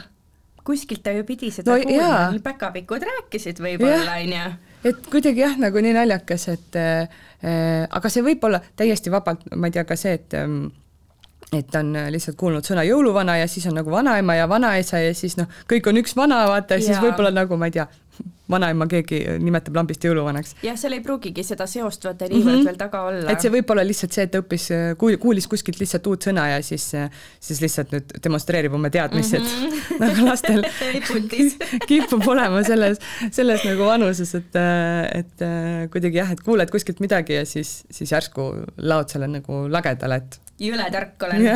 kuskilt 0.67 1.03
ta 1.05 1.13
ju 1.15 1.25
pidi 1.27 1.51
seda 1.53 1.77
no, 1.77 1.87
kuulma, 1.87 2.43
päkapikud 2.43 3.07
rääkisid 3.07 3.61
võib-olla, 3.63 4.19
onju. 4.19 4.43
Et 4.85 5.07
kuidagi 5.11 5.43
jah, 5.43 5.57
nagu 5.61 5.81
nii 5.83 5.95
naljakas, 5.97 6.47
et 6.53 6.77
äh, 6.79 7.23
aga 7.89 8.11
see 8.13 8.25
võib 8.25 8.43
olla 8.47 8.61
täiesti 8.77 9.13
vabalt, 9.13 9.47
ma 9.55 9.69
ei 9.69 9.75
tea, 9.77 9.85
ka 9.87 9.97
see, 9.99 10.13
et 10.19 10.37
ähm, 10.37 10.69
et 11.51 11.75
on 11.75 11.89
lihtsalt 12.13 12.37
kuulnud 12.39 12.63
sõna 12.63 12.85
jõuluvana 12.87 13.35
ja 13.41 13.47
siis 13.51 13.65
on 13.67 13.75
nagu 13.75 13.91
vanaema 13.91 14.37
ja 14.37 14.45
vanaisa 14.47 15.01
ja 15.03 15.15
siis 15.17 15.35
noh, 15.35 15.49
kõik 15.67 15.89
on 15.91 15.99
üks 15.99 16.15
vana, 16.15 16.45
vaata, 16.47 16.77
ja 16.79 16.85
siis 16.85 17.01
võib-olla 17.03 17.33
nagu 17.35 17.57
ma 17.59 17.67
ei 17.67 17.75
tea, 17.75 17.87
vanaema 18.51 18.87
keegi 18.89 19.19
nimetab 19.41 19.77
lambist 19.77 20.03
jõuluvanaks. 20.05 20.55
jah, 20.65 20.77
seal 20.79 20.95
ei 20.97 21.03
pruugigi 21.05 21.43
seda 21.45 21.67
seost 21.69 22.05
vaata 22.07 22.27
niivõrd 22.27 22.51
mm 22.51 22.59
-hmm. 22.59 22.67
veel 22.69 22.79
taga 22.79 23.03
olla. 23.09 23.31
et 23.31 23.43
see 23.43 23.53
võib 23.53 23.71
olla 23.73 23.85
lihtsalt 23.87 24.17
see, 24.17 24.25
et 24.27 24.33
ta 24.33 24.41
õppis, 24.43 24.67
kuulis 24.97 25.47
kuskilt 25.51 25.79
lihtsalt 25.79 26.07
uut 26.11 26.27
sõna 26.27 26.47
ja 26.51 26.59
siis, 26.65 26.89
siis 27.39 27.61
lihtsalt 27.63 27.95
nüüd 27.95 28.15
demonstreerib 28.23 28.75
oma 28.77 28.89
teadmisi 28.89 29.39
mm, 29.39 29.45
-hmm. 29.45 30.01
nagu 30.05 30.27
lastel 30.27 30.65
kipub 31.89 32.27
olema 32.27 32.63
selles, 32.67 32.99
selles 33.31 33.65
nagu 33.67 33.87
vanuses, 33.87 34.35
et, 34.35 34.61
et 35.21 35.47
kuidagi 35.93 36.23
jah, 36.23 36.31
et 36.31 36.43
kuuled 36.45 36.71
kuskilt 36.71 36.99
midagi 36.99 37.39
ja 37.39 37.45
siis, 37.45 37.83
siis 37.89 38.11
järsku 38.11 38.51
laod 38.77 39.09
selle 39.09 39.31
nagu 39.31 39.65
lagedale, 39.71 40.21
et 40.23 40.39
jõle 40.61 40.91
tark 40.93 41.29
olen 41.29 41.47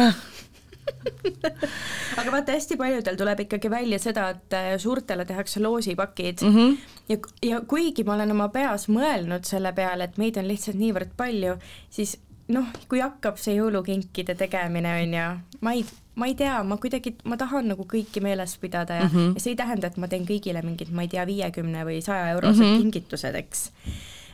aga 2.19 2.31
vaata, 2.31 2.55
hästi 2.55 2.77
paljudel 2.77 3.17
tuleb 3.19 3.45
ikkagi 3.45 3.71
välja 3.71 3.99
seda, 4.01 4.29
et 4.35 4.53
äh, 4.57 4.67
suurtele 4.81 5.25
tehakse 5.25 5.59
loosipakid 5.63 6.43
mm 6.45 6.55
-hmm. 6.55 6.77
ja, 7.09 7.17
ja 7.43 7.61
kuigi 7.61 8.03
ma 8.03 8.13
olen 8.13 8.31
oma 8.31 8.49
peas 8.49 8.87
mõelnud 8.89 9.45
selle 9.45 9.73
peale, 9.73 10.03
et 10.03 10.17
meid 10.17 10.37
on 10.37 10.47
lihtsalt 10.47 10.77
niivõrd 10.77 11.15
palju, 11.17 11.57
siis 11.89 12.17
noh, 12.47 12.65
kui 12.89 13.01
hakkab 13.01 13.37
see 13.41 13.55
jõulukinkide 13.57 14.35
tegemine, 14.35 14.97
on 15.03 15.13
ju, 15.13 15.27
ma 15.61 15.73
ei, 15.73 15.85
ma 16.15 16.29
ei 16.29 16.35
tea, 16.35 16.63
ma 16.63 16.77
kuidagi, 16.77 17.15
ma 17.23 17.37
tahan 17.37 17.71
nagu 17.73 17.87
kõiki 17.93 18.21
meeles 18.21 18.57
pidada 18.61 18.99
ja 19.01 19.07
mm, 19.07 19.15
-hmm. 19.15 19.33
ja 19.33 19.39
see 19.39 19.55
ei 19.55 19.61
tähenda, 19.61 19.87
et 19.87 19.97
ma 19.97 20.07
teen 20.07 20.25
kõigile 20.25 20.61
mingid, 20.65 20.91
ma 20.91 21.01
ei 21.01 21.07
tea, 21.07 21.25
viiekümne 21.25 21.85
või 21.85 22.01
saja 22.01 22.29
eurosed 22.35 22.61
mm 22.63 22.73
-hmm. 22.73 22.81
kingitused, 22.81 23.35
eks 23.35 23.71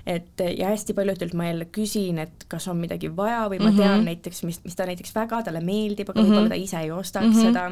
et 0.05 0.43
ja 0.57 0.71
hästi 0.71 0.93
paljudelt 0.93 1.33
ma 1.33 1.47
jälle 1.47 1.65
küsin, 1.65 2.19
et 2.19 2.45
kas 2.47 2.67
on 2.67 2.77
midagi 2.77 3.11
vaja 3.15 3.47
või 3.49 3.59
ma 3.59 3.69
mm 3.69 3.77
-hmm. 3.77 3.81
tean 3.81 4.05
näiteks, 4.05 4.43
mis, 4.43 4.61
mis 4.63 4.75
ta 4.75 4.85
näiteks 4.85 5.15
väga 5.15 5.43
talle 5.43 5.61
meeldib, 5.61 6.09
aga 6.09 6.21
mm 6.21 6.25
-hmm. 6.25 6.31
võib-olla 6.31 6.49
ta 6.49 6.55
ise 6.55 6.79
ei 6.79 6.91
ostaks 6.91 7.25
mm 7.25 7.33
-hmm. 7.33 7.41
seda 7.47 7.71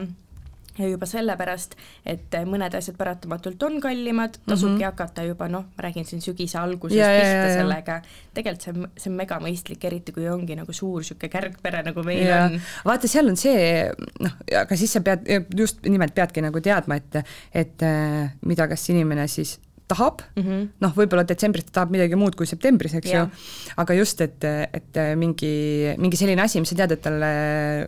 ja 0.80 0.88
juba 0.90 1.08
sellepärast, 1.10 1.76
et 2.08 2.36
mõned 2.48 2.76
asjad 2.78 2.98
paratamatult 3.00 3.64
on 3.68 3.80
kallimad, 3.84 4.38
tasubki 4.46 4.74
mm 4.74 4.80
-hmm. 4.80 4.86
hakata 4.86 5.24
juba 5.28 5.48
noh, 5.48 5.66
ma 5.76 5.84
räägin 5.84 6.06
siin 6.06 6.22
sügise 6.22 6.58
algusest 6.58 7.00
ja, 7.00 7.08
pihta 7.08 7.28
ja, 7.28 7.48
ja, 7.48 7.54
sellega, 7.54 8.02
tegelikult 8.34 8.62
see 8.62 8.74
on, 8.74 8.90
see 8.98 9.12
on 9.12 9.18
mega 9.18 9.40
mõistlik, 9.44 9.86
eriti 9.86 10.12
kui 10.16 10.30
ongi 10.30 10.56
nagu 10.56 10.74
suur 10.74 11.02
niisugune 11.02 11.30
kärgpere, 11.30 11.84
nagu 11.84 12.04
meil 12.04 12.26
ja. 12.26 12.44
on. 12.46 12.60
vaata, 12.86 13.08
seal 13.08 13.28
on 13.28 13.38
see 13.38 13.92
noh, 14.20 14.38
aga 14.62 14.76
siis 14.76 14.94
sa 14.94 15.02
pead, 15.02 15.28
just 15.58 15.84
nimelt 15.86 16.16
peadki 16.16 16.42
nagu 16.42 16.62
teadma, 16.62 16.96
et, 16.96 17.24
et 17.54 17.84
äh, 17.84 18.32
mida 18.46 18.68
kas 18.68 18.90
inimene 18.90 19.28
siis 19.28 19.60
tahab 19.90 20.24
mm 20.36 20.44
-hmm., 20.44 20.66
noh, 20.84 20.94
võib-olla 20.96 21.26
detsembris 21.28 21.68
ta 21.70 21.80
tahab 21.80 21.94
midagi 21.96 22.18
muud 22.20 22.36
kui 22.38 22.48
septembris, 22.50 22.96
eks 23.00 23.12
ja. 23.12 23.24
ju, 23.24 23.46
aga 23.82 23.98
just, 23.98 24.22
et, 24.22 24.46
et 24.74 25.00
mingi, 25.20 25.54
mingi 25.98 26.20
selline 26.20 26.44
asi, 26.44 26.62
mis 26.62 26.70
sa 26.70 26.78
tead, 26.82 26.94
et 26.98 27.02
talle 27.06 27.32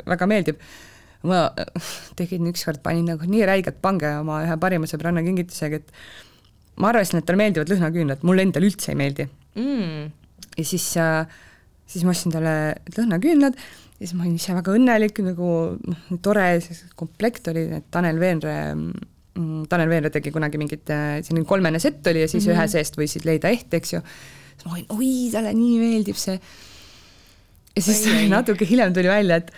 väga 0.09 0.29
meeldib, 0.29 0.63
ma 1.29 1.43
tegin 2.19 2.49
ükskord, 2.51 2.81
panin 2.85 3.05
nagu 3.13 3.27
nii 3.27 3.45
räigelt 3.49 3.81
pange 3.81 4.09
oma 4.21 4.41
ühe 4.45 4.57
parima 4.61 4.89
sõbranna 4.89 5.23
kingitusega, 5.25 5.81
et 5.81 5.93
ma 6.81 6.89
arvasin, 6.89 7.21
et 7.21 7.27
talle 7.27 7.43
meeldivad 7.43 7.69
lõhnaküünlad, 7.69 8.25
mulle 8.27 8.47
endale 8.47 8.71
üldse 8.71 8.91
ei 8.93 8.99
meeldi. 8.99 9.29
Mm.. 9.59 10.11
ja 10.57 10.65
siis, 10.65 10.87
siis 11.85 12.03
ma 12.07 12.13
ostsin 12.15 12.31
talle 12.31 12.75
lõhnaküünlad 12.95 13.57
ja 13.57 14.07
siis 14.07 14.13
ma 14.15 14.23
olin 14.23 14.37
ise 14.39 14.55
väga 14.55 14.73
õnnelik, 14.77 15.19
nagu 15.27 15.49
noh, 15.77 16.05
tore 16.23 16.45
komplekt 16.95 17.51
oli, 17.51 17.67
need 17.75 17.89
Tanel 17.91 18.19
Veenre 18.19 18.55
Mm, 18.73 18.93
Tanel 19.33 19.89
Veerle 19.89 20.09
tegi 20.11 20.31
kunagi 20.33 20.59
mingit, 20.59 20.89
äh, 20.91 21.21
selline 21.23 21.47
kolmene 21.47 21.79
sett 21.79 22.07
oli 22.11 22.23
ja 22.23 22.27
siis 22.27 22.45
mm 22.45 22.51
-hmm. 22.51 22.59
ühe 22.59 22.67
seest 22.67 22.97
võisid 22.99 23.25
leida 23.25 23.49
ehte, 23.49 23.77
eks 23.77 23.93
ju. 23.93 24.01
siis 24.55 24.65
ma 24.65 24.73
olin, 24.73 24.85
oi, 24.89 25.29
talle 25.31 25.53
nii 25.53 25.77
meeldib 25.79 26.19
see. 26.19 26.39
ja 27.75 27.81
siis 27.81 28.05
oi, 28.07 28.27
natuke 28.29 28.67
hiljem 28.67 28.93
tuli 28.93 29.07
välja, 29.07 29.35
et, 29.35 29.51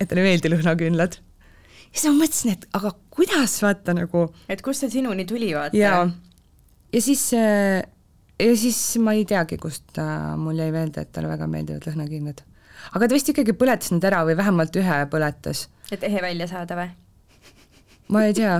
et 0.00 0.08
talle 0.08 0.22
ei 0.22 0.30
meeldi 0.30 0.52
lõhnaküünlad. 0.52 1.16
ja 1.16 1.96
siis 1.98 2.12
ma 2.12 2.24
mõtlesin, 2.24 2.52
et 2.52 2.68
aga 2.72 2.92
kuidas 3.10 3.62
vaata 3.62 3.94
nagu. 3.94 4.28
et 4.48 4.62
kust 4.62 4.84
see 4.84 4.90
sinuni 4.98 5.24
tuli, 5.24 5.54
vaata. 5.54 5.76
ja, 5.76 6.10
ja 6.92 7.00
siis 7.00 7.32
äh, 7.32 7.82
ja 8.40 8.56
siis 8.56 8.98
ma 9.00 9.16
ei 9.16 9.24
teagi, 9.24 9.56
kust 9.56 9.96
äh, 9.98 10.36
mul 10.36 10.60
jäi 10.60 10.68
meelde, 10.72 11.00
et 11.06 11.12
talle 11.12 11.32
väga 11.32 11.48
meeldivad 11.48 11.88
lõhnaküünlad. 11.88 12.44
aga 12.92 13.08
ta 13.08 13.14
vist 13.14 13.32
ikkagi 13.32 13.56
põletas 13.56 13.96
need 13.96 14.04
ära 14.04 14.24
või 14.28 14.36
vähemalt 14.36 14.76
ühe 14.76 15.00
põletas. 15.08 15.68
et 15.90 16.04
ehe 16.04 16.22
välja 16.22 16.52
saada 16.52 16.76
või? 16.76 16.92
Ma 18.12 18.24
ei 18.26 18.34
tea. 18.36 18.58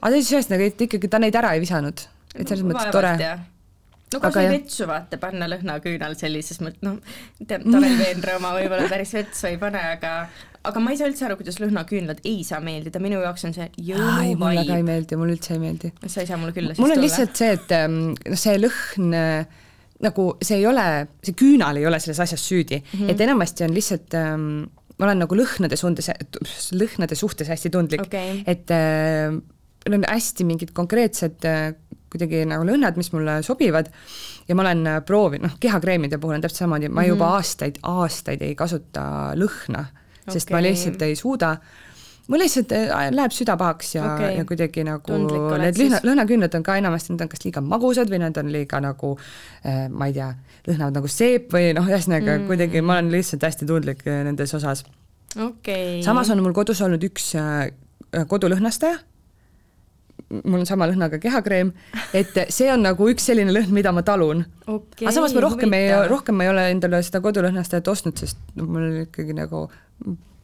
aga 0.00 0.12
ütles 0.12 0.34
ühesõnaga, 0.34 0.68
et 0.68 0.84
ikkagi 0.88 1.10
ta 1.10 1.20
neid 1.22 1.38
ära 1.38 1.54
ei 1.56 1.64
visanud, 1.64 2.04
et 2.34 2.46
selles 2.46 2.64
mõttes 2.66 2.92
tore. 2.94 3.14
no 4.12 4.20
kas 4.22 4.36
või 4.36 4.48
vetsu 4.52 4.88
vaata, 4.90 5.18
panna 5.20 5.48
lõhnaküünal 5.50 6.16
sellises 6.20 6.62
mõttes, 6.64 6.82
noh, 6.84 6.98
Tanel 7.48 7.98
Veenre 8.00 8.38
oma 8.38 8.54
võib-olla 8.58 8.88
päris 8.92 9.14
vetsu 9.16 9.48
ei 9.50 9.58
pane, 9.60 9.82
aga 9.96 10.14
aga 10.68 10.82
ma 10.82 10.92
ei 10.92 11.00
saa 11.00 11.10
üldse 11.10 11.26
aru, 11.26 11.38
kuidas 11.40 11.58
lõhnaküünlad 11.62 12.22
ei 12.28 12.44
saa 12.46 12.60
meeldida, 12.62 13.00
minu 13.02 13.18
jaoks 13.24 13.48
on 13.48 13.56
see 13.56 13.66
jõuluvaib. 13.88 14.38
mulle 14.38 14.64
ka 14.68 14.78
ei 14.78 14.86
meeldi, 14.86 15.18
mulle 15.18 15.36
üldse 15.38 15.56
ei 15.56 15.62
meeldi. 15.62 15.92
sa 16.06 16.22
ei 16.22 16.30
saa 16.30 16.38
mulle 16.38 16.54
külla 16.56 16.76
siis 16.76 16.84
mul 16.84 16.94
on 16.94 17.00
tulla. 17.00 17.08
lihtsalt 17.08 17.42
see, 17.42 17.52
et 17.58 17.76
ähm, 17.78 17.98
noh, 18.14 18.40
see 18.44 18.60
lõhn 18.60 19.18
nagu 20.02 20.26
see 20.42 20.58
ei 20.58 20.66
ole, 20.66 20.84
see 21.22 21.34
küünal 21.38 21.78
ei 21.78 21.86
ole 21.86 21.98
selles 22.02 22.20
asjas 22.24 22.42
süüdi 22.42 22.80
mm, 22.80 22.92
-hmm. 22.92 23.10
et 23.12 23.20
enamasti 23.26 23.66
on 23.66 23.74
lihtsalt 23.74 24.16
ähm, 24.18 24.46
ma 25.02 25.08
olen 25.08 25.24
nagu 25.24 25.38
lõhnade 25.38 25.78
suhtes, 25.78 26.12
lõhnade 26.78 27.18
suhtes 27.18 27.50
hästi 27.50 27.72
tundlik 27.74 28.04
okay., 28.04 28.42
et 28.46 28.70
äh, 28.70 29.34
mul 29.34 29.98
on 29.98 30.06
hästi 30.06 30.46
mingid 30.46 30.70
konkreetsed 30.76 31.48
äh, 31.48 31.72
kuidagi 32.12 32.44
nagu 32.46 32.66
lõhnad, 32.68 32.98
mis 33.00 33.10
mulle 33.14 33.40
sobivad 33.42 33.90
ja 34.46 34.54
ma 34.54 34.66
olen 34.66 34.84
äh, 34.86 35.00
proovinud, 35.08 35.48
noh, 35.48 35.56
kehakreemide 35.62 36.20
puhul 36.22 36.36
on 36.36 36.44
täpselt 36.44 36.64
samamoodi, 36.64 36.92
ma 36.92 37.06
juba 37.08 37.24
mm 37.24 37.28
-hmm. 37.28 37.40
aastaid, 37.40 37.80
aastaid 37.82 38.44
ei 38.46 38.54
kasuta 38.54 39.04
lõhna 39.38 39.86
okay., 39.88 40.36
sest 40.36 40.54
ma 40.54 40.62
lihtsalt 40.62 41.02
ei 41.02 41.16
suuda 41.18 41.56
mul 42.30 42.42
lihtsalt 42.42 42.72
äh, 42.76 43.10
läheb 43.10 43.34
süda 43.34 43.56
pahaks 43.58 43.94
ja 43.96 44.04
okay., 44.06 44.36
ja 44.38 44.46
kuidagi 44.46 44.84
nagu 44.86 45.18
need 45.18 45.78
lõhna, 45.80 46.00
lõhnaküünlad 46.06 46.56
on 46.58 46.66
ka 46.66 46.76
enamasti, 46.78 47.14
nad 47.16 47.26
on 47.26 47.30
kas 47.32 47.44
liiga 47.44 47.62
magusad 47.66 48.10
või 48.12 48.22
nad 48.22 48.38
on 48.38 48.50
liiga 48.54 48.80
nagu 48.82 49.14
äh, 49.18 49.86
ma 49.90 50.10
ei 50.10 50.16
tea, 50.18 50.30
lõhnavad 50.68 51.00
nagu 51.00 51.10
seep 51.10 51.50
või 51.54 51.72
noh, 51.76 51.88
ühesõnaga 51.90 52.36
mm. 52.38 52.50
kuidagi 52.50 52.84
ma 52.84 53.00
olen 53.00 53.10
lihtsalt 53.16 53.46
hästi 53.48 53.68
tundlik 53.68 54.04
äh, 54.06 54.22
nendes 54.28 54.54
osas 54.58 54.84
okay.. 55.34 56.02
samas 56.06 56.30
on 56.30 56.44
mul 56.44 56.54
kodus 56.56 56.82
olnud 56.86 57.02
üks 57.10 57.32
kodulõhnastaja, 58.28 58.98
mul 60.44 60.60
on 60.60 60.66
sama 60.68 60.84
lõhnaga 60.90 61.16
kehakreem, 61.18 61.70
et 62.14 62.36
see 62.52 62.68
on 62.70 62.84
nagu 62.84 63.06
üks 63.08 63.24
selline 63.30 63.54
lõhn, 63.54 63.72
mida 63.74 63.90
ma 63.94 64.04
talun 64.06 64.44
okay,. 64.66 65.06
aga 65.08 65.16
samas 65.16 65.34
ma 65.34 65.48
rohkem 65.48 65.74
ei, 65.74 65.88
rohkem 66.12 66.38
ma 66.38 66.46
ei 66.46 66.52
ole 66.52 66.68
endale 66.74 67.02
seda 67.02 67.22
kodulõhnastajat 67.24 67.88
ostnud, 67.90 68.20
sest 68.20 68.38
mul 68.60 69.08
ikkagi 69.08 69.34
nagu 69.34 69.66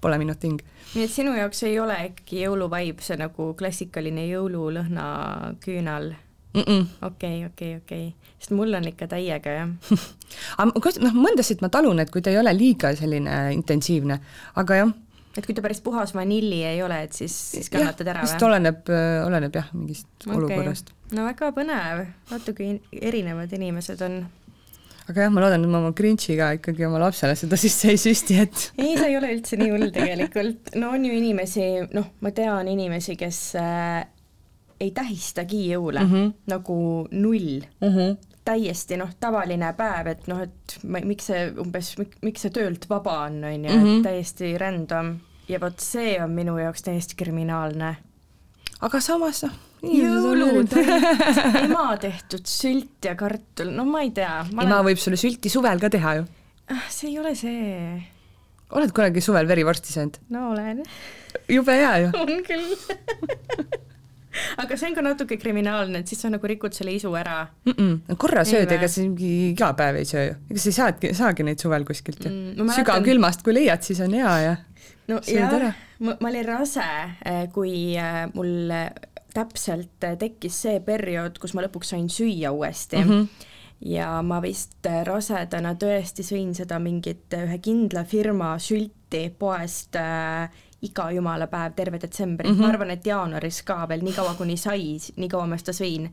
pole 0.00 0.18
minu 0.20 0.36
ting. 0.38 0.62
nii 0.94 1.04
et 1.04 1.12
sinu 1.12 1.34
jaoks 1.36 1.62
ei 1.68 1.78
ole 1.80 1.96
äkki 2.08 2.44
jõuluvaib 2.44 3.02
see 3.04 3.18
nagu 3.20 3.52
klassikaline 3.58 4.28
jõululõhna 4.28 5.08
küünal? 5.64 6.14
okei, 7.02 7.44
okei, 7.46 7.74
okei, 7.76 8.06
sest 8.38 8.54
mul 8.56 8.72
on 8.74 8.88
ikka 8.90 9.08
täiega, 9.10 9.56
jah 9.60 9.98
aga 10.62 10.94
noh, 11.04 11.18
mõndasid 11.26 11.62
ma 11.64 11.70
talun, 11.72 12.00
et 12.02 12.10
kui 12.14 12.24
ta 12.24 12.32
ei 12.32 12.40
ole 12.40 12.54
liiga 12.56 12.94
selline 12.98 13.36
intensiivne, 13.54 14.18
aga 14.58 14.80
jah. 14.80 14.94
et 15.36 15.46
kui 15.46 15.54
ta 15.54 15.62
päris 15.64 15.82
puhas 15.84 16.14
vanilli 16.16 16.62
ei 16.66 16.82
ole, 16.82 17.02
et 17.06 17.14
siis, 17.16 17.36
siis 17.52 17.70
kannatad 17.72 18.08
ära 18.08 18.24
või? 18.24 18.30
vist 18.30 18.48
oleneb, 18.48 18.90
oleneb 19.26 19.60
jah, 19.60 19.70
mingist 19.76 20.08
okay. 20.24 20.38
olukorrast. 20.40 20.94
no 21.14 21.28
väga 21.28 21.52
põnev, 21.56 22.04
kui 22.56 22.74
erinevad 22.98 23.54
inimesed 23.60 24.02
on 24.08 24.22
aga 25.08 25.24
jah, 25.24 25.32
ma 25.32 25.42
loodan, 25.44 25.64
et 25.64 25.72
ma 25.72 25.80
oma 25.80 25.94
Grinchiga 25.96 26.52
ikkagi 26.58 26.86
oma 26.88 27.00
lapsele 27.02 27.36
seda 27.38 27.58
sisse 27.64 27.92
ei 27.92 28.00
süsti, 28.00 28.38
et 28.44 28.68
ei, 28.76 28.94
see 28.94 29.10
ei 29.10 29.18
ole 29.18 29.32
üldse 29.36 29.58
nii 29.60 29.72
hull 29.72 29.90
tegelikult, 29.94 30.72
no 30.80 30.92
on 30.96 31.08
ju 31.08 31.16
inimesi, 31.16 31.66
noh, 31.96 32.12
ma 32.24 32.32
tean 32.36 32.68
inimesi, 32.70 33.16
kes 33.18 33.42
äh, 33.60 34.00
ei 34.78 34.90
tähistagi 34.94 35.64
jõule 35.72 36.04
mm 36.04 36.12
-hmm. 36.12 36.32
nagu 36.54 36.80
null 37.10 37.60
mm. 37.80 37.94
-hmm 37.94 38.16
täiesti 38.48 38.96
noh, 38.96 39.10
tavaline 39.20 39.74
päev, 39.76 40.06
et 40.06 40.26
noh, 40.30 40.38
et 40.40 40.78
ma, 40.88 41.02
miks 41.04 41.26
see 41.28 41.50
umbes, 41.60 41.90
miks 42.24 42.46
see 42.46 42.54
töölt 42.54 42.86
vaba 42.88 43.18
on, 43.26 43.42
on 43.44 43.64
ju, 43.64 43.72
et 43.74 43.82
mhm. 43.82 44.02
täiesti 44.06 44.54
random 44.60 45.18
ja 45.48 45.60
vot 45.60 45.80
see 45.84 46.14
on 46.22 46.32
minu 46.36 46.56
jaoks 46.56 46.86
täiesti 46.86 47.16
kriminaalne. 47.18 47.96
aga 48.80 49.00
samas 49.04 49.42
noh, 49.44 49.52
jõulud, 49.82 50.74
ema 51.62 51.88
tehtud 52.04 52.46
sült 52.50 53.08
ja 53.08 53.14
kartul, 53.18 53.72
no 53.74 53.86
ma 53.88 54.02
ei 54.06 54.12
tea. 54.16 54.42
ema 54.50 54.64
olen... 54.66 54.86
võib 54.90 55.02
sulle 55.02 55.18
sülti 55.20 55.52
suvel 55.52 55.82
ka 55.82 55.90
teha 55.92 56.18
ju. 56.20 56.28
Ah, 56.68 56.86
see 56.92 57.12
ei 57.12 57.18
ole 57.20 57.34
see. 57.38 57.98
oled 58.76 58.92
kunagi 58.92 59.22
suvel 59.24 59.48
verivorsti 59.48 59.94
söönud? 59.94 60.18
no 60.34 60.50
olen. 60.54 60.82
jube 61.48 61.76
hea 61.78 61.94
ju. 62.04 62.14
on 62.22 62.42
küll 62.46 62.74
aga 64.62 64.76
see 64.78 64.90
on 64.90 64.96
ka 64.98 65.04
natuke 65.04 65.38
kriminaalne, 65.40 66.02
et 66.02 66.10
siis 66.10 66.20
sa 66.22 66.30
nagu 66.32 66.50
rikud 66.50 66.74
selle 66.76 66.94
isu 66.94 67.12
ära 67.18 67.40
mm. 67.66 67.74
-mm. 67.74 68.16
korra 68.20 68.44
sööd, 68.48 68.70
ega 68.74 68.88
sa 68.88 69.02
mingi 69.02 69.52
iga 69.52 69.72
päev 69.78 70.00
ei 70.02 70.08
söö 70.08 70.24
ju, 70.28 70.38
ega 70.50 70.62
sa 70.64 70.70
ei 70.70 70.78
saagi, 70.78 71.12
saagi 71.14 71.46
neid 71.46 71.62
suvel 71.62 71.86
kuskilt 71.88 72.24
ju 72.24 72.30
mm,. 72.30 72.74
sügavkülmast, 72.76 73.42
kui 73.46 73.54
leiad, 73.56 73.82
siis 73.82 74.00
on 74.04 74.14
hea 74.14 74.34
ja 74.44 74.56
no 75.08 75.20
jah, 75.26 75.74
ma, 76.04 76.16
ma 76.20 76.30
olin 76.30 76.46
rase, 76.46 76.88
eh, 77.24 77.46
kui 77.54 77.96
eh, 77.96 78.26
mul 78.34 78.74
täpselt 79.38 80.08
tekkis 80.18 80.62
see 80.66 80.80
periood, 80.84 81.38
kus 81.38 81.54
ma 81.54 81.64
lõpuks 81.66 81.94
sain 81.94 82.10
süüa 82.12 82.52
uuesti 82.52 83.04
mm. 83.04 83.14
-hmm 83.14 83.54
ja 83.80 84.22
ma 84.26 84.40
vist 84.42 84.86
rasedana 85.06 85.74
tõesti 85.78 86.24
sõin 86.26 86.54
seda 86.56 86.80
mingit 86.82 87.34
ühe 87.38 87.58
kindla 87.62 88.02
firma 88.04 88.56
sülti 88.58 89.28
poest 89.38 89.94
äh, 89.94 90.50
iga 90.86 91.10
jumala 91.14 91.48
päev 91.50 91.74
terve 91.76 91.98
detsembri 92.02 92.48
mm, 92.48 92.54
-hmm. 92.54 92.62
ma 92.62 92.72
arvan, 92.72 92.90
et 92.90 93.06
jaanuaris 93.06 93.62
ka 93.66 93.84
veel, 93.88 94.02
nii 94.06 94.14
kaua 94.14 94.34
kuni 94.38 94.56
sai, 94.56 94.98
nii 95.16 95.28
kaua 95.28 95.46
ma 95.46 95.58
seda 95.58 95.74
sõin. 95.74 96.08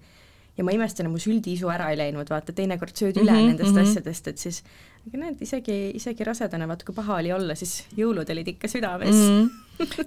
ja 0.58 0.64
ma 0.64 0.72
imestan, 0.72 1.06
et 1.06 1.12
mu 1.12 1.20
süldiisu 1.20 1.68
ära 1.70 1.90
ei 1.92 1.98
läinud, 1.98 2.30
vaata 2.32 2.54
teinekord 2.56 2.96
sööd 2.96 3.18
üle 3.20 3.32
mm 3.32 3.38
-hmm, 3.38 3.48
nendest 3.48 3.72
mm 3.72 3.78
-hmm. 3.78 3.90
asjadest, 3.90 4.28
et 4.28 4.38
siis 4.38 4.64
aga 5.08 5.18
näed, 5.18 5.42
isegi, 5.42 5.92
isegi 5.94 6.24
rasedana, 6.24 6.68
vaata 6.68 6.86
kui 6.86 6.96
paha 6.96 7.16
oli 7.16 7.32
olla, 7.32 7.56
siis 7.56 7.86
jõulud 7.98 8.30
olid 8.32 8.48
ikka 8.48 8.68
südames 8.68 9.16
mm. 9.16 9.42
-hmm. 9.42 9.50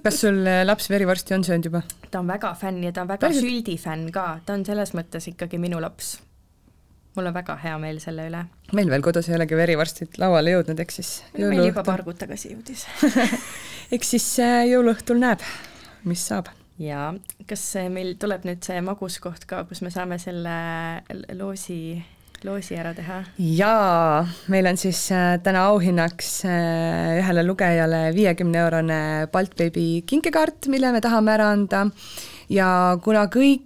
Kas 0.03 0.21
sul 0.23 0.41
äh, 0.47 0.63
laps 0.65 0.89
verivorsti 0.89 1.35
on 1.37 1.45
söönud 1.45 1.69
juba? 1.69 1.83
ta 2.11 2.21
on 2.23 2.27
väga 2.29 2.53
fänn 2.57 2.83
ja 2.83 2.91
ta 2.95 3.03
on 3.05 3.11
väga 3.11 3.27
Päriselt? 3.27 3.45
süldifänn 3.45 4.09
ka, 4.15 4.25
ta 4.45 4.57
on 4.57 4.65
selles 4.65 4.93
mõttes 4.97 5.29
ikkagi 5.31 5.61
minu 5.61 5.81
laps 5.83 6.17
mul 7.17 7.29
on 7.29 7.35
väga 7.35 7.57
hea 7.63 7.77
meel 7.81 7.99
selle 8.03 8.27
üle. 8.29 8.43
meil 8.77 8.91
veel 8.91 9.03
kodus 9.05 9.29
ei 9.29 9.37
olegi 9.37 9.57
verivorstid 9.59 10.19
lauale 10.21 10.55
jõudnud, 10.55 10.79
eks 10.85 11.01
siis 11.01 11.11
meil 11.37 11.65
juba 11.69 11.83
paar 11.87 12.05
kuud 12.07 12.19
tagasi 12.21 12.53
jõudis 12.53 12.85
eks 13.95 14.15
siis 14.15 14.29
äh, 14.43 14.63
jõuluõhtul 14.71 15.21
näeb, 15.21 15.43
mis 16.09 16.23
saab. 16.31 16.51
ja 16.81 17.11
kas 17.49 17.65
meil 17.91 18.15
tuleb 18.21 18.47
nüüd 18.49 18.63
see 18.65 18.79
maguskoht 18.85 19.45
ka, 19.49 19.65
kus 19.69 19.83
me 19.85 19.93
saame 19.93 20.19
selle 20.21 20.55
loosi 21.37 21.99
loosi 22.47 22.77
ära 22.79 22.93
teha? 22.97 23.21
jaa, 23.37 24.25
meil 24.47 24.69
on 24.71 24.79
siis 24.79 25.05
äh, 25.15 25.37
täna 25.43 25.67
auhinnaks 25.71 26.43
äh, 26.47 27.19
ühele 27.21 27.45
lugejale 27.47 28.09
viiekümne 28.15 28.61
eurone 28.65 29.01
Baltbeebi 29.31 30.03
kinkekaart, 30.07 30.69
mille 30.71 30.93
me 30.95 31.01
tahame 31.03 31.35
ära 31.35 31.51
anda 31.55 31.87
ja 32.49 32.69
kuna 33.03 33.27
kõik 33.31 33.65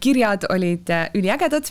kirjad 0.00 0.48
olid 0.50 0.90
üliägedad, 1.14 1.68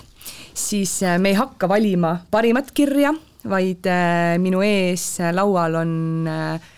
siis 0.55 1.01
äh, 1.03 1.19
me 1.19 1.34
ei 1.34 1.38
hakka 1.38 1.67
valima 1.69 2.17
parimat 2.32 2.71
kirja, 2.76 3.13
vaid 3.49 3.88
äh, 3.89 4.38
minu 4.39 4.63
ees 4.63 5.17
laual 5.36 5.76
on 5.82 5.93
äh, 6.28 6.71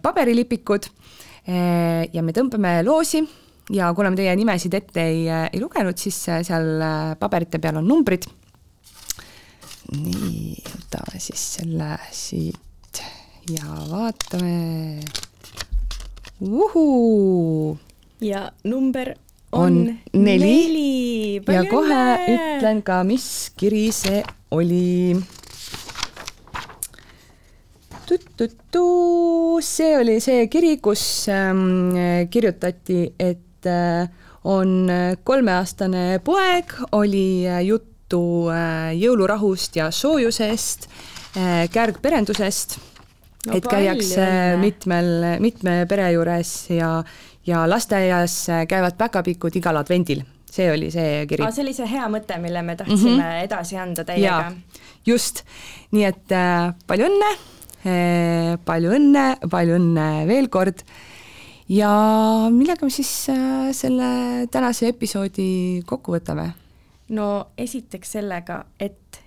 paberilipikud 0.00 0.86
ja 1.50 2.22
me 2.22 2.32
tõmbame 2.32 2.78
loosi 2.86 3.18
ja 3.74 3.88
kuna 3.96 4.12
me 4.12 4.16
teie 4.16 4.32
nimesid 4.38 4.74
ette 4.76 5.02
ei, 5.02 5.24
ei 5.28 5.60
lugenud, 5.60 5.98
siis 5.98 6.16
seal 6.46 6.68
paberite 7.18 7.58
peal 7.60 7.80
on 7.80 7.88
numbrid. 7.88 8.28
Nii, 9.88 10.60
võtame 10.66 11.20
siis 11.22 11.46
selle 11.56 11.96
siit 12.14 13.02
ja 13.50 13.66
vaatame. 13.90 15.00
ja 18.20 18.50
number 18.64 19.14
on 19.52 19.98
neli, 20.12 20.38
neli. 20.38 21.42
ja 21.54 21.64
kohe 21.70 22.02
ütlen 22.30 22.82
ka, 22.86 23.02
mis 23.04 23.50
kiri 23.58 23.88
see 23.92 24.22
oli. 24.54 25.18
see 29.62 29.92
oli 29.98 30.16
see 30.22 30.46
kiri, 30.50 30.76
kus 30.82 31.02
ähm, 31.30 31.94
kirjutati, 32.30 33.14
et 33.18 33.66
äh, 33.66 34.08
on 34.44 34.90
kolmeaastane 35.24 36.20
poeg, 36.24 36.74
oli 36.96 37.46
äh, 37.46 37.62
juttu 38.10 38.50
äh, 38.50 38.92
jõulurahust 38.98 39.76
ja 39.76 39.90
soojusest 39.90 40.88
äh,, 41.36 41.68
kärgperendusest 41.70 42.78
no,, 43.46 43.54
et 43.54 43.66
käiakse 43.66 44.56
mitmel, 44.60 45.38
mitme 45.40 45.86
pere 45.88 46.10
juures 46.12 46.70
ja 46.70 47.02
ja 47.46 47.64
lasteaias 47.68 48.46
käivad 48.68 48.98
päkapikud 48.98 49.54
igal 49.56 49.78
advendil, 49.80 50.20
see 50.50 50.68
oli 50.70 50.90
see 50.92 51.24
kiri. 51.26 51.46
see 51.52 51.62
oli 51.64 51.72
see 51.74 51.86
hea 51.88 52.08
mõte, 52.12 52.36
mille 52.38 52.62
me 52.62 52.76
tahtsime 52.76 53.16
mm 53.16 53.20
-hmm. 53.20 53.44
edasi 53.44 53.76
anda 53.76 54.04
teiega. 54.04 54.52
just, 55.06 55.44
nii 55.92 56.04
et 56.04 56.32
äh, 56.32 56.74
palju 56.86 57.06
õnne 57.06 57.30
äh,, 57.86 58.58
palju 58.64 58.90
õnne, 58.90 59.48
palju 59.50 59.78
õnne 59.78 60.26
veel 60.26 60.48
kord 60.48 60.82
ja 61.68 61.90
millega 62.50 62.84
me 62.84 62.90
siis 62.90 63.28
äh, 63.30 63.72
selle 63.72 64.46
tänase 64.50 64.88
episoodi 64.88 65.82
kokku 65.86 66.18
võtame? 66.18 66.59
No 67.10 67.26
esiteks 67.58 68.16
sellega, 68.18 68.64
et 68.80 69.20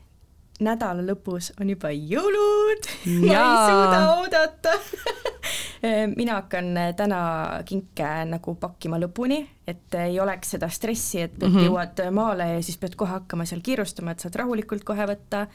nädala 0.63 1.03
lõpus 1.05 1.51
on 1.61 1.71
juba 1.73 1.91
jõulud. 1.93 2.89
Ma 3.27 3.37
ei 3.39 3.59
suuda 3.67 4.01
oodata. 4.17 4.75
Mina 6.19 6.37
hakkan 6.39 6.71
täna 6.95 7.19
kinke 7.67 8.09
nagu 8.29 8.55
pakkima 8.59 8.99
lõpuni, 9.01 9.41
et 9.67 9.95
ei 9.99 10.19
oleks 10.23 10.53
seda 10.55 10.69
stressi, 10.71 11.25
et 11.25 11.35
mm 11.41 11.49
-hmm. 11.49 11.65
jõuad 11.67 12.03
maale 12.15 12.47
ja 12.53 12.61
siis 12.63 12.77
pead 12.79 12.95
kohe 12.95 13.11
hakkama 13.11 13.45
seal 13.45 13.61
kiirustama, 13.61 14.11
et 14.11 14.23
saad 14.23 14.35
rahulikult 14.39 14.83
kohe 14.87 15.07
võtta. 15.09 15.47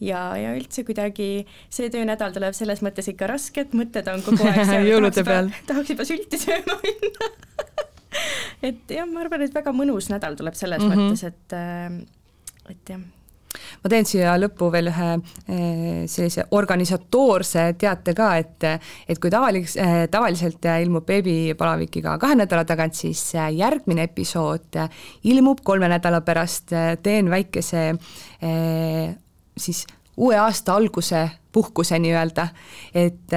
Ja, 0.00 0.36
ja 0.36 0.52
üldse 0.58 0.82
kuidagi 0.84 1.46
see 1.70 1.88
töönädal 1.88 2.32
tuleb 2.34 2.52
selles 2.52 2.82
mõttes 2.82 3.08
ikka 3.08 3.26
raske, 3.30 3.60
et 3.60 3.72
mõtted 3.72 4.08
on 4.10 4.22
kogu 4.26 4.42
aeg 4.44 4.66
seal 4.70 4.86
jõulude 4.90 5.24
peal. 5.24 5.50
tahaks 5.66 5.94
juba 5.94 6.04
sülti 6.04 6.38
sööma 6.38 6.76
minna 6.82 7.30
et 8.68 8.96
jah, 8.96 9.08
ma 9.10 9.24
arvan, 9.24 9.44
et 9.46 9.54
väga 9.54 9.74
mõnus 9.76 10.10
nädal 10.12 10.38
tuleb 10.38 10.56
selles 10.58 10.82
mm 10.82 10.90
-hmm. 10.90 11.10
mõttes, 11.10 11.26
et, 11.26 11.52
äh, 11.52 12.72
et 12.74 12.96
jah 12.96 13.04
ma 13.82 13.90
teen 13.92 14.06
siia 14.08 14.34
lõppu 14.40 14.68
veel 14.72 14.90
ühe 14.90 15.08
eh, 15.14 16.04
sellise 16.10 16.46
organisatoorse 16.58 17.66
teate 17.80 18.14
ka, 18.16 18.30
et 18.40 18.66
et 19.08 19.20
kui 19.20 19.32
tavalis-, 19.32 19.76
eh, 19.80 20.06
tavaliselt 20.10 20.66
ilmub 20.84 21.06
beebipalavik 21.06 22.00
iga 22.00 22.16
kahe 22.22 22.38
nädala 22.38 22.64
tagant, 22.68 22.96
siis 22.98 23.22
järgmine 23.34 24.08
episood 24.08 24.80
ilmub 25.30 25.62
kolme 25.64 25.90
nädala 25.92 26.22
pärast, 26.26 26.74
teen 27.02 27.30
väikese 27.30 27.92
siis 29.56 29.84
uue 30.16 30.36
aasta 30.38 30.74
alguse 30.74 31.28
puhkuse 31.52 31.98
nii-öelda, 32.02 32.48
et 32.94 33.34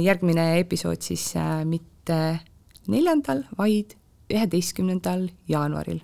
järgmine 0.00 0.58
episood 0.60 1.02
siis 1.04 1.34
mitte 1.68 2.20
neljandal, 2.92 3.44
vaid 3.58 3.96
üheteistkümnendal 4.32 5.28
jaanuaril 5.48 6.02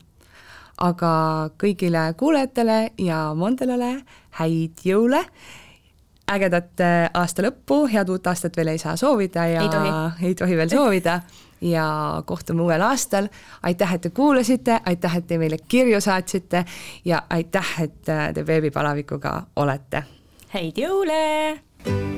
aga 0.83 1.13
kõigile 1.61 2.13
kuulajatele 2.19 2.79
ja 3.03 3.25
Mondelole 3.39 3.93
häid 4.39 4.83
jõule, 4.87 5.21
ägedat 6.33 6.81
äh, 6.81 7.07
aasta 7.15 7.45
lõppu, 7.47 7.85
head 7.93 8.11
uut 8.13 8.27
aastat 8.27 8.57
veel 8.57 8.73
ei 8.73 8.81
saa 8.83 8.97
soovida 8.97 9.47
ja 9.51 9.63
ei 9.63 9.73
tohi, 9.73 9.93
ei 10.29 10.37
tohi 10.39 10.57
veel 10.57 10.73
soovida 10.73 11.21
ja 11.63 11.87
kohtume 12.27 12.63
uuel 12.63 12.83
aastal. 12.83 13.29
aitäh, 13.63 13.95
et 13.95 14.01
te 14.01 14.11
kuulasite, 14.11 14.81
aitäh, 14.87 15.17
et 15.17 15.27
te 15.27 15.39
meile 15.39 15.59
kirju 15.69 16.01
saatsite 16.01 16.65
ja 17.05 17.23
aitäh, 17.31 17.75
et 17.83 18.09
äh, 18.09 18.33
te 18.35 18.45
beebipalavikuga 18.45 19.43
olete. 19.57 20.05
häid 20.55 20.79
jõule! 20.79 22.12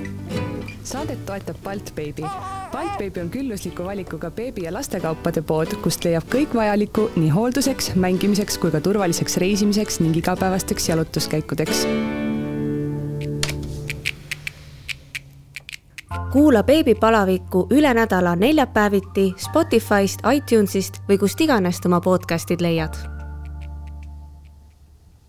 Saadet 0.84 1.26
toetab 1.26 1.56
Baltbeebi. 1.64 2.24
Baltbeebi 2.72 3.20
on 3.20 3.30
küllusliku 3.30 3.84
valikuga 3.84 4.30
beebi- 4.30 4.64
ja 4.64 4.72
lastekaupade 4.72 5.42
pood, 5.42 5.76
kust 5.82 6.04
leiab 6.04 6.28
kõik 6.34 6.54
vajalikku 6.54 7.10
nii 7.16 7.28
hoolduseks, 7.28 7.94
mängimiseks 7.94 8.58
kui 8.58 8.70
ka 8.70 8.80
turvaliseks 8.80 9.36
reisimiseks 9.36 10.00
ning 10.00 10.16
igapäevasteks 10.16 10.88
jalutuskäikudeks. 10.88 11.86
kuula 16.34 16.62
beebipalavikku 16.62 17.66
üle 17.70 17.94
nädala 17.94 18.34
neljapäeviti 18.36 19.34
Spotify'st, 19.38 20.26
iTunes'ist 20.34 20.98
või 21.08 21.18
kust 21.18 21.40
iganes 21.40 21.78
oma 21.86 22.00
podcast'id 22.00 22.60
leiad 22.60 23.13